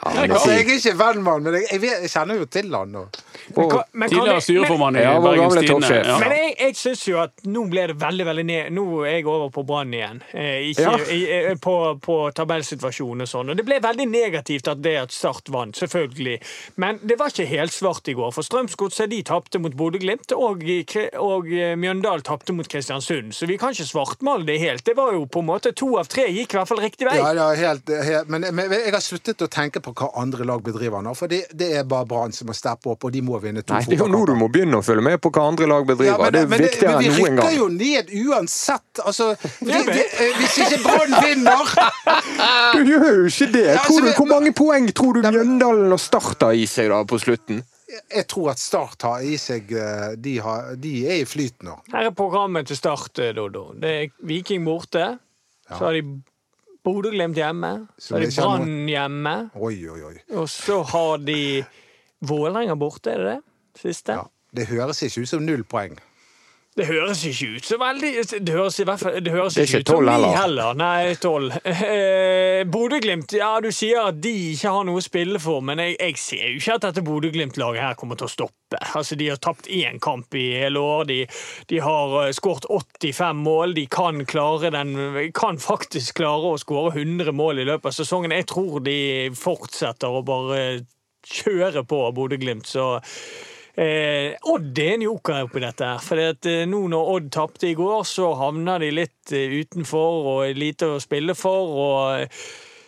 Altså, 0.07 0.51
jeg 0.53 0.61
er 0.67 0.75
ikke 0.77 0.93
venn 0.99 1.23
med 1.23 1.31
han, 1.33 1.47
men 1.47 1.55
jeg, 1.57 1.67
jeg, 1.73 1.95
jeg 2.05 2.11
kjenner 2.13 2.37
jo 2.39 2.45
til 2.51 2.75
han. 2.75 2.93
Og, 3.01 3.17
Men 3.55 3.69
kan- 3.69 3.83
men 3.93 4.09
kan 4.09 4.19
Tidligere 4.19 4.41
styreformann 4.41 4.95
i 4.97 5.01
Ja, 5.01 5.13
vår 5.19 5.23
Bergens 5.23 5.53
gamle 5.55 5.61
Tidende. 5.61 5.87
toppsjef. 5.87 6.19
Men 6.19 6.31
jeg, 6.37 6.55
jeg 6.59 6.75
syns 6.75 7.03
jo 7.07 7.17
at 7.21 7.31
nå 7.45 7.69
ble 7.69 7.87
det 7.87 7.95
veldig 8.01 8.25
veldig 8.27 8.45
ned 8.45 8.71
Nå 8.75 8.85
er 9.05 9.11
jeg 9.17 9.27
over 9.27 9.49
på 9.49 9.63
Brann 9.65 9.93
igjen. 9.93 10.21
Eh, 10.33 10.71
ikke, 10.71 10.81
Ja. 10.81 10.97
i, 11.13 11.19
eh, 11.51 11.55
på, 11.55 11.75
på 12.03 12.17
tabellsituasjonen 12.35 13.21
og 13.21 13.27
sånn. 13.31 13.49
Og 13.51 13.57
det 13.57 13.65
ble 13.65 13.79
veldig 13.79 14.07
negativt 14.09 14.67
at 14.67 14.81
det 14.81 14.95
at 14.97 15.11
Start 15.17 15.49
vant, 15.49 15.75
selvfølgelig. 15.75 16.39
Men 16.77 16.99
det 17.05 17.17
var 17.19 17.29
ikke 17.31 17.47
helt 17.47 17.71
svart 17.71 18.07
i 18.07 18.13
går. 18.13 18.31
For 18.33 18.41
Strømsgodset 18.45 19.09
de 19.09 19.21
tapte 19.23 19.59
mot 19.59 19.73
Bodø-Glimt, 19.73 20.31
og, 20.35 20.61
i 20.63 20.83
og 21.17 21.47
eh, 21.51 21.75
Mjøndalen 21.79 22.21
tapte 22.23 22.53
mot 22.53 22.67
Kristiansund. 22.67 23.33
Så 23.33 23.47
vi 23.47 23.57
kan 23.57 23.71
ikke 23.73 23.87
svartmale 23.87 24.45
det 24.45 24.59
helt. 24.59 24.83
Det 24.85 24.95
var 24.95 25.13
jo 25.13 25.25
på 25.25 25.39
en 25.39 25.47
måte 25.49 25.73
to 25.73 25.97
av 25.97 26.07
tre 26.11 26.27
gikk 26.27 26.53
i 26.53 26.57
hvert 26.59 26.67
fall 26.67 26.79
riktig 26.83 27.07
vei. 27.09 27.17
ja, 27.17 27.31
ja, 27.33 27.47
helt, 27.55 27.87
helt, 27.87 28.27
men, 28.29 28.45
men 28.53 28.71
jeg 28.71 28.91
har 28.93 29.01
sluttet 29.03 29.41
å 29.41 29.47
tenke 29.47 29.79
på 29.83 29.93
hva 29.93 30.11
andre 30.21 30.45
lag 30.45 30.61
bedriver 30.63 31.01
nå, 31.03 31.15
for 31.17 31.27
det, 31.31 31.45
det 31.55 31.71
er 31.77 31.83
bare 31.83 32.05
Brann 32.05 32.31
som 32.35 32.47
må 32.47 32.53
steppe 32.55 32.89
opp, 32.91 33.03
og 33.07 33.11
de 33.11 33.21
må 33.21 33.36
må 33.37 33.43
vinne 33.43 33.63
to 33.63 33.75
Nei, 33.75 33.83
det 33.85 33.97
er 33.97 34.03
jo 34.03 34.09
nå 34.11 34.23
du 34.27 34.33
må 34.37 34.49
begynne 34.51 34.81
å 34.81 34.85
følge 34.85 35.05
med 35.05 35.21
på 35.21 35.31
hva 35.33 35.45
andre 35.51 35.69
lag 35.69 35.87
bedriver. 35.87 36.19
men, 36.23 36.33
det 36.33 36.41
er 36.41 36.51
men, 36.51 36.63
viktigere 36.65 36.97
men 36.97 37.05
vi 37.05 37.23
rykker 37.23 37.55
jo 37.57 37.69
ned 37.73 38.11
uansett. 38.25 39.01
Altså, 39.03 39.29
vi, 39.69 39.79
vi, 39.87 40.03
eh, 40.03 40.37
hvis 40.41 40.59
ikke 40.65 40.81
Brann 40.83 41.15
vinner 41.23 41.73
Du 42.75 42.83
gjør 42.83 43.07
jo 43.21 43.31
ikke 43.31 43.49
det! 43.53 43.65
Ja, 43.67 43.79
Tror 43.85 44.01
altså, 44.01 44.05
du, 44.05 44.13
hvor 44.19 44.29
mange 44.31 44.53
poeng 44.57 44.91
tror 44.95 45.17
du 45.17 45.25
Mjøndalen 45.27 45.95
og 45.95 46.01
Start 46.01 46.47
har 46.47 46.57
i 46.57 46.67
seg 46.69 46.91
da 46.93 47.01
på 47.07 47.19
slutten? 47.21 47.61
Jeg 47.87 48.27
tror 48.27 48.51
at 48.51 48.61
Start 48.61 49.05
har 49.07 49.23
i 49.23 49.37
seg 49.41 49.71
eh, 49.71 50.09
De, 50.19 50.37
har, 50.43 50.73
de 50.79 50.95
er 51.07 51.21
i 51.21 51.27
flyt 51.29 51.63
nå. 51.67 51.77
Her 51.93 52.09
er 52.11 52.15
programmet 52.15 52.67
til 52.67 52.79
start, 52.79 53.21
Dodo. 53.35 53.69
Det 53.79 53.93
er 54.01 54.09
Viking 54.27 54.65
borte. 54.67 55.13
Så 55.67 55.81
har 55.83 55.95
de 55.97 56.03
Bodø-Glimt 56.87 57.35
hjemme. 57.35 57.73
Så 57.99 58.15
har 58.15 58.23
de 58.23 58.29
er 58.29 58.37
Brann 58.37 58.87
hjemme. 58.87 59.35
Oi, 59.55 59.75
oi, 59.91 59.99
oi. 60.11 60.15
Og 60.39 60.47
så 60.51 60.81
har 60.87 61.23
de 61.27 61.41
Vålerenga 62.25 62.75
borte, 62.79 63.13
er 63.13 63.17
det 63.23 63.31
det? 63.35 63.39
Siste? 63.81 64.17
Ja. 64.17 64.27
Det 64.57 64.69
høres 64.71 65.03
ikke 65.03 65.21
ut 65.21 65.29
som 65.29 65.43
null 65.45 65.63
poeng. 65.67 65.97
Det 66.77 66.85
høres 66.85 67.23
ikke 67.25 67.55
ut 67.57 67.65
så 67.65 67.77
veldig 67.81 68.09
Det 68.45 68.53
høres, 68.53 68.75
i 68.79 68.83
hvert 68.85 69.01
fall, 69.01 69.15
det 69.25 69.31
høres 69.33 69.55
Det 69.57 69.63
er 69.63 69.65
ikke 69.65 69.79
ikke 69.81 69.81
ut 69.81 69.87
som 69.89 69.95
12 69.97 70.05
ni 70.05 70.11
heller. 70.13 70.35
heller. 70.37 70.75
Nei, 70.77 71.15
tolv. 71.17 71.55
Eh, 71.65 72.61
Bodø-Glimt, 72.69 73.33
ja, 73.33 73.49
du 73.65 73.71
sier 73.73 74.11
at 74.11 74.19
de 74.21 74.33
ikke 74.51 74.69
har 74.75 74.85
noe 74.85 75.01
å 75.01 75.03
spille 75.05 75.41
for, 75.41 75.63
men 75.65 75.81
jeg, 75.81 75.95
jeg 75.97 76.17
ser 76.21 76.43
jo 76.51 76.59
ikke 76.61 76.75
at 76.77 76.85
dette 76.85 77.03
Bodø-Glimt-laget 77.07 77.81
her 77.81 77.97
kommer 77.97 78.19
til 78.21 78.29
å 78.29 78.33
stoppe. 78.33 78.77
Altså, 78.93 79.17
De 79.17 79.29
har 79.31 79.41
tapt 79.41 79.69
én 79.73 79.97
kamp 80.03 80.37
i 80.37 80.45
hele 80.61 80.77
år. 80.81 81.07
De, 81.09 81.17
de 81.73 81.79
har 81.81 82.13
eh, 82.27 82.33
skåret 82.37 82.69
85 82.69 83.41
mål. 83.41 83.73
De 83.77 83.87
kan 83.89 84.21
klare 84.29 84.69
den 84.73 84.93
Kan 85.33 85.57
faktisk 85.57 86.21
klare 86.21 86.53
å 86.53 86.61
skåre 86.61 86.93
100 86.93 87.33
mål 87.33 87.63
i 87.63 87.67
løpet 87.71 87.89
av 87.89 87.97
sesongen. 87.97 88.37
Jeg 88.37 88.49
tror 88.53 88.85
de 88.85 88.99
fortsetter 89.33 90.13
å 90.13 90.21
bare 90.25 90.61
kjøre 91.27 91.85
på 91.87 92.01
Bodø-Glimt, 92.17 92.67
så 92.67 92.97
Eh, 93.77 94.33
Odd 94.49 94.79
er 94.81 94.95
en 94.95 95.03
joker 95.05 95.43
oppi 95.45 95.61
dette. 95.61 95.85
her, 95.85 95.99
for 96.01 96.17
at, 96.17 96.47
eh, 96.49 96.63
nå 96.65 96.79
når 96.89 97.09
Odd 97.13 97.27
tapte 97.29 97.67
i 97.69 97.75
går, 97.77 97.99
så 98.09 98.31
havna 98.33 98.79
de 98.81 98.89
litt 98.89 99.29
eh, 99.37 99.53
utenfor 99.61 100.25
og 100.31 100.55
lite 100.57 100.87
å 100.95 100.97
spille 100.97 101.35
for. 101.37 101.75
og 101.77 102.23
eh, 102.23 102.27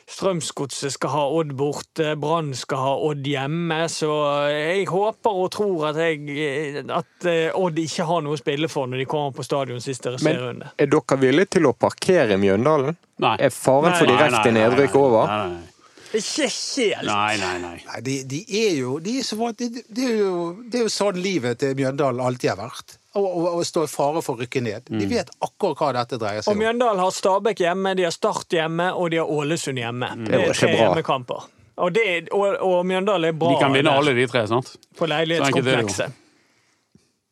Strømsgodset 0.10 0.95
skal 0.95 1.12
ha 1.13 1.23
Odd 1.30 1.52
borte, 1.54 2.15
Brann 2.17 2.56
skal 2.58 2.82
ha 2.82 2.93
Odd 3.06 3.21
hjemme. 3.30 3.84
Så 3.93 4.10
jeg 4.49 4.88
håper 4.89 5.38
og 5.43 5.52
tror 5.54 5.91
at, 5.91 5.99
jeg, 6.02 6.82
at 6.89 7.28
eh, 7.30 7.52
Odd 7.54 7.78
ikke 7.78 8.08
har 8.10 8.23
noe 8.25 8.34
å 8.34 8.41
spille 8.41 8.69
for 8.71 8.89
når 8.89 9.04
de 9.04 9.10
kommer 9.13 9.36
på 9.38 9.45
stadion 9.45 9.86
siste 9.86 10.10
Men 10.15 10.23
serierunde. 10.25 10.71
er 10.73 10.89
dere 10.89 11.19
villige 11.21 11.54
til 11.60 11.69
å 11.69 11.75
parkere 11.78 12.39
Mjøndalen? 12.41 12.97
Nei. 13.21 13.36
Er 13.38 13.54
faren 13.54 13.93
for 13.93 14.10
direkte 14.10 14.56
nedrykk 14.58 14.97
over? 14.97 15.28
Nei, 15.30 15.38
Nei, 15.45 15.60
nei, 15.60 15.67
Ikke 16.13 16.48
helt! 16.50 17.06
nei. 17.06 17.38
nei, 17.38 17.58
nei. 17.62 17.76
Nei, 17.86 18.00
de, 18.06 18.15
de 18.30 18.39
er 18.62 18.80
jo 18.80 18.95
de 19.04 19.19
er 19.19 19.28
så 19.28 19.38
de, 19.52 19.67
det, 19.69 19.84
det, 19.88 20.08
er 20.08 20.17
jo, 20.24 20.39
det 20.65 20.80
er 20.80 20.88
jo 20.88 20.93
sånn 20.93 21.19
livet 21.22 21.60
til 21.62 21.76
Mjøndalen 21.78 22.24
alltid 22.26 22.54
har 22.54 22.60
vært. 22.63 22.95
Å 23.19 23.62
stå 23.65 23.84
i 23.86 23.89
fare 23.89 24.22
for 24.26 24.38
å 24.38 24.43
rykke 24.43 24.62
ned. 24.63 24.89
De 24.89 25.06
vet 25.10 25.30
akkurat 25.41 25.80
hva 25.82 25.91
dette 26.00 26.19
dreier 26.22 26.43
seg 26.45 26.52
om. 26.52 26.58
Og 26.58 26.62
Mjøndalen 26.63 27.02
har 27.02 27.13
Stabæk 27.13 27.63
hjemme, 27.65 27.93
de 27.98 28.06
har 28.06 28.13
Start 28.15 28.54
hjemme, 28.54 28.91
og 28.93 29.10
de 29.13 29.22
har 29.22 29.30
Ålesund 29.34 29.82
hjemme. 29.82 30.12
Det 30.26 30.38
var 30.38 30.54
er 30.54 30.60
tre 30.62 30.72
hjemmekamper. 30.78 31.48
Og, 31.80 31.93
det, 31.95 32.06
og, 32.36 32.58
og 32.65 32.80
Mjøndalen 32.88 33.32
er 33.32 33.38
bra 33.39 33.54
De 33.54 33.62
kan 33.62 33.76
vinne 33.76 33.93
alle 34.02 34.13
de 34.17 34.26
tre, 34.30 34.45
sant? 34.52 34.74
på 35.00 35.06
Så 35.06 35.06
enkelt 35.06 35.06
det 35.06 35.06
jo. 35.06 35.13
leilighetskomplekset. 35.15 36.17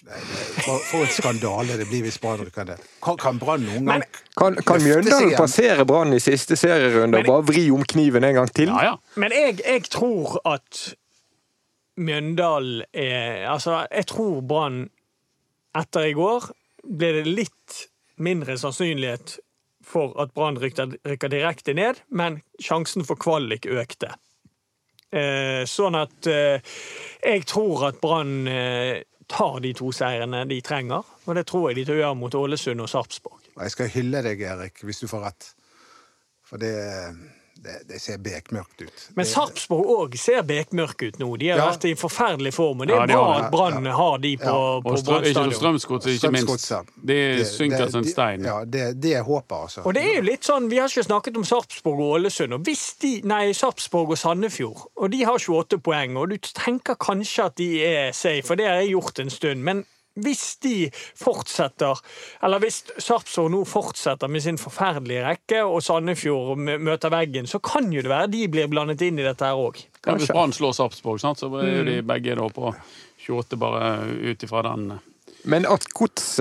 For, 0.08 0.80
for 0.88 1.04
en 1.04 1.12
skandale 1.12 1.76
det 1.80 1.88
blir 1.90 2.06
hvis 2.06 2.20
Brann 2.24 2.40
rykker 2.40 2.68
ned. 2.70 2.84
Kan, 3.04 3.18
kan 3.20 3.40
Brann 3.42 3.66
noen 3.68 3.90
gang 3.90 4.06
Kan, 4.40 4.56
kan 4.64 4.80
Mjøndalen 4.84 5.34
passere 5.36 5.86
Brann 5.88 6.16
i 6.16 6.22
siste 6.24 6.56
serierunde 6.60 7.20
og 7.20 7.28
bare 7.28 7.48
vri 7.50 7.66
om 7.76 7.84
kniven 7.84 8.24
en 8.24 8.38
gang 8.40 8.54
til? 8.56 8.72
Ja, 8.72 8.94
ja. 8.94 9.20
Men 9.20 9.36
jeg, 9.36 9.60
jeg 9.66 9.90
tror 9.92 10.40
at 10.48 10.84
Mjøndalen 11.98 12.86
er 12.94 13.50
Altså, 13.52 13.84
jeg 13.92 14.08
tror 14.14 14.40
Brann 14.48 14.86
etter 15.78 16.08
i 16.08 16.16
går 16.18 16.52
ble 16.88 17.12
det 17.20 17.26
litt 17.28 17.82
mindre 18.24 18.56
sannsynlighet 18.58 19.38
for 19.88 20.16
at 20.22 20.32
Brann 20.36 20.58
rykker, 20.60 20.98
rykker 21.08 21.32
direkte 21.32 21.76
ned, 21.78 22.02
men 22.10 22.42
sjansen 22.64 23.06
for 23.08 23.20
kvalik 23.20 23.68
økte. 23.70 24.14
Eh, 25.16 25.64
sånn 25.70 25.96
at 25.96 26.28
eh, 26.28 26.60
jeg 27.24 27.46
tror 27.48 27.86
at 27.92 28.02
Brann 28.04 28.50
eh, 28.52 29.04
tar 29.28 29.60
de 29.64 29.74
to 29.76 29.92
seirene 29.96 30.46
de 30.50 30.60
trenger, 30.64 31.06
og 31.26 31.36
det 31.36 31.46
tror 31.50 31.70
jeg 31.70 31.80
de 31.80 31.86
til 31.88 31.98
å 31.98 32.02
gjøre 32.02 32.20
mot 32.20 32.38
Ålesund 32.40 32.84
og 32.84 32.90
Sarpsborg. 32.92 33.44
Jeg 33.58 33.74
skal 33.74 33.92
hylle 33.92 34.22
deg, 34.26 34.42
Erik, 34.46 34.84
hvis 34.86 35.02
du 35.04 35.08
får 35.12 35.26
rett. 35.28 35.50
For 36.48 36.62
det, 36.62 36.74
det, 37.64 37.88
det 37.90 38.02
ser 38.02 38.18
bekmørkt 38.18 38.82
ut. 38.82 39.04
Men 39.16 39.26
Sarpsborg 39.26 39.86
òg 39.98 40.18
ser 40.18 40.42
bekmørke 40.48 41.08
ut 41.12 41.20
nå. 41.20 41.30
De 41.38 41.50
har 41.50 41.58
Ja. 41.58 41.70
vært 41.72 41.86
i 41.90 41.94
forferdelig 41.96 42.54
form, 42.54 42.82
og 42.82 42.88
det 42.88 42.96
Ja, 42.96 43.04
er 43.04 43.08
de 43.08 43.14
bra 43.14 43.34
har 43.34 43.44
at 43.46 43.52
Brann 43.52 43.86
har 43.86 44.18
de 44.18 44.38
på, 44.38 44.44
Ja. 44.46 44.82
på 44.82 45.04
Brann. 45.06 45.52
Strømsgodset, 45.54 46.12
ikke 46.18 46.32
minst. 46.32 46.70
De 47.06 47.18
Det 47.38 47.48
synker 47.48 47.90
som 47.92 48.02
en 48.04 48.08
stein. 48.10 48.44
Ja, 48.46 48.64
det, 48.66 49.02
det 49.02 49.14
er 49.16 49.24
håpet, 49.24 49.58
altså. 49.58 49.82
Og 49.86 49.94
det 49.94 50.04
er 50.04 50.16
jo 50.16 50.22
litt 50.22 50.44
sånn, 50.46 50.70
Vi 50.70 50.78
har 50.78 50.88
ikke 50.88 51.04
snakket 51.06 51.38
om 51.38 51.44
Sarpsborg 51.44 52.00
og 52.00 52.20
Ålesund. 52.20 52.54
og 52.54 52.60
hvis 52.64 52.96
de, 53.02 53.22
Nei, 53.24 53.52
Sarpsborg 53.54 54.10
og 54.10 54.18
Sandefjord. 54.18 54.88
Og 54.98 55.12
de 55.12 55.24
har 55.24 55.38
28 55.40 55.80
poeng. 55.80 56.18
Og 56.18 56.30
du 56.30 56.38
tenker 56.38 56.96
kanskje 56.96 57.46
at 57.46 57.56
de 57.56 57.84
er 57.86 58.12
safe, 58.12 58.44
for 58.48 58.56
det 58.56 58.66
har 58.68 58.76
jeg 58.82 58.92
gjort 58.92 59.20
en 59.20 59.30
stund. 59.30 59.64
Men 59.64 59.86
hvis 60.24 60.58
de 60.66 60.90
fortsetter, 61.18 62.00
eller 62.44 62.62
hvis 62.64 62.82
Sarpsborg 62.98 63.52
nå 63.54 63.64
fortsetter 63.70 64.32
med 64.32 64.44
sin 64.44 64.58
forferdelige 64.62 65.24
rekke, 65.26 65.64
og 65.66 65.82
Sandefjord 65.86 66.58
møter 66.58 67.14
veggen, 67.14 67.48
så 67.50 67.62
kan 67.64 67.92
jo 67.94 68.02
det 68.02 68.12
være 68.12 68.32
de 68.34 68.46
blir 68.52 68.68
blandet 68.72 69.02
inn 69.06 69.20
i 69.20 69.26
dette 69.28 69.46
her 69.46 69.58
òg. 69.58 69.80
Ja, 70.08 70.16
hvis 70.18 70.32
Brann 70.32 70.54
slår 70.56 70.74
Sarpsborg, 70.78 71.20
så 71.22 71.34
er 71.62 71.72
jo 71.78 71.84
de 71.88 72.02
Mm. 72.02 72.08
begge 72.08 72.36
da 72.36 72.48
på 72.50 72.74
28 73.28 73.58
bare 73.60 74.06
ut 74.32 74.44
ifra 74.44 74.64
den. 74.64 75.00
Men 75.46 75.66
at 75.66 75.86
Gods 75.94 76.40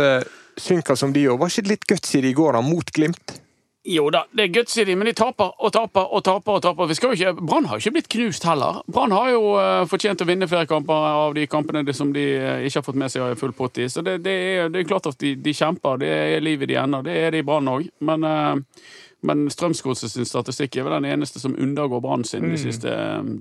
synker 0.56 0.96
som 0.96 1.12
de 1.12 1.20
gjør, 1.26 1.38
var 1.38 1.50
ikke 1.52 1.62
det 1.66 1.74
litt 1.74 1.86
gutsy 1.90 2.22
i 2.24 2.32
går, 2.32 2.52
da, 2.56 2.60
mot 2.64 2.92
Glimt? 2.92 3.40
Jo 3.86 4.08
da, 4.10 4.24
det 4.34 4.42
er 4.48 4.50
guts 4.50 4.76
i 4.78 4.84
dem, 4.84 4.98
men 4.98 5.06
de 5.06 5.12
taper 5.14 5.52
og 5.62 5.70
taper 5.72 6.08
og 6.10 6.24
taper. 6.26 6.56
og 6.58 6.62
taper. 6.64 6.88
Vi 6.90 6.94
skal 6.98 7.12
jo 7.12 7.16
ikke, 7.30 7.44
Brann 7.46 7.68
har 7.70 7.78
jo 7.78 7.84
ikke 7.84 7.92
blitt 8.00 8.08
knust 8.10 8.42
heller. 8.48 8.80
Brann 8.90 9.12
har 9.14 9.28
jo 9.30 9.42
eh, 9.60 9.84
fortjent 9.86 10.24
å 10.24 10.26
vinne 10.26 10.48
flere 10.50 10.66
kamper 10.66 11.06
av 11.12 11.34
de 11.38 11.44
kampene 11.46 11.84
de- 11.86 11.94
som 11.94 12.10
de 12.12 12.24
eh, 12.34 12.66
ikke 12.66 12.80
har 12.80 12.86
fått 12.88 12.98
med 12.98 13.12
seg 13.14 13.36
full 13.38 13.52
pott 13.54 13.78
i. 13.78 13.86
Så 13.92 14.02
det, 14.02 14.16
det, 14.24 14.32
er, 14.56 14.68
det 14.74 14.80
er 14.82 14.88
klart 14.90 15.06
at 15.06 15.18
de, 15.22 15.36
de 15.38 15.54
kjemper. 15.54 16.00
Det 16.02 16.08
er 16.10 16.40
livet 16.42 16.68
de 16.72 16.80
ender. 16.82 17.02
Det 17.06 17.14
er 17.14 17.30
det 17.36 17.44
i 17.44 17.46
Brann 17.46 17.70
òg. 17.70 17.86
Men, 18.00 18.24
eh, 18.26 18.82
men 19.26 19.46
Strømsgodset 19.50 20.10
sin 20.12 20.26
statistikk 20.28 20.76
er 20.76 20.84
vel 20.86 20.96
den 20.98 21.06
eneste 21.14 21.38
som 21.42 21.54
undergår 21.54 22.02
Brann 22.04 22.24
sin 22.26 22.42
Mm. 22.46 22.50
de 22.52 22.58
siste, 22.66 22.90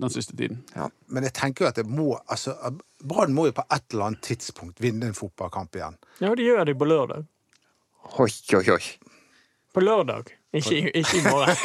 den 0.05 0.09
siste 0.13 0.37
tiden. 0.37 0.61
Men 1.09 1.23
jeg 1.27 1.33
tenker 1.33 1.65
jo 1.65 1.69
at 1.73 1.75
det 1.81 1.87
må 1.89 2.19
altså, 2.29 2.53
Brann 3.03 3.33
må 3.33 3.47
jo 3.49 3.57
på 3.57 3.65
et 3.73 3.83
eller 3.93 4.11
annet 4.11 4.21
tidspunkt 4.29 4.77
vinne 4.81 5.09
en 5.09 5.17
fotballkamp 5.17 5.73
igjen. 5.75 5.97
Ja, 6.21 6.31
de 6.37 6.45
gjør 6.47 6.65
det 6.69 6.77
på 6.79 6.85
lørdag. 6.89 7.25
Hoi, 8.15 8.29
hoi, 8.53 8.63
oi. 8.69 8.83
På 9.75 9.83
lørdag. 9.83 10.29
Ikke, 10.55 10.71
i- 10.79 10.91
ikke 11.01 11.17
i 11.19 11.23
morgen. 11.27 11.55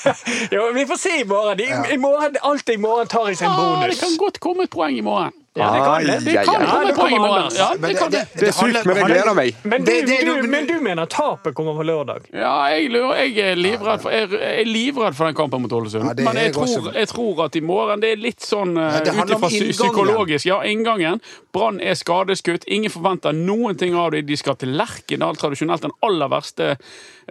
jo, 0.54 0.68
vi 0.76 0.84
får 0.86 1.00
se 1.02 1.14
i 1.20 1.24
morgen. 1.26 1.58
De, 1.58 1.66
i 1.94 1.96
morgen 1.98 2.36
alt 2.46 2.68
i 2.70 2.76
morgen 2.78 3.08
tar 3.10 3.26
i 3.32 3.34
seg 3.34 3.48
en 3.48 3.56
Ah, 3.58 3.82
det 3.90 3.98
kan 3.98 4.14
godt 4.20 4.38
komme 4.44 4.68
et 4.68 4.70
poeng 4.70 4.94
i 4.98 5.02
morgen. 5.02 5.34
Ja, 5.56 5.70
det 5.72 5.80
kan 5.84 6.04
det. 6.04 6.16
Det 6.24 6.34
kan 6.44 6.66
komme 6.66 7.08
det 7.08 7.16
i 7.16 7.18
morgen. 7.18 7.50
Ja, 7.56 7.68
Men 7.80 7.90
det 7.90 7.98
kan 7.98 8.10
det. 8.12 8.22
Det 8.36 8.48
er 8.48 8.52
sykt, 8.52 8.84
men 8.86 8.96
jeg 9.00 9.06
gleder 9.08 9.34
meg. 9.38 9.54
Men 9.64 9.84
du, 9.84 9.90
Det- 9.90 10.06
det- 10.06 10.24
du, 10.42 10.48
men 10.52 10.66
du 10.66 10.74
mener 10.84 11.06
tapet 11.06 11.54
kommer 11.54 11.72
på 11.78 11.84
lørdag? 11.88 12.26
Ja, 12.32 12.66
jeg, 12.74 12.90
lurer- 12.92 13.16
jeg 13.24 13.38
er 13.52 13.56
livredd 13.56 14.02
for, 14.02 14.10
jeg 14.10 14.28
er 14.60 14.64
livredd 14.68 15.14
for 15.16 15.24
den 15.30 15.34
kampen 15.34 15.62
mot 15.62 15.72
Ålesund. 15.72 16.04
Ja, 16.04 16.24
Men 16.24 16.36
jeg 16.36 16.52
tror, 16.52 16.92
jeg 16.94 17.08
tror 17.08 17.44
at 17.46 17.56
i 17.56 17.60
morgen 17.60 18.00
Det 18.00 18.12
er 18.12 18.16
litt 18.16 18.40
sånn 18.44 18.76
Ja, 18.76 19.00
uh, 19.00 19.22
ut 19.22 19.30
ifra 19.30 19.48
psykologisk. 19.72 20.46
Ja, 20.46 20.60
inngangen. 20.62 21.20
Brann 21.52 21.80
er 21.80 21.94
skadeskutt. 21.94 22.64
Ingen 22.68 22.90
forventer 22.90 23.32
noen 23.32 23.76
ting 23.78 23.94
av 23.96 24.10
dem. 24.12 24.26
De 24.26 24.36
skal 24.36 24.56
til 24.56 24.76
Lerkendal, 24.76 25.36
tradisjonelt 25.36 25.80
den 25.82 25.92
aller 26.02 26.28
verste 26.28 26.76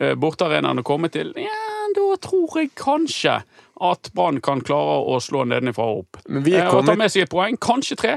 uh, 0.02 0.16
bortearenaen 0.16 0.80
å 0.82 0.84
komme 0.84 1.10
til. 1.14 1.34
Ja, 1.38 1.62
da 1.96 2.16
tror 2.22 2.58
jeg 2.58 2.72
kanskje 2.76 3.44
at 3.84 4.12
Brann 4.16 4.42
kan 4.44 4.62
klare 4.64 5.00
å 5.12 5.20
slå 5.24 5.44
nedenfra 5.50 5.86
og 5.92 6.04
opp. 6.06 6.20
Men 6.28 6.46
vi 6.46 6.56
er 6.56 6.70
kommet... 6.70 6.86
og 6.86 6.92
ta 6.92 7.00
med 7.00 7.12
seg 7.12 7.26
et 7.26 7.34
poeng, 7.34 7.58
kanskje 7.60 7.98
tre. 8.00 8.14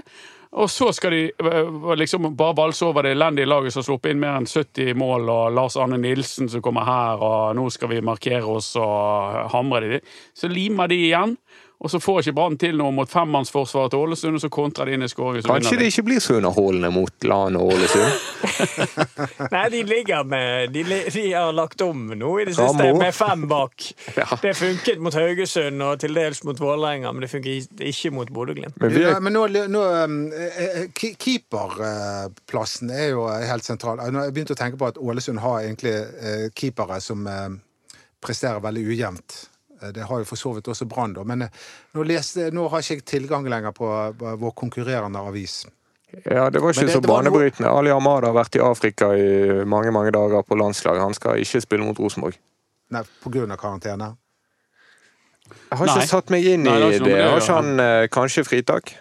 Og 0.58 0.70
så 0.72 0.88
skal 0.96 1.12
de 1.12 1.22
eh, 1.28 1.94
liksom 2.00 2.30
bare 2.36 2.56
valse 2.56 2.86
over 2.86 3.04
det 3.04 3.12
elendige 3.16 3.50
laget 3.50 3.74
som 3.74 3.82
har 3.82 3.88
sluppet 3.90 4.14
inn 4.14 4.22
mer 4.22 4.38
enn 4.38 4.48
70 4.48 4.94
mål, 4.96 5.28
og 5.28 5.56
Lars 5.58 5.76
Arne 5.76 5.98
Nilsen 6.00 6.48
som 6.48 6.64
kommer 6.64 6.88
her, 6.88 7.20
og 7.20 7.58
nå 7.58 7.66
skal 7.74 7.92
vi 7.92 8.04
markere 8.04 8.46
oss 8.48 8.70
og 8.80 9.50
hamre 9.52 9.82
de. 9.84 10.00
Så 10.36 10.48
limer 10.48 10.88
de 10.88 11.02
igjen, 11.10 11.36
og 11.78 11.90
så 11.92 12.00
får 12.02 12.16
ikke 12.24 12.32
Brann 12.34 12.56
til 12.58 12.74
noe 12.74 12.90
mot 12.90 13.06
femmannsforsvaret 13.10 13.92
til 13.94 14.00
Ålesund, 14.02 14.34
og 14.34 14.42
så 14.42 14.48
kontrer 14.50 14.88
de 14.90 14.96
inn 14.96 15.04
i 15.06 15.08
skåring. 15.08 15.44
Kanskje 15.46 15.76
det 15.78 15.86
ikke 15.92 16.02
blir 16.08 16.18
så 16.24 16.40
underholdende 16.40 16.90
mot 16.90 17.26
Lan 17.30 17.54
og 17.60 17.70
Ålesund? 17.76 18.16
Nei, 19.54 19.62
de 19.70 19.82
ligger 19.86 20.24
med 20.26 20.72
De, 20.74 20.82
de 21.14 21.22
har 21.32 21.52
lagt 21.54 21.80
om 21.86 22.00
nå 22.18 22.32
i 22.42 22.46
det 22.48 22.56
siste 22.56 22.82
Ramo. 22.82 22.98
med 22.98 23.14
fem 23.14 23.46
bak. 23.50 23.86
Ja. 24.18 24.26
Det 24.42 24.56
funket 24.58 24.98
mot 24.98 25.14
Haugesund 25.14 25.82
og 25.86 26.00
til 26.02 26.16
dels 26.18 26.40
mot 26.44 26.58
Vålerenga, 26.58 27.12
men 27.14 27.22
det 27.22 27.30
funket 27.30 27.80
ikke 27.86 28.10
mot 28.16 28.30
Bodø-Glimt. 28.34 28.74
Men 28.82 28.90
vi 28.96 29.04
Ja, 29.04 29.12
er, 29.14 29.20
men 29.22 29.36
nå, 29.36 29.44
nå 29.70 29.82
um, 30.02 30.16
eh, 30.34 30.58
eh, 30.64 30.80
ke- 30.98 31.14
Keeperplassen 31.14 32.90
er 32.90 33.12
jo 33.12 33.28
helt 33.28 33.64
sentral. 33.66 34.00
Nå 34.10 34.18
har 34.18 34.28
jeg 34.28 34.34
begynt 34.40 34.52
å 34.54 34.58
tenke 34.58 34.80
på 34.80 34.88
at 34.90 34.98
Ålesund 34.98 35.38
har 35.44 35.62
egentlig 35.62 35.94
eh, 35.94 36.48
keepere 36.58 36.98
som 37.04 37.22
eh, 37.30 37.46
presterer 38.24 38.58
veldig 38.64 38.84
ujevnt. 38.90 39.38
Eh, 39.82 39.92
Det 39.92 40.02
har 40.08 40.18
jo 40.18 40.24
for 40.24 40.36
så 40.36 40.52
vidt 40.54 40.68
også 40.68 40.86
Brann, 40.88 41.12
da. 41.14 41.24
Men 41.24 41.42
eh, 41.42 41.48
nå, 41.94 42.04
leste, 42.06 42.50
nå 42.54 42.68
har 42.68 42.80
ikke 42.82 42.98
jeg 42.98 43.04
tilgang 43.04 43.48
lenger 43.48 43.72
på 43.76 43.88
eh, 44.08 44.36
vår 44.40 44.54
konkurrerende 44.54 45.18
avis. 45.18 45.64
Ja, 46.24 46.48
Det 46.50 46.60
var 46.62 46.72
ikke 46.72 46.86
det- 46.86 46.94
så 46.96 47.00
banebrytende. 47.04 47.68
Ali 47.68 47.90
Ahmad 47.90 48.24
har 48.24 48.32
vært 48.32 48.56
i 48.56 48.60
Afrika 48.64 49.12
i 49.14 49.64
mange 49.64 49.90
mange 49.92 50.10
dager 50.10 50.42
på 50.42 50.56
landslag. 50.56 50.98
Han 51.00 51.14
skal 51.14 51.36
ikke 51.38 51.60
spille 51.60 51.84
mot 51.84 51.98
Rosenborg. 51.98 52.38
Nei, 52.90 53.02
av 53.02 53.56
karantene. 53.58 54.16
Jeg 55.70 55.78
har 55.78 55.86
Nei. 55.86 55.94
ikke 55.96 56.08
satt 56.08 56.30
meg 56.30 56.44
inn 56.44 56.62
Nei, 56.64 56.76
i 56.78 56.92
ikke 56.92 57.04
det. 57.04 57.14
det 57.16 57.24
Har 57.30 57.38
ikke 57.40 57.54
han 57.54 57.80
eh, 57.80 58.06
kanskje 58.08 58.44
fritak? 58.44 58.94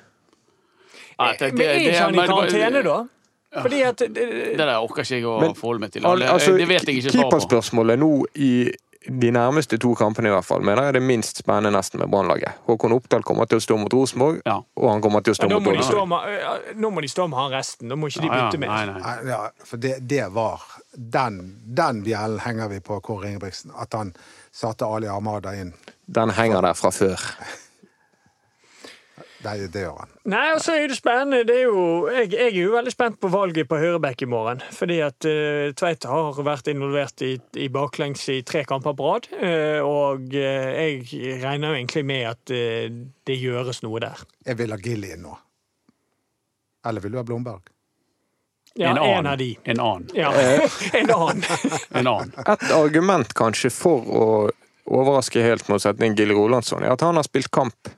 Nei, 1.19 1.35
det- 1.37 1.53
Men 1.53 1.55
det- 1.57 1.65
er 1.67 1.73
det- 1.73 1.81
ikke 1.87 1.99
han 1.99 2.15
i 2.15 2.27
karantene, 2.27 2.83
da? 2.83 3.07
Fordi 3.61 3.81
at 3.83 3.97
det- 3.97 4.13
Det 4.13 4.57
der 4.57 4.75
orker 4.77 5.01
ikke 5.03 5.15
jeg 5.15 5.23
å 5.23 5.55
forholde 5.55 5.79
meg 5.79 5.91
til. 5.91 6.03
Altså, 6.03 6.57
det 6.57 6.67
vet 6.67 6.85
jeg 6.85 6.95
ikke 6.97 7.11
svar 7.11 7.23
på. 7.31 7.39
Keeperspørsmålet 7.39 7.97
nå 7.99 8.25
i 8.35 8.71
de 9.07 9.29
nærmeste 9.31 9.77
to 9.79 9.93
kampene 9.95 10.27
i 10.27 10.31
hvert 10.33 10.45
fall, 10.45 10.61
mener 10.61 10.83
jeg 10.83 10.93
det 10.97 11.01
er 11.01 11.05
minst 11.07 11.37
spennende 11.39 11.71
nesten 11.77 11.99
med 12.01 12.09
Brannlaget. 12.11 12.57
Håkon 12.67 12.91
Oppdal 12.91 13.23
kommer 13.23 13.45
til 13.47 13.57
å 13.57 13.63
stå 13.63 13.77
mot 13.79 13.93
Rosenborg, 13.93 14.41
Ja. 14.45 14.57
og 14.75 14.89
han 14.91 15.01
kommer 15.01 15.21
til 15.23 15.31
å 15.31 15.37
stå 15.39 15.47
nå, 15.49 15.59
mot 15.59 15.73
Ålesund. 15.73 16.11
ja, 16.41 16.57
nå 16.75 16.89
må 16.91 17.01
de 17.01 17.07
stå 17.07 17.27
med 17.29 17.39
han 17.39 17.51
resten. 17.51 17.87
nå 17.87 17.95
må 17.95 18.07
ikke 18.11 18.21
de 18.21 18.27
Ja, 18.27 18.35
ja, 18.35 18.49
bytte 18.49 18.59
med. 18.59 18.69
nei, 18.69 18.85
nei. 18.85 19.01
Nei, 19.01 19.29
Ja, 19.31 19.49
for 19.63 19.77
det, 19.77 20.07
det 20.07 20.31
var 20.33 20.61
Den, 20.97 21.55
den 21.75 22.03
bjellen 22.03 22.39
henger 22.39 22.67
vi 22.69 22.79
på 22.79 22.99
Kåre 23.01 23.27
Ingebrigtsen. 23.29 23.71
At 23.79 23.93
han 23.93 24.13
satte 24.51 24.83
Ali 24.85 25.05
Armada 25.07 25.53
inn. 25.53 25.73
Den 26.07 26.29
henger 26.31 26.61
der 26.61 26.73
fra 26.73 26.89
før. 26.89 27.19
Det, 29.37 29.67
det 29.73 29.83
gjør 29.83 29.99
han. 30.01 30.13
Nei, 30.33 30.45
og 30.55 30.61
så 30.65 30.73
er 30.79 30.89
det 30.89 30.97
spennende. 30.97 31.43
Det 31.47 31.59
er 31.59 31.67
jo, 31.67 31.81
jeg, 32.09 32.31
jeg 32.33 32.49
er 32.49 32.57
jo 32.57 32.73
veldig 32.73 32.93
spent 32.93 33.19
på 33.21 33.29
valget 33.31 33.69
på 33.69 33.77
høyreback 33.77 34.23
i 34.25 34.29
morgen. 34.29 34.63
Fordi 34.73 34.97
at 35.05 35.27
uh, 35.29 35.69
Tveit 35.77 36.07
har 36.09 36.41
vært 36.47 36.71
involvert 36.73 37.21
i, 37.25 37.35
i 37.61 37.69
baklengs 37.73 38.25
i 38.33 38.39
tre 38.47 38.63
kamper 38.67 38.97
på 38.97 39.11
rad. 39.11 39.29
Uh, 39.37 39.79
og 39.85 40.33
uh, 40.33 40.41
jeg 40.41 41.41
regner 41.43 41.69
jo 41.69 41.79
egentlig 41.79 42.05
med 42.09 42.25
at 42.33 42.53
uh, 42.55 43.01
det 43.29 43.37
gjøres 43.37 43.83
noe 43.85 44.01
der. 44.03 44.25
Jeg 44.47 44.59
vil 44.61 44.73
ha 44.73 44.81
Gilly 44.81 45.13
inn 45.13 45.25
nå. 45.27 45.37
Eller 46.87 47.03
vil 47.03 47.13
du 47.13 47.21
ha 47.21 47.25
Blomberg? 47.27 47.69
Ja, 48.77 48.91
en 48.91 48.97
en, 48.97 49.03
annen. 49.03 49.27
av 49.27 49.37
de. 49.37 49.57
En 49.63 49.79
annen. 49.79 50.09
Ja, 50.13 50.33
en 50.93 51.13
annen. 51.13 51.43
En 51.89 52.07
annen. 52.07 52.33
Et 52.45 52.71
argument 52.71 53.33
kanskje 53.37 53.71
for 53.73 54.05
å 54.09 54.27
overraske 54.87 55.43
helt 55.43 55.67
med 55.67 55.79
å 55.79 55.83
sette 55.83 56.05
inn 56.05 56.15
Gilly 56.17 56.35
Rolandsson, 56.37 56.85
er 56.85 56.93
at 56.93 57.03
han 57.03 57.17
har 57.19 57.25
spilt 57.27 57.51
kamp, 57.53 57.89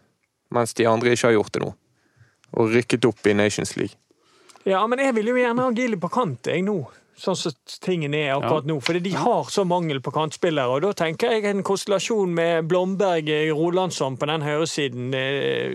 mens 0.55 0.73
de 0.77 0.87
andre 0.89 1.13
ikke 1.13 1.29
har 1.29 1.37
gjort 1.37 1.53
det 1.55 1.63
nå. 1.63 1.73
Og 2.59 2.71
rykket 2.73 3.05
opp 3.05 3.27
i 3.29 3.35
Nations 3.37 3.75
League. 3.77 3.97
Ja, 4.67 4.81
men 4.87 5.01
jeg 5.01 5.15
vil 5.17 5.31
jo 5.31 5.37
gjerne 5.39 5.65
ha 5.65 5.73
Gili 5.75 5.99
på 6.01 6.09
kant, 6.11 6.49
jeg 6.49 6.65
nå. 6.65 6.79
Sånn 7.19 7.35
som 7.35 7.51
tingene 7.83 8.21
er 8.29 8.35
akkurat 8.37 8.65
nå. 8.69 8.77
Fordi 8.83 9.01
de 9.03 9.11
har 9.19 9.49
så 9.51 9.65
mangel 9.67 9.99
på 10.01 10.13
kantspillere. 10.15 10.71
Og 10.77 10.81
da 10.85 10.91
tenker 11.05 11.33
jeg 11.35 11.45
en 11.49 11.63
konstellasjon 11.67 12.31
med 12.33 12.67
Blomberg 12.71 13.27
Rolandsson 13.51 14.15
på 14.19 14.29
den 14.29 14.45
høyresiden 14.45 15.09
eh, 15.17 15.73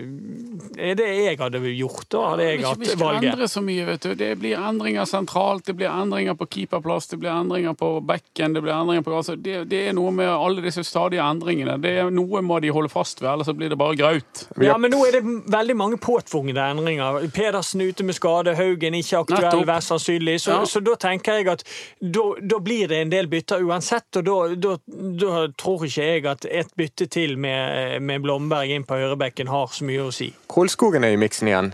er 0.89 0.95
det 0.97 1.07
jeg 1.11 1.37
hadde 1.39 1.61
gjort. 1.75 2.07
Da 2.11 2.23
hadde 2.31 2.47
jeg 2.49 2.57
Vi 2.59 2.65
hatt 2.65 2.85
skal 2.89 3.01
valget. 3.03 3.29
endre 3.33 3.47
så 3.51 3.61
mye, 3.65 3.85
vet 3.91 4.07
du. 4.07 4.15
Det 4.19 4.31
blir 4.41 4.57
endringer 4.57 5.05
sentralt, 5.09 5.65
det 5.69 5.75
blir 5.79 5.91
endringer 5.91 6.35
på 6.39 6.47
keeperplass, 6.55 7.07
det 7.11 7.19
blir 7.21 7.29
endringer 7.33 7.75
på 7.77 7.91
bekken, 8.05 8.55
det 8.57 8.63
blir 8.65 8.73
endringer 8.73 9.05
på 9.05 9.13
altså, 9.19 9.35
det, 9.37 9.61
det 9.69 9.83
er 9.89 9.93
noe 9.97 10.11
med 10.15 10.29
alle 10.31 10.63
disse 10.65 10.83
stadige 10.87 11.21
endringene. 11.21 11.77
Det 11.83 11.93
er 12.01 12.11
Noe 12.15 12.41
må 12.45 12.59
de 12.63 12.69
holde 12.71 12.89
fast 12.89 13.19
ved, 13.21 13.27
ellers 13.33 13.49
så 13.49 13.53
blir 13.57 13.69
det 13.69 13.77
bare 13.77 13.95
graut. 13.99 14.45
Ja, 14.63 14.77
men 14.79 14.91
nå 14.93 15.01
er 15.05 15.17
det 15.17 15.23
veldig 15.51 15.75
mange 15.75 15.97
påtvungne 16.01 16.55
endringer. 16.71 17.21
Pedersen 17.35 17.81
ute 17.83 18.05
med 18.07 18.15
skade, 18.15 18.53
Haugen 18.55 18.95
ikke 18.95 19.19
aktuell, 19.25 19.65
vær 19.67 19.83
sannsynlig. 19.83 20.37
Så, 20.39 20.53
Ja. 20.55 20.61
så 20.65 20.79
da 20.85 20.93
tenker 20.95 21.33
jeg 21.34 21.34
at 21.51 21.63
da, 21.99 22.59
blir 22.63 22.87
det 22.91 23.01
en 23.03 23.13
del 23.13 23.27
bytter 23.31 23.63
uansett, 23.65 24.21
og 24.21 24.55
da 24.59 25.41
tror 25.59 25.85
ikke 25.87 26.09
jeg 26.09 26.27
at 26.31 26.47
et 26.49 26.71
bytte 26.77 27.09
til 27.11 27.35
med, 27.41 28.01
med 28.01 28.23
Blomberg 28.25 28.71
inn 28.71 28.87
på 28.87 28.99
høyrebekken 28.99 29.51
har 29.51 29.73
så 29.73 29.87
mye 29.87 30.07
å 30.07 30.13
si. 30.15 30.31
Kolskogen 30.51 31.03
er 31.07 31.15
i 31.15 31.19
miksen 31.21 31.51
igjen. 31.51 31.73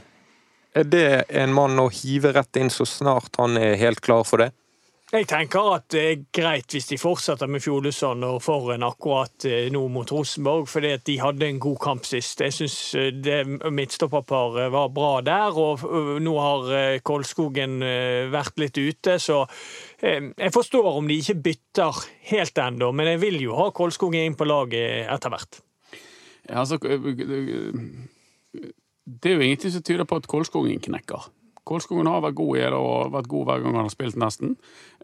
Er 0.74 0.88
det 0.88 1.08
en 1.28 1.52
mann 1.54 1.80
å 1.84 1.90
hive 1.92 2.32
rett 2.36 2.58
inn 2.60 2.72
så 2.72 2.88
snart 2.88 3.36
han 3.42 3.60
er 3.60 3.76
helt 3.80 4.00
klar 4.04 4.24
for 4.28 4.44
det? 4.44 4.52
Jeg 5.12 5.26
tenker 5.28 5.66
at 5.74 5.90
det 5.92 6.02
er 6.08 6.22
greit 6.32 6.72
hvis 6.72 6.86
de 6.88 6.96
fortsetter 6.96 7.50
med 7.52 7.60
Fjolesson 7.60 8.22
og 8.24 8.38
Forren 8.46 8.80
akkurat 8.88 9.44
eh, 9.44 9.68
nå 9.74 9.82
mot 9.92 10.08
Rosenborg, 10.08 10.70
fordi 10.72 10.94
at 10.96 11.04
de 11.10 11.18
hadde 11.20 11.50
en 11.52 11.60
god 11.60 11.76
kamp 11.84 12.06
sist. 12.08 12.40
Jeg 12.40 12.56
syns 12.56 12.96
det 13.20 13.44
midtstopperparet 13.76 14.72
var 14.72 14.88
bra 14.96 15.20
der, 15.28 15.52
og 15.60 15.84
nå 16.24 16.36
har 16.40 16.72
eh, 16.78 17.04
Kolskogen 17.04 17.84
eh, 17.84 18.32
vært 18.32 18.56
litt 18.64 18.80
ute, 18.80 19.20
så 19.20 19.44
eh, 20.00 20.32
jeg 20.32 20.56
forstår 20.56 20.88
om 20.94 21.04
de 21.12 21.20
ikke 21.20 21.44
bytter 21.50 21.92
helt 22.32 22.56
ennå, 22.64 22.96
men 22.96 23.12
jeg 23.12 23.20
vil 23.26 23.36
jo 23.44 23.60
ha 23.60 23.68
Kolskogen 23.76 24.24
inn 24.30 24.40
på 24.40 24.48
laget 24.48 25.12
etter 25.12 25.28
hvert. 25.36 25.60
Ja, 26.48 26.64
Altså, 26.64 26.80
det 26.80 26.88
er 29.28 29.36
jo 29.36 29.44
ingenting 29.44 29.76
som 29.76 29.84
tyder 29.84 30.08
på 30.08 30.24
at 30.24 30.32
Kolskogen 30.32 30.80
knekker. 30.80 31.28
Kolskogen 31.64 32.08
har 32.10 32.24
vært 32.24 32.36
god 32.40 32.58
i 32.58 32.62
det 32.64 32.78
og 32.78 33.12
vært 33.14 33.28
god 33.30 33.46
hver 33.46 33.60
gang 33.62 33.76
han 33.78 33.86
har 33.86 33.92
spilt, 33.94 34.16
nesten. 34.18 34.56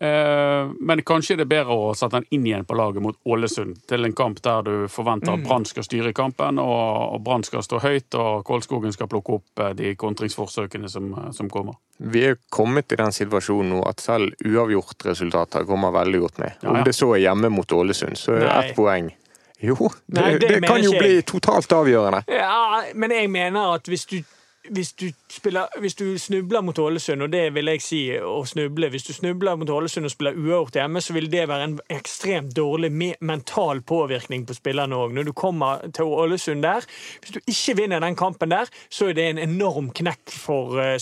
Eh, 0.01 0.71
men 0.89 1.03
kanskje 1.05 1.35
det 1.37 1.45
er 1.45 1.51
bedre 1.51 1.75
å 1.77 1.91
sette 1.97 2.17
han 2.17 2.25
inn 2.33 2.47
igjen 2.49 2.65
på 2.65 2.77
laget 2.77 3.03
mot 3.05 3.17
Ålesund, 3.29 3.83
til 3.89 4.07
en 4.07 4.15
kamp 4.17 4.41
der 4.45 4.65
du 4.65 4.73
forventer 4.89 5.35
at 5.35 5.43
Brann 5.45 5.67
skal 5.69 5.85
styre 5.85 6.13
kampen, 6.17 6.57
og, 6.57 7.13
og 7.13 7.21
Brann 7.25 7.45
skal 7.45 7.61
stå 7.65 7.81
høyt, 7.83 8.17
og 8.17 8.41
Kolskogen 8.47 8.95
skal 8.95 9.09
plukke 9.11 9.37
opp 9.37 9.63
eh, 9.63 9.75
de 9.77 9.93
kontringsforsøkene 10.01 10.89
som, 10.89 11.13
som 11.37 11.51
kommer. 11.53 11.77
Vi 11.97 12.25
er 12.31 12.41
kommet 12.53 12.93
i 12.93 12.99
den 12.99 13.13
situasjonen 13.13 13.75
nå 13.75 13.83
at 13.85 14.01
selv 14.01 14.33
uavgjort-resultater 14.45 15.65
kommer 15.69 15.93
veldig 15.93 16.23
godt 16.25 16.41
med. 16.41 16.57
Ja, 16.63 16.73
Om 16.73 16.81
det 16.89 16.97
så 16.97 17.13
er 17.13 17.27
hjemme 17.27 17.53
mot 17.53 17.77
Ålesund, 17.77 18.17
så 18.17 18.33
er 18.33 18.45
det 18.47 18.57
ett 18.57 18.75
poeng. 18.77 19.13
Jo, 19.59 19.75
det, 20.05 20.21
Nei, 20.21 20.31
det 20.37 20.49
det, 20.51 20.57
kan 20.67 20.81
jo 20.81 20.91
ikke 20.93 21.05
bli 21.05 21.21
totalt 21.25 21.71
avgjørende. 21.73 22.25
Ja, 22.29 22.81
men 22.93 23.13
jeg 23.13 23.29
mener 23.33 23.77
at 23.77 23.89
hvis 23.89 24.05
du 24.05 24.19
hvis 24.69 24.93
du, 24.93 25.11
spiller, 25.31 25.67
hvis 25.79 25.95
du 25.95 26.17
snubler 26.17 26.61
mot 26.61 26.79
Ålesund, 26.79 27.21
og 27.21 27.31
det 27.31 27.53
vil 27.55 27.69
jeg 27.71 27.83
si 27.83 28.01
å 28.17 28.41
snuble 28.47 28.89
Hvis 28.91 29.07
du 29.07 29.13
snubler 29.13 29.57
mot 29.59 29.69
Ålesund 29.69 30.07
og 30.07 30.13
spiller 30.13 30.37
uavgjort 30.37 30.79
hjemme, 30.79 31.01
så 31.03 31.15
vil 31.15 31.29
det 31.31 31.47
være 31.49 31.67
en 31.67 31.75
ekstremt 31.93 32.55
dårlig 32.55 32.91
mental 33.21 33.81
påvirkning 33.81 34.45
på 34.47 34.55
spillerne 34.57 34.97
òg. 34.97 35.15
Når 35.15 35.29
du 35.29 35.33
kommer 35.37 35.83
til 35.95 36.11
Ålesund 36.11 36.63
der 36.65 36.85
Hvis 37.21 37.35
du 37.35 37.39
ikke 37.45 37.77
vinner 37.81 38.03
den 38.03 38.15
kampen 38.15 38.51
der, 38.51 38.69
så 38.89 39.09
er 39.09 39.17
det 39.17 39.27
en 39.29 39.41
enorm 39.43 39.91
knekk 39.95 40.31
for, 40.31 40.79
eh, 40.81 40.97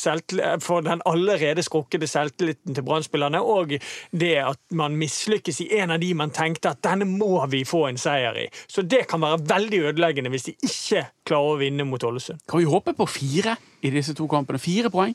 for 0.62 0.86
den 0.86 1.02
allerede 1.06 1.64
skrukkede 1.64 2.08
selvtilliten 2.08 2.76
til 2.76 2.84
Brann-spillerne, 2.84 3.42
og 3.42 3.76
det 4.12 4.36
at 4.42 4.60
man 4.72 4.98
mislykkes 4.98 5.62
i 5.62 5.70
en 5.80 5.92
av 5.92 6.00
de 6.00 6.14
man 6.14 6.34
tenkte 6.34 6.72
at 6.74 6.84
denne 6.86 7.08
må 7.10 7.46
vi 7.52 7.64
få 7.68 7.86
en 7.90 8.00
seier 8.00 8.38
i. 8.46 8.48
Så 8.68 8.82
det 8.82 9.06
kan 9.10 9.22
være 9.22 9.44
veldig 9.50 9.82
ødeleggende 9.92 10.32
hvis 10.34 10.50
de 10.50 10.56
ikke 10.66 11.06
klarer 11.26 11.56
å 11.56 11.60
vinne 11.60 11.86
mot 11.88 12.04
Ålesund. 12.04 12.42
Kan 12.50 12.62
vi 12.62 12.70
håpe 12.70 12.94
på 12.98 13.08
fire 13.10 13.55
i 13.84 13.90
disse 13.94 14.14
to 14.18 14.28
kampene? 14.28 14.60
Fire 14.60 14.90
poeng? 14.90 15.14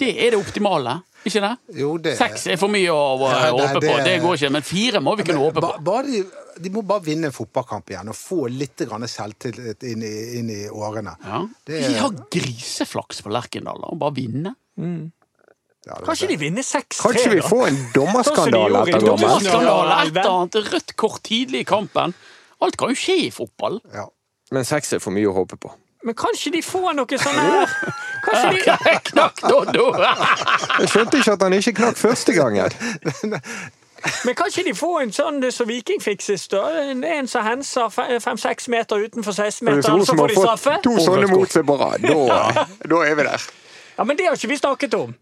Det 0.00 0.14
er 0.24 0.30
det 0.32 0.38
optimale, 0.40 0.94
ikke 1.28 1.40
det? 1.44 1.50
Jo, 1.76 1.90
det 2.00 2.14
Seks 2.16 2.46
er 2.46 2.56
for 2.56 2.68
mye 2.72 2.88
å 2.88 3.00
Ja, 3.28 3.50
håpe 3.52 3.80
på, 3.82 3.96
det- 4.04 4.20
går 4.22 4.36
ikke. 4.38 4.50
Men 4.54 4.62
fire 4.62 5.00
må 5.04 5.16
vi 5.18 5.24
kunne 5.24 5.42
håpe 5.42 5.60
på. 5.60 5.72
Bare 5.84 6.02
de, 6.06 6.22
de 6.60 6.70
må 6.70 6.82
bare 6.86 7.02
vinne 7.04 7.26
en 7.28 7.32
fotballkamp 7.36 7.90
igjen 7.90 8.08
og 8.08 8.14
få 8.16 8.48
litt 8.48 8.76
selvtillit 8.78 9.82
inn 9.84 10.02
inn 10.02 10.48
i 10.50 10.68
årene. 10.70 11.16
Ja. 11.22 11.46
Det- 11.66 11.88
Vi 11.88 11.94
har 11.98 12.10
griseflaks 12.30 13.20
på 13.22 13.30
Lerkendal 13.30 13.82
og 13.84 13.98
bare 13.98 14.14
vinne. 14.14 14.54
Ja, 15.86 15.94
Kanskje 16.04 16.28
de 16.28 16.36
vinner 16.36 16.62
6-3, 16.62 17.00
Kanskje 17.00 17.30
vi 17.34 17.40
får 17.40 17.66
en 17.68 17.78
dommerskandale 17.94 18.82
etter 18.86 19.00
dommen? 19.00 19.28
2000. 19.28 19.48
Skandale, 19.48 19.90
Ja, 19.90 20.02
et 20.02 20.08
eller 20.16 20.30
annet 20.30 20.72
rødt 20.72 20.96
kort 20.96 21.22
tidlig 21.22 21.60
i 21.60 21.64
kampen. 21.64 22.14
Alt 22.60 22.76
kan 22.76 22.88
jo 22.88 22.94
skje 22.94 23.16
i 23.26 23.30
fotball. 23.30 23.80
ja. 23.92 24.06
Men 24.52 24.64
seks 24.64 24.92
er 24.94 24.98
for 24.98 25.10
mye 25.12 25.26
å 25.30 25.34
håpe 25.34 25.56
på. 25.56 25.70
Men 26.02 26.16
kanskje 26.16 26.52
de 26.54 26.62
får 26.64 26.94
noe 26.96 27.18
sånn 27.24 27.36
her 27.36 27.74
Kanskje 28.24 28.50
de 28.54 28.94
Knakk 29.10 29.42
Doddo! 29.44 29.90
Jeg 30.80 30.88
skjønte 30.92 31.20
ikke 31.20 31.36
at 31.36 31.44
han 31.44 31.56
ikke 31.58 31.74
knakk 31.80 32.00
første 32.00 32.34
gangen. 32.36 32.72
Men 34.24 34.34
kanskje 34.36 34.64
de 34.64 34.72
får 34.76 35.02
en 35.02 35.10
sånn 35.12 35.42
som 35.52 35.68
Viking 35.68 36.00
fikk 36.00 36.22
sist? 36.24 36.54
En, 36.56 37.02
en 37.04 37.28
som 37.28 37.44
henser 37.44 37.92
fem-seks 38.24 38.70
meter 38.72 39.02
utenfor 39.04 39.36
Hvis 39.36 39.60
16-meteren, 39.60 40.04
så 40.08 40.16
får 40.16 40.32
de 40.32 40.38
straffe? 40.38 40.76
to 40.84 40.94
sånne 41.04 41.28
mot 41.28 41.52
seg 41.52 41.66
på 41.68 41.76
rad, 41.80 42.06
da 42.08 43.02
er 43.04 43.18
vi 43.18 43.26
der. 43.28 43.44
Ja, 43.98 44.06
Men 44.08 44.16
det 44.16 44.30
har 44.30 44.38
ikke 44.40 44.48
vi 44.54 44.56
snakket 44.56 44.96
om. 44.96 45.12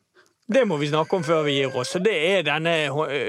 Det 0.48 0.62
må 0.64 0.78
vi 0.80 0.87
snakke 0.88 1.12
om 1.12 1.24
før 1.26 1.42
vi 1.44 1.58
gir 1.58 1.74
oss. 1.76 1.90
Og 1.98 2.04
det 2.06 2.14
er 2.16 2.44
denne, 2.46 2.72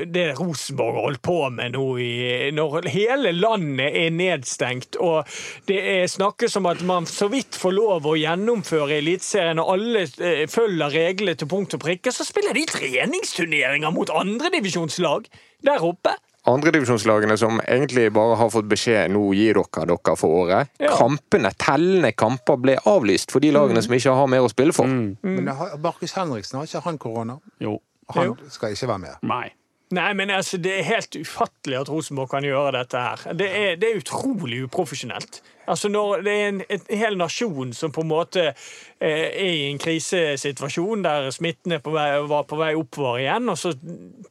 det 0.07 0.37
Rosenborg 0.37 0.95
har 0.95 1.07
holdt 1.09 1.21
på 1.27 1.35
med 1.51 1.73
nå 1.75 1.87
i, 1.99 2.11
når 2.55 2.87
hele 2.93 3.33
landet 3.35 3.97
er 4.05 4.13
nedstengt, 4.15 4.95
og 5.03 5.27
det 5.67 5.81
er 5.97 6.07
snakkes 6.07 6.55
om 6.61 6.69
at 6.71 6.79
man 6.87 7.09
så 7.09 7.27
vidt 7.27 7.59
får 7.59 7.75
lov 7.75 8.07
å 8.07 8.15
gjennomføre 8.15 9.01
Eliteserien, 9.01 9.59
og 9.59 9.73
alle 9.75 10.05
eh, 10.07 10.45
følger 10.47 10.95
reglene 10.95 11.35
til 11.35 11.51
punkt 11.51 11.75
og 11.75 11.83
prikke, 11.83 12.15
så 12.15 12.23
spiller 12.23 12.55
de 12.55 12.63
treningsturneringer 12.71 13.91
mot 13.91 14.15
andredivisjonslag 14.15 15.27
der 15.67 15.83
oppe. 15.83 16.15
Andredivisjonslagene 16.49 17.37
som 17.39 17.61
egentlig 17.65 18.07
bare 18.15 18.37
har 18.39 18.49
fått 18.53 18.69
beskjed 18.71 19.13
nå 19.13 19.21
gir 19.37 19.59
dere 19.59 19.85
dere 19.91 20.15
for 20.19 20.43
året. 20.43 20.71
Ja. 20.81 20.95
Kampene, 20.97 21.51
tellende 21.59 22.11
kamper, 22.17 22.59
ble 22.61 22.77
avlyst 22.89 23.33
for 23.33 23.43
de 23.43 23.53
lagene 23.55 23.83
som 23.85 23.95
ikke 23.97 24.15
har 24.21 24.31
mer 24.31 24.47
å 24.47 24.51
spille 24.51 24.75
for. 24.75 24.89
Men 24.89 25.53
Markus 25.83 26.15
Henriksen, 26.17 26.59
har 26.59 26.69
ikke 26.69 26.85
han 26.87 26.99
korona? 27.01 27.39
Jo. 27.61 27.77
Han 28.15 28.33
skal 28.49 28.73
ikke 28.73 28.89
være 28.89 29.03
med. 29.05 29.17
Nei. 29.29 29.47
Nei, 29.89 30.13
men 30.13 30.29
altså, 30.29 30.57
Det 30.57 30.79
er 30.79 30.83
helt 30.85 31.15
ufattelig 31.15 31.79
at 31.79 31.89
Rosenborg 31.89 32.29
kan 32.29 32.45
gjøre 32.45 32.75
dette 32.77 32.99
her. 33.01 33.23
Det 33.33 33.47
er, 33.49 33.77
det 33.81 33.89
er 33.89 34.01
utrolig 34.03 34.63
uprofesjonelt. 34.67 35.41
Altså 35.69 35.89
Når 35.89 36.21
det 36.25 36.33
er 36.33 36.47
en, 36.47 36.61
en 36.69 36.97
hel 36.97 37.17
nasjon 37.17 37.73
som 37.77 37.91
på 37.93 38.01
en 38.01 38.09
måte 38.09 38.43
eh, 38.49 39.25
er 39.29 39.51
i 39.53 39.67
en 39.69 39.77
krisesituasjon 39.81 41.03
der 41.05 41.29
smitten 41.33 41.75
er 41.77 41.81
på 41.85 41.93
vei, 41.93 42.07
var 42.29 42.47
på 42.49 42.57
vei 42.57 42.71
oppover 42.77 43.19
igjen, 43.21 43.49
og 43.49 43.57
så 43.57 43.73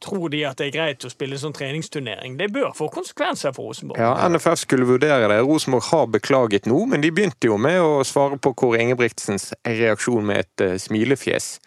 tror 0.03 0.27
de 0.33 0.43
at 0.47 0.59
det 0.59 0.67
er 0.69 0.75
greit 0.75 1.07
å 1.07 1.11
spille 1.11 1.39
sånn 1.39 1.55
treningsturnering. 1.55 2.35
Det 2.39 2.49
bør 2.55 2.73
få 2.75 2.89
konsekvenser 2.91 3.55
for 3.55 3.71
Rosenborg. 3.71 4.03
Ja, 4.03 4.13
NFF 4.27 4.65
skulle 4.65 4.87
vurdere 4.87 5.31
det. 5.31 5.41
Rosenborg 5.47 5.87
har 5.91 6.07
beklaget 6.11 6.67
nå, 6.67 6.85
men 6.91 7.03
de 7.03 7.11
begynte 7.15 7.51
jo 7.51 7.59
med 7.59 7.79
å 7.83 7.99
svare 8.07 8.39
på 8.39 8.55
Kåre 8.59 8.83
Ingebrigtsens 8.83 9.53
reaksjon 9.67 10.27
med 10.27 10.43
et 10.43 10.65
uh, 10.65 10.75
smilefjes. 10.79 11.57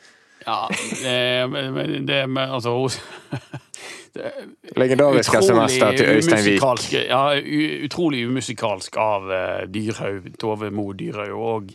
Ja, 0.44 0.66
det, 1.02 1.48
men 1.48 2.06
det 2.06 2.24
med 2.26 2.50
Altså 2.50 2.74
Legendarisk 4.76 5.34
SMS-er 5.40 5.96
til 5.96 6.12
Øystein 6.16 6.44
Wiik. 6.46 6.92
Ja, 7.08 7.24
utrolig 7.86 8.26
umusikalsk 8.28 8.96
av 9.00 9.30
uh, 9.30 9.64
Dyrhaug, 9.72 10.30
Tove 10.40 10.70
Mo 10.74 10.90
Dyrhaug, 10.96 11.32
og 11.38 11.74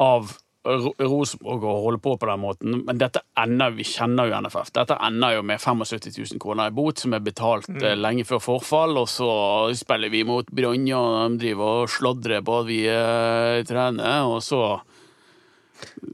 av 0.00 0.32
Ro- 0.60 0.92
Rosenborg 1.00 1.62
å 1.64 1.76
holde 1.86 2.00
på 2.04 2.18
på 2.20 2.28
den 2.28 2.40
måten. 2.42 2.74
Men 2.84 2.98
dette 3.00 3.22
ender, 3.40 3.72
vi 3.72 3.84
kjenner 3.88 4.28
jo 4.28 4.40
NFF. 4.44 4.68
Dette 4.76 4.98
ender 5.06 5.38
jo 5.38 5.44
med 5.48 5.60
75 5.62 6.12
000 6.34 6.42
kroner 6.42 6.68
i 6.68 6.74
bot, 6.76 7.00
som 7.00 7.16
er 7.16 7.22
betalt 7.24 7.70
eh, 7.80 7.96
lenge 7.96 8.26
før 8.28 8.42
forfall. 8.44 8.98
Og 9.00 9.08
så 9.08 9.30
spiller 9.78 10.12
vi 10.12 10.20
mot 10.28 10.44
Bronja, 10.52 11.00
og 11.00 11.38
de 11.38 11.46
driver 11.46 11.86
og 11.86 11.94
sladrer 11.94 12.44
på 12.44 12.58
at 12.60 12.68
vi 12.68 12.82
uh, 12.92 13.62
trener. 13.68 14.28
Og 14.28 14.44
så 14.44 14.60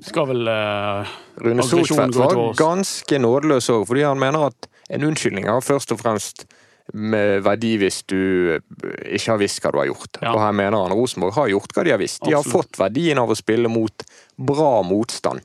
skal 0.06 0.30
vel 0.30 0.46
uh, 0.46 1.16
Rune 1.42 1.66
Soltvedt 1.66 2.14
var 2.14 2.38
ganske 2.58 3.18
nådeløs 3.18 3.70
òg, 3.74 3.82
fordi 3.90 4.06
han 4.06 4.22
mener 4.22 4.46
at 4.52 4.70
en 4.88 5.04
unnskyldning 5.08 5.48
har 5.50 5.64
først 5.64 5.92
og 5.94 6.00
fremst 6.02 6.46
med 6.94 7.40
verdi 7.42 7.72
hvis 7.80 8.04
du 8.06 8.20
ikke 8.54 9.32
har 9.32 9.40
visst 9.40 9.58
hva 9.64 9.72
du 9.74 9.80
har 9.80 9.88
gjort. 9.90 10.20
Ja. 10.22 10.32
Og 10.36 10.40
her 10.44 10.54
mener 10.54 10.84
han 10.84 10.94
Rosenborg 10.94 11.34
har 11.34 11.50
gjort 11.50 11.74
hva 11.74 11.84
de 11.86 11.94
har 11.96 12.00
visst. 12.02 12.22
De 12.22 12.32
har 12.34 12.44
Absolutt. 12.44 12.70
fått 12.70 12.80
verdien 12.84 13.18
av 13.18 13.32
å 13.32 13.36
spille 13.38 13.70
mot 13.72 14.06
bra 14.38 14.70
motstand. 14.86 15.42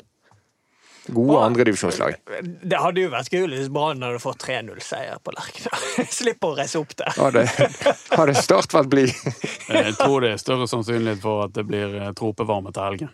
Gode 1.11 1.39
andredivisjonslag. 1.41 2.19
Det 2.45 2.77
hadde 2.77 3.01
jo 3.01 3.09
vært 3.09 3.33
gøy 3.33 3.47
hvis 3.49 3.71
Brann 3.73 4.03
hadde 4.05 4.19
fått 4.21 4.43
3-0-seier 4.45 5.17
på 5.25 5.33
Lerkendal. 5.33 5.87
Slipper 6.19 6.51
å 6.53 6.57
reise 6.59 6.77
opp 6.79 6.93
der. 6.99 7.09
Hadde, 7.17 7.45
hadde 8.13 8.35
Start 8.37 8.75
vært 8.77 8.91
blid. 8.91 9.15
Jeg 9.65 9.95
tror 9.97 10.21
det 10.21 10.35
er 10.35 10.43
større 10.43 10.67
sannsynlighet 10.69 11.23
for 11.23 11.47
at 11.47 11.55
det 11.57 11.65
blir 11.67 11.97
eh, 11.97 12.11
tropevarme 12.17 12.69
til 12.75 12.85
helgen. 12.85 13.09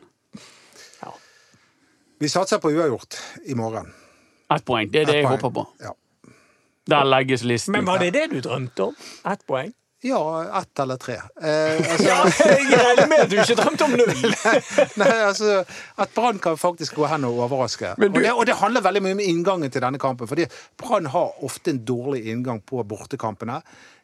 Ja. 0.99 1.13
Vi 2.19 2.30
satser 2.34 2.59
på 2.59 2.73
uavgjort 2.75 3.21
i 3.47 3.55
morgen. 3.55 3.88
Ett 4.51 4.67
poeng. 4.67 4.91
Det 4.91 5.05
er 5.05 5.09
det 5.13 5.17
jeg 5.21 5.30
poeng. 5.30 5.39
håper 5.39 5.55
på. 5.55 5.65
Ja. 5.88 5.95
Der 6.88 7.03
legges 7.05 7.43
listen. 7.43 7.71
Men 7.75 7.85
var 7.85 7.99
det 7.99 8.13
det 8.15 8.29
du 8.31 8.39
drømte 8.41 8.89
om? 8.91 8.95
Ett 9.27 9.45
poeng? 9.47 9.73
Ja, 10.05 10.59
ett 10.61 10.79
eller 10.79 10.97
tre. 11.01 11.13
Eh, 11.41 11.91
altså, 11.91 12.05
Ja, 12.05 12.17
jeg 12.29 12.67
regner 12.77 13.07
med 13.09 13.23
at 13.23 13.31
du 13.31 13.35
ikke 13.41 13.55
drømte 13.57 13.85
om 13.88 13.95
null! 13.97 14.11
nei, 15.01 15.07
altså, 15.25 15.63
at 15.97 16.13
Brann 16.13 16.38
kan 16.39 16.57
faktisk 16.61 16.99
gå 16.99 17.07
hen 17.09 17.25
og 17.25 17.39
overraske. 17.47 17.95
Du- 17.97 18.05
og, 18.05 18.19
det, 18.21 18.31
og 18.31 18.45
det 18.45 18.59
handler 18.59 18.85
veldig 18.85 19.01
mye 19.07 19.17
om 19.17 19.23
inngangen 19.25 19.73
til 19.73 19.81
denne 19.81 19.97
kampen. 19.97 20.29
fordi 20.29 20.45
Brann 20.77 21.09
har 21.15 21.41
ofte 21.43 21.73
en 21.73 21.81
dårlig 21.85 22.27
inngang 22.29 22.61
på 22.61 22.83
bortekampene. 22.85 23.57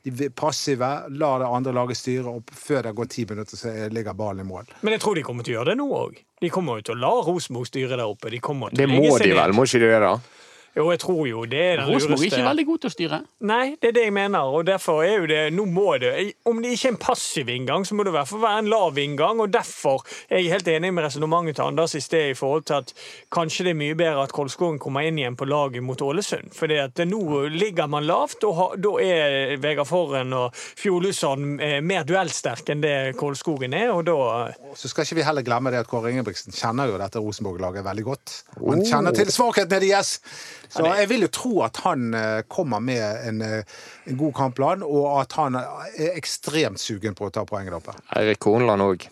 De 0.04 0.30
passive, 0.36 0.90
lar 1.14 1.40
det 1.40 1.48
andre 1.48 1.72
laget 1.78 1.98
styre, 2.02 2.26
og 2.42 2.50
før 2.52 2.82
det 2.90 2.96
går 2.98 3.06
ti 3.14 3.26
minutter, 3.30 3.56
så 3.58 3.72
ligger 3.94 4.18
ballen 4.18 4.42
i 4.42 4.50
mål. 4.50 4.66
Men 4.82 4.98
jeg 4.98 5.06
tror 5.06 5.16
de 5.16 5.24
kommer 5.24 5.46
til 5.46 5.54
å 5.54 5.60
gjøre 5.62 5.72
det 5.72 5.78
nå 5.80 5.88
òg. 5.94 6.18
De 6.42 6.50
kommer 6.52 6.82
jo 6.82 6.90
til 6.90 6.98
å 6.98 7.04
la 7.06 7.14
Rosenborg 7.30 7.70
styre 7.70 7.94
der 7.96 8.04
oppe. 8.10 8.34
De 8.34 8.42
til 8.42 8.82
Det 8.82 8.90
må 8.90 9.14
de 9.22 9.30
vel, 9.38 9.54
må 9.54 9.70
ikke 9.70 9.80
de 9.86 9.94
gjøre 9.94 10.10
det? 10.10 10.42
Jo, 10.74 10.88
jeg 10.90 11.00
tror 11.04 11.28
jo 11.30 11.44
det 11.46 11.60
er 11.62 11.76
den 11.84 11.90
Rosenborg 11.94 12.24
er 12.24 12.26
ikke 12.32 12.46
veldig 12.48 12.64
god 12.66 12.80
til 12.82 12.90
å 12.90 12.94
styre. 12.96 13.18
Nei, 13.46 13.76
det 13.78 13.90
er 13.92 13.94
det 13.94 14.04
jeg 14.08 14.14
mener, 14.16 14.40
og 14.58 14.64
derfor 14.66 15.04
er 15.06 15.20
jo 15.20 15.28
det 15.30 15.42
Nå 15.54 15.66
må 15.70 15.92
det 16.02 16.14
Om 16.50 16.62
det 16.64 16.72
ikke 16.74 16.88
er 16.88 16.94
en 16.96 16.98
passiv 17.04 17.52
inngang, 17.54 17.86
så 17.86 17.94
må 17.94 18.02
det 18.08 18.10
i 18.10 18.16
hvert 18.16 18.30
fall 18.32 18.42
være 18.42 18.64
en 18.64 18.70
lav 18.72 18.98
inngang, 18.98 19.42
og 19.44 19.52
derfor 19.54 20.02
er 20.30 20.42
jeg 20.42 20.50
helt 20.56 20.72
enig 20.74 20.90
med 20.98 21.06
resonnementet 21.06 21.60
til 21.60 21.68
Anders 21.68 21.94
i 21.94 22.02
sted 22.02 22.32
i 22.32 22.38
forhold 22.40 22.66
til 22.72 22.80
at 22.80 22.94
kanskje 23.38 23.68
det 23.68 23.74
er 23.76 23.80
mye 23.84 23.98
bedre 24.00 24.24
at 24.26 24.34
Kolskogen 24.34 24.80
kommer 24.82 25.06
inn 25.06 25.20
igjen 25.22 25.38
på 25.38 25.46
laget 25.46 25.86
mot 25.86 26.02
Ålesund. 26.02 26.50
At 26.74 27.04
nå 27.06 27.22
ligger 27.54 27.88
man 27.94 28.08
lavt, 28.10 28.42
og 28.50 28.56
ha- 28.58 28.70
da 28.82 28.96
er 29.04 29.58
Vegard 29.62 29.88
Forren 29.92 30.34
og 30.34 30.58
Fjordlusson 30.58 31.60
eh, 31.62 31.78
mer 31.86 32.04
duellsterke 32.10 32.74
enn 32.74 32.82
det 32.84 32.96
Kolskogen 33.22 33.78
er, 33.78 33.92
og 33.94 34.06
da 34.10 34.18
Så 34.76 34.90
skal 34.90 35.06
ikke 35.06 35.22
vi 35.22 35.28
heller 35.30 35.46
glemme 35.46 35.70
det 35.70 35.84
at 35.84 35.92
Kåre 35.92 36.10
Ingebrigtsen 36.10 36.54
kjenner 36.56 36.90
jo 36.90 36.98
dette 36.98 37.22
Rosenborg-laget 37.22 37.86
veldig 37.86 38.04
godt. 38.10 38.36
Han 38.58 38.82
kjenner 38.90 39.14
til 39.14 39.30
svakhetene 39.30 39.84
deres! 39.86 40.18
Så 40.70 40.86
jeg 40.88 41.10
vil 41.12 41.26
jo 41.26 41.32
tro 41.34 41.52
at 41.66 41.80
han 41.84 42.14
eh, 42.18 42.44
kommer 42.48 42.82
med 42.84 43.28
en, 43.28 43.42
eh, 43.42 43.82
en 44.10 44.18
god 44.18 44.34
kampplan, 44.38 44.86
og 44.86 45.20
at 45.22 45.36
han 45.38 45.58
er 45.60 46.14
ekstremt 46.14 46.82
sugen 46.82 47.18
på 47.18 47.28
å 47.28 47.34
ta 47.34 47.46
poeng 47.50 47.70
der 47.70 47.78
oppe. 47.78 47.96
Eirik 48.18 48.44
Hornland 48.48 48.86
òg. 48.86 49.10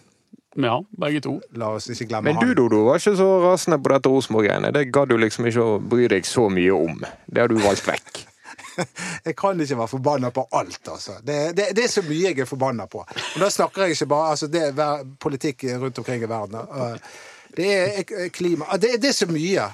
Ja, 0.59 0.81
begge 0.99 1.21
to. 1.23 1.37
La 1.55 1.69
oss 1.77 1.87
ikke 1.91 2.09
glemme 2.09 2.31
Men 2.31 2.41
du, 2.41 2.49
han. 2.49 2.57
Dodo, 2.59 2.81
var 2.89 2.99
ikke 2.99 3.15
så 3.15 3.29
rasende 3.45 3.79
på 3.79 3.93
dette 3.93 4.11
Rosenborg-greiene. 4.11 4.73
Det 4.75 4.89
gadd 4.91 5.13
du 5.13 5.15
liksom 5.21 5.47
ikke 5.47 5.63
å 5.63 5.77
bry 5.79 6.09
deg 6.11 6.27
så 6.27 6.49
mye 6.51 6.75
om. 6.75 6.99
Det 7.27 7.43
har 7.43 7.51
du 7.51 7.55
valgt 7.61 7.87
vekk. 7.87 8.25
Jeg 9.27 9.35
kan 9.39 9.59
ikke 9.63 9.77
være 9.79 9.91
forbanna 9.93 10.31
på 10.35 10.43
alt, 10.57 10.81
altså. 10.91 11.17
Det, 11.23 11.37
det, 11.55 11.69
det 11.77 11.85
er 11.85 11.91
så 11.91 12.03
mye 12.07 12.31
jeg 12.31 12.43
er 12.43 12.49
forbanna 12.49 12.87
på. 12.91 13.03
Og 13.03 13.39
da 13.39 13.49
snakker 13.51 13.85
jeg 13.85 13.97
ikke 13.97 14.07
bare 14.13 14.31
altså 14.33 14.47
Det 14.51 14.61
er 14.71 15.03
politikk 15.19 15.65
rundt 15.81 15.99
omkring 15.99 16.23
i 16.23 16.29
verden. 16.29 16.55
Uh, 16.71 16.95
Det 17.51 17.67
er 17.67 18.29
klima 18.31 18.65
ah, 18.69 18.79
Det, 18.79 18.95
det 19.03 19.09
er 19.11 19.17
så 19.17 19.27
mye. 19.27 19.65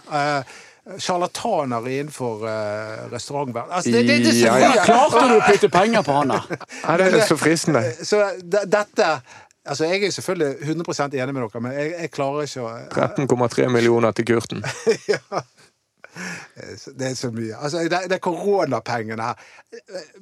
Sjarlataner 0.97 1.89
innenfor 1.89 2.45
uh, 2.47 3.11
restaurantverden. 3.11 3.71
Altså, 3.71 3.91
det, 3.91 4.03
det, 4.07 4.17
det 4.23 4.31
det 4.31 4.45
Ja, 4.45 4.59
ja. 4.59 4.85
Klarte 4.85 5.25
du 5.27 5.35
å 5.35 5.41
putte 5.43 5.69
penger 5.69 6.05
på 6.07 6.15
han, 6.21 6.31
da? 6.31 6.39
Ja, 6.83 6.95
det 7.01 7.09
er 7.11 7.27
så 7.27 7.37
fristende. 7.39 7.83
Så 8.03 8.23
dette 8.43 9.17
Altså, 9.67 9.85
Jeg 9.85 10.03
er 10.03 10.11
selvfølgelig 10.11 10.55
100% 10.63 11.15
enig 11.19 11.33
med 11.33 11.41
dere, 11.41 11.61
men 11.61 11.71
jeg, 11.75 11.93
jeg 11.99 12.11
klarer 12.11 12.47
ikke 12.47 12.61
å 12.63 12.69
13,3 13.51 13.67
millioner 13.67 14.15
til 14.15 14.25
Kurten. 14.25 14.63
Det 16.97 17.11
er 17.11 17.13
så 17.13 17.29
mye. 17.29 17.53
Altså, 17.61 17.77
det, 17.77 18.11
er 18.11 18.17
koronapengene 18.17 19.21
her. 19.21 19.33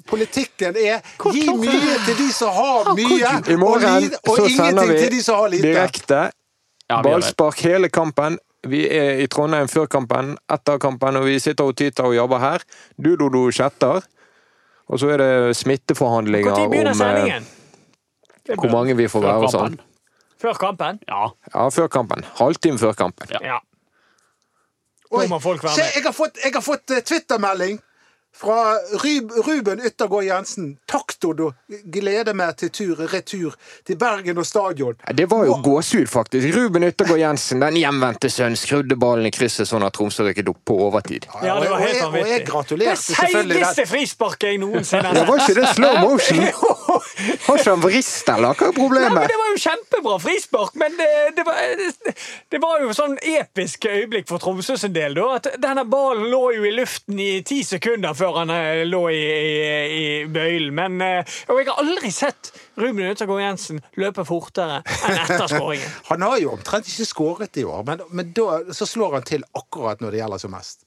Politikken 0.07 0.75
er 0.75 0.99
gi 1.31 1.45
mye 1.55 1.93
til 2.03 2.17
de 2.19 2.25
som 2.35 2.51
har 2.51 2.89
mye, 2.97 3.31
I 3.47 3.55
morgen 3.55 4.09
og, 4.27 4.41
ingenting 4.49 4.91
til 4.97 5.11
de 5.13 5.21
som 5.23 5.39
har 5.39 5.53
lite. 5.53 5.67
direkte 5.67 6.19
Ja, 6.19 6.97
vi 6.97 6.97
direkte 6.97 7.03
ballspark 7.07 7.63
hele 7.63 7.89
kampen. 7.89 8.37
Vi 8.69 8.81
er 8.89 9.21
i 9.23 9.27
Trondheim 9.31 9.69
før 9.71 9.85
kampen, 9.91 10.35
etter 10.51 10.79
kampen, 10.81 11.19
og 11.19 11.27
vi 11.27 11.37
sitter 11.39 11.69
og 11.69 11.75
tyter 11.77 12.07
og 12.09 12.15
jobber 12.15 12.41
her. 12.41 12.65
Du, 12.97 13.13
Dodo, 13.19 13.45
chatter. 13.53 14.05
Og 14.85 15.01
så 15.01 15.09
er 15.15 15.21
det 15.21 15.57
smitteforhandlinger 15.57 16.51
Når 16.51 16.69
begynner 16.69 16.91
om 16.93 17.01
eh, 17.01 17.05
sendingen? 17.05 17.47
Hvor 18.53 18.69
mange 18.69 18.97
vi 18.97 19.07
får 19.09 19.21
Før 19.21 19.27
være 19.31 19.47
og 19.47 19.53
sånn. 19.53 19.79
Før 20.41 20.59
kampen? 20.61 20.99
Ja. 21.09 21.29
Ja, 21.53 21.69
før 21.73 21.87
kampen. 21.89 22.25
Halvtime 22.37 22.77
før 22.77 22.93
kampen. 22.97 23.31
Ja. 23.33 23.41
Ja. 23.55 23.61
Oi, 25.15 25.25
se, 25.29 25.83
jeg 25.95 26.03
har 26.03 26.13
fått, 26.13 26.37
jeg 26.43 26.51
har 26.53 26.63
fått 26.65 26.91
eh, 26.91 27.01
Twitter-melding 27.05 27.77
fra 28.35 28.75
Ruben 29.47 29.81
Yttergård 29.85 30.23
Jensen. 30.23 30.77
Taktor 30.91 31.41
og 31.47 31.53
Gleder 31.91 32.35
meg 32.35 32.57
til 32.59 32.71
tur, 32.73 32.99
retur 33.11 33.55
til 33.87 33.97
Bergen 33.99 34.37
og 34.41 34.47
stadion. 34.47 34.97
Det 35.15 35.29
var 35.31 35.45
jo 35.47 35.57
gåsehud, 35.63 36.07
faktisk. 36.11 36.51
Ruben 36.57 36.83
Yttergård 36.83 37.21
Jensen, 37.21 37.63
den 37.63 37.79
hjemvendte 37.79 38.29
sønn, 38.29 38.57
skrudde 38.59 38.97
ballen 38.99 39.29
i 39.29 39.33
krysset 39.35 39.69
sånn 39.69 39.85
at 39.87 39.95
Tromsø 39.95 40.27
rykket 40.27 40.51
opp 40.51 40.61
på 40.67 40.77
overtid. 40.87 41.29
Ja, 41.41 41.59
det 41.63 41.71
var 41.71 41.83
helt 41.85 42.01
vanvittig. 42.03 42.79
Det 42.85 42.97
seigeste 42.99 43.87
frisparket 43.89 44.51
jeg 44.51 44.61
noensinne 44.63 45.11
har 45.11 45.21
Ja, 45.21 45.27
var 45.29 45.43
ikke 45.43 45.59
det 45.61 45.71
slow 45.75 45.99
motion? 46.03 46.43
Har 47.45 47.59
ikke 47.59 47.73
han 47.73 47.83
vrist, 47.83 48.29
eller? 48.31 48.55
Hva 48.57 48.69
er 48.69 48.93
Nei, 48.95 49.09
men? 49.13 49.27
Det 49.29 49.37
var 49.39 49.51
jo 49.51 49.61
kjempebra 49.65 50.17
frispark, 50.23 50.75
men 50.79 50.97
det, 50.99 51.09
det, 51.37 51.45
var, 51.47 51.61
det 52.53 52.61
var 52.63 52.83
jo 52.83 52.95
sånn 52.95 53.17
episk 53.21 53.87
øyeblikk 53.89 54.29
for 54.29 54.41
Tromsø 54.43 54.77
sin 54.79 54.95
del. 54.95 55.17
da, 55.17 55.27
at 55.39 55.51
Denne 55.61 55.85
ballen 55.89 56.29
lå 56.31 56.41
jo 56.57 56.65
i 56.67 56.73
luften 56.75 57.19
i 57.21 57.29
ti 57.47 57.61
sekunder 57.67 58.15
før 58.17 58.41
han 58.41 58.53
eh, 58.53 58.83
lå 58.87 59.03
i, 59.13 59.21
i, 59.25 59.51
i 59.99 60.05
bøylen. 60.31 60.73
Men, 60.75 60.97
eh, 61.03 61.37
og 61.49 61.61
jeg 61.61 61.69
har 61.71 61.83
aldri 61.83 62.11
sett 62.13 62.51
Ruben 62.79 63.05
Ødegaard 63.07 63.43
Jensen 63.43 63.83
løpe 63.99 64.25
fortere 64.27 64.81
enn 64.83 65.21
etter 65.21 65.47
skåringen. 65.51 65.93
Han 66.11 66.25
har 66.25 66.39
jo 66.41 66.53
omtrent 66.55 66.89
ikke 66.91 67.07
skåret 67.07 67.61
i 67.61 67.65
år, 67.67 67.85
men, 67.87 68.03
men 68.11 68.33
da 68.35 68.59
så 68.75 68.87
slår 68.89 69.19
han 69.19 69.27
til 69.27 69.45
akkurat 69.55 70.01
når 70.03 70.15
det 70.15 70.21
gjelder 70.21 70.41
som 70.43 70.53
mest. 70.55 70.85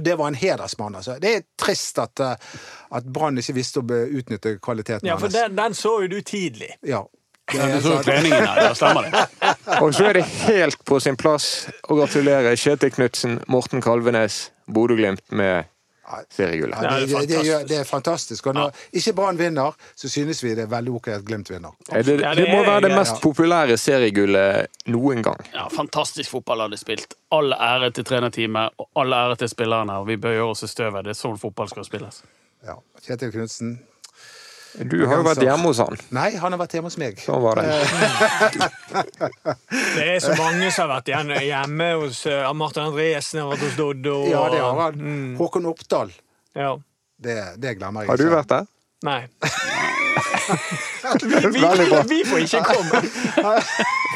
Det 0.00 0.14
var 0.18 0.28
en 0.28 0.38
hedersmann, 0.38 0.94
altså. 0.98 1.16
Det 1.22 1.34
er 1.36 1.42
trist 1.60 1.98
at, 2.02 2.20
eh, 2.20 2.52
at 2.90 3.04
Brann 3.04 3.38
ikke 3.38 3.56
visste 3.56 3.82
å 3.82 3.98
utnytte 4.18 4.56
kvaliteten 4.62 5.08
Ja, 5.08 5.18
for 5.20 5.32
den, 5.32 5.56
den 5.56 5.74
så 5.78 5.98
jo 6.04 6.10
du 6.12 6.20
tidlig. 6.20 6.74
Ja. 6.86 7.04
Du 7.52 7.58
så 7.58 7.96
jo 7.98 8.02
treningen 8.06 8.46
her, 8.46 8.62
ja, 8.68 8.74
stemmer 8.74 9.08
det. 9.08 9.24
Og 9.82 9.94
så 9.94 10.08
er 10.10 10.20
det 10.20 10.26
helt 10.46 10.84
på 10.88 11.00
sin 11.02 11.18
plass 11.20 11.68
å 11.90 11.98
gratulere 11.98 12.54
Kjetil 12.56 12.94
Knutsen, 12.94 13.40
Morten 13.50 13.82
Kalvenes, 13.84 14.48
Bodø-Glimt 14.72 15.24
med 15.34 15.68
seriegullet. 16.30 16.82
Ja, 16.82 17.00
det 17.00 17.08
det, 17.08 17.28
det, 17.28 17.68
det, 17.68 17.76
er 17.78 17.84
fantastisk. 17.84 18.46
Og 18.46 18.54
når 18.54 18.80
ikke 18.92 19.12
Brann 19.12 19.38
vinner, 19.38 19.76
så 19.96 20.08
synes 20.08 20.42
vi 20.44 20.54
det 20.54 20.66
er 20.66 20.70
veldig 20.72 20.96
ok 20.98 21.08
at 21.08 21.24
Glimt 21.26 21.50
vinner. 21.50 21.76
Det, 21.86 22.04
det 22.06 22.18
det 22.36 22.48
må 22.50 22.64
være 22.66 22.88
det 22.88 22.92
mest 22.96 23.22
populære 23.22 23.78
seriegullet 23.78 24.82
noen 24.90 25.22
gang. 25.22 25.46
Ja, 25.54 25.68
fantastisk 25.72 26.30
fotball 26.30 26.66
hadde 26.66 26.80
spilt. 26.80 27.16
All 27.32 27.52
ære 27.52 27.92
til 27.94 28.04
trenerteamet 28.04 28.78
og 28.78 28.90
all 28.96 29.12
ære 29.12 29.38
til 29.44 29.52
spillerne. 29.52 30.00
Og 30.02 30.08
vi 30.10 30.16
bøyer 30.16 30.44
oss 30.44 30.66
i 30.66 30.70
støvet. 30.70 31.04
Det 31.06 31.14
er 31.14 31.20
sånn 31.22 31.38
fotball 31.40 31.70
skal 31.70 31.86
spilles. 31.88 32.22
Ja. 32.66 32.78
Kjetil 33.06 33.32
Knutsen. 33.34 33.78
Du 34.78 35.06
har 35.06 35.18
jo 35.18 35.24
vært 35.26 35.42
hjemme 35.44 35.68
hos 35.68 35.78
han. 35.82 35.98
Nei, 36.16 36.30
han 36.40 36.54
har 36.54 36.60
vært 36.62 36.72
hjemme 36.78 36.88
hos 36.88 36.96
meg. 37.00 37.18
Sånn 37.20 37.42
var 37.44 37.60
det. 37.60 37.66
Det 39.96 40.06
er 40.14 40.18
så 40.24 40.32
mange 40.38 40.70
som 40.72 40.88
har 40.88 41.00
vært 41.02 41.10
hjemme 41.44 41.88
hos 42.00 42.22
uh, 42.28 42.48
Martin 42.56 42.86
Andresen, 42.88 43.42
har 43.42 43.50
vært 43.52 43.66
hos 43.66 43.76
Doddo. 43.78 44.14
og- 44.22 44.30
Ja, 44.32 44.42
det 44.52 44.60
har 44.64 44.80
han. 44.80 44.94
Mm, 45.00 45.36
Håkon 45.40 45.66
Oppdal. 45.72 46.12
ja. 46.56 46.76
Det, 47.22 47.36
det 47.62 47.76
glemmer 47.78 48.02
jeg 48.02 48.08
Har 48.10 48.16
du 48.18 48.30
vært 48.32 48.48
der? 48.50 48.64
Nei. 49.06 49.20
Vi, 51.22 51.28
vi, 51.28 51.62
Vi 52.08 52.18
får 52.26 52.38
ikke 52.46 52.60
komme. 52.66 53.00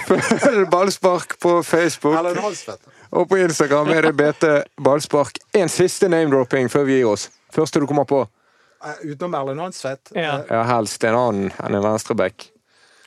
Følg 0.06 0.68
Ballspark 0.70 1.36
på 1.42 1.62
Facebook. 1.66 2.16
Halsvedt. 2.40 2.80
Og 3.10 3.28
på 3.30 3.38
Instagram 3.42 3.88
er 3.94 4.08
det 4.08 4.12
BT 4.18 4.44
Ballspark. 4.82 5.38
En 5.54 5.68
siste 5.70 6.08
name-dropping 6.10 6.70
før 6.72 6.84
vi 6.88 6.98
gir 7.00 7.10
oss. 7.10 7.28
Første 7.54 7.80
du 7.82 7.86
kommer 7.86 8.04
på. 8.08 8.24
Eh, 8.86 8.92
Utenom 9.10 9.34
Erlend 9.34 9.60
Hansvedt. 9.60 10.12
Ja. 10.14 10.40
Ja, 10.48 10.62
helst 10.62 11.04
en 11.04 11.14
annen 11.18 11.52
enn 11.58 11.74
en 11.74 11.82
venstreback. 11.82 12.50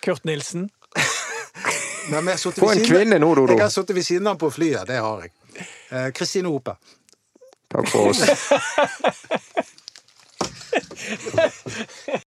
Kurt 0.03 0.23
Nilsen. 0.27 0.69
Nei, 2.09 2.21
men 2.21 2.33
jeg 2.33 2.39
har 2.43 2.51
Få 2.59 2.71
en 2.73 2.85
kvinne 2.85 3.19
nå, 3.21 3.29
Dodo. 3.37 3.53
Jeg 3.53 3.63
har 3.63 3.73
sittet 3.73 3.95
ved 3.95 4.05
siden 4.07 4.27
av 4.27 4.35
ham 4.35 4.41
på 4.41 4.49
flyet. 4.51 4.87
Det 4.89 4.97
har 4.99 5.25
jeg. 5.27 5.31
Eh, 5.91 6.09
Kristine 6.15 6.51
Hope. 6.51 6.75
Takk 7.69 7.87
for 7.91 8.09
oss. 8.09 8.23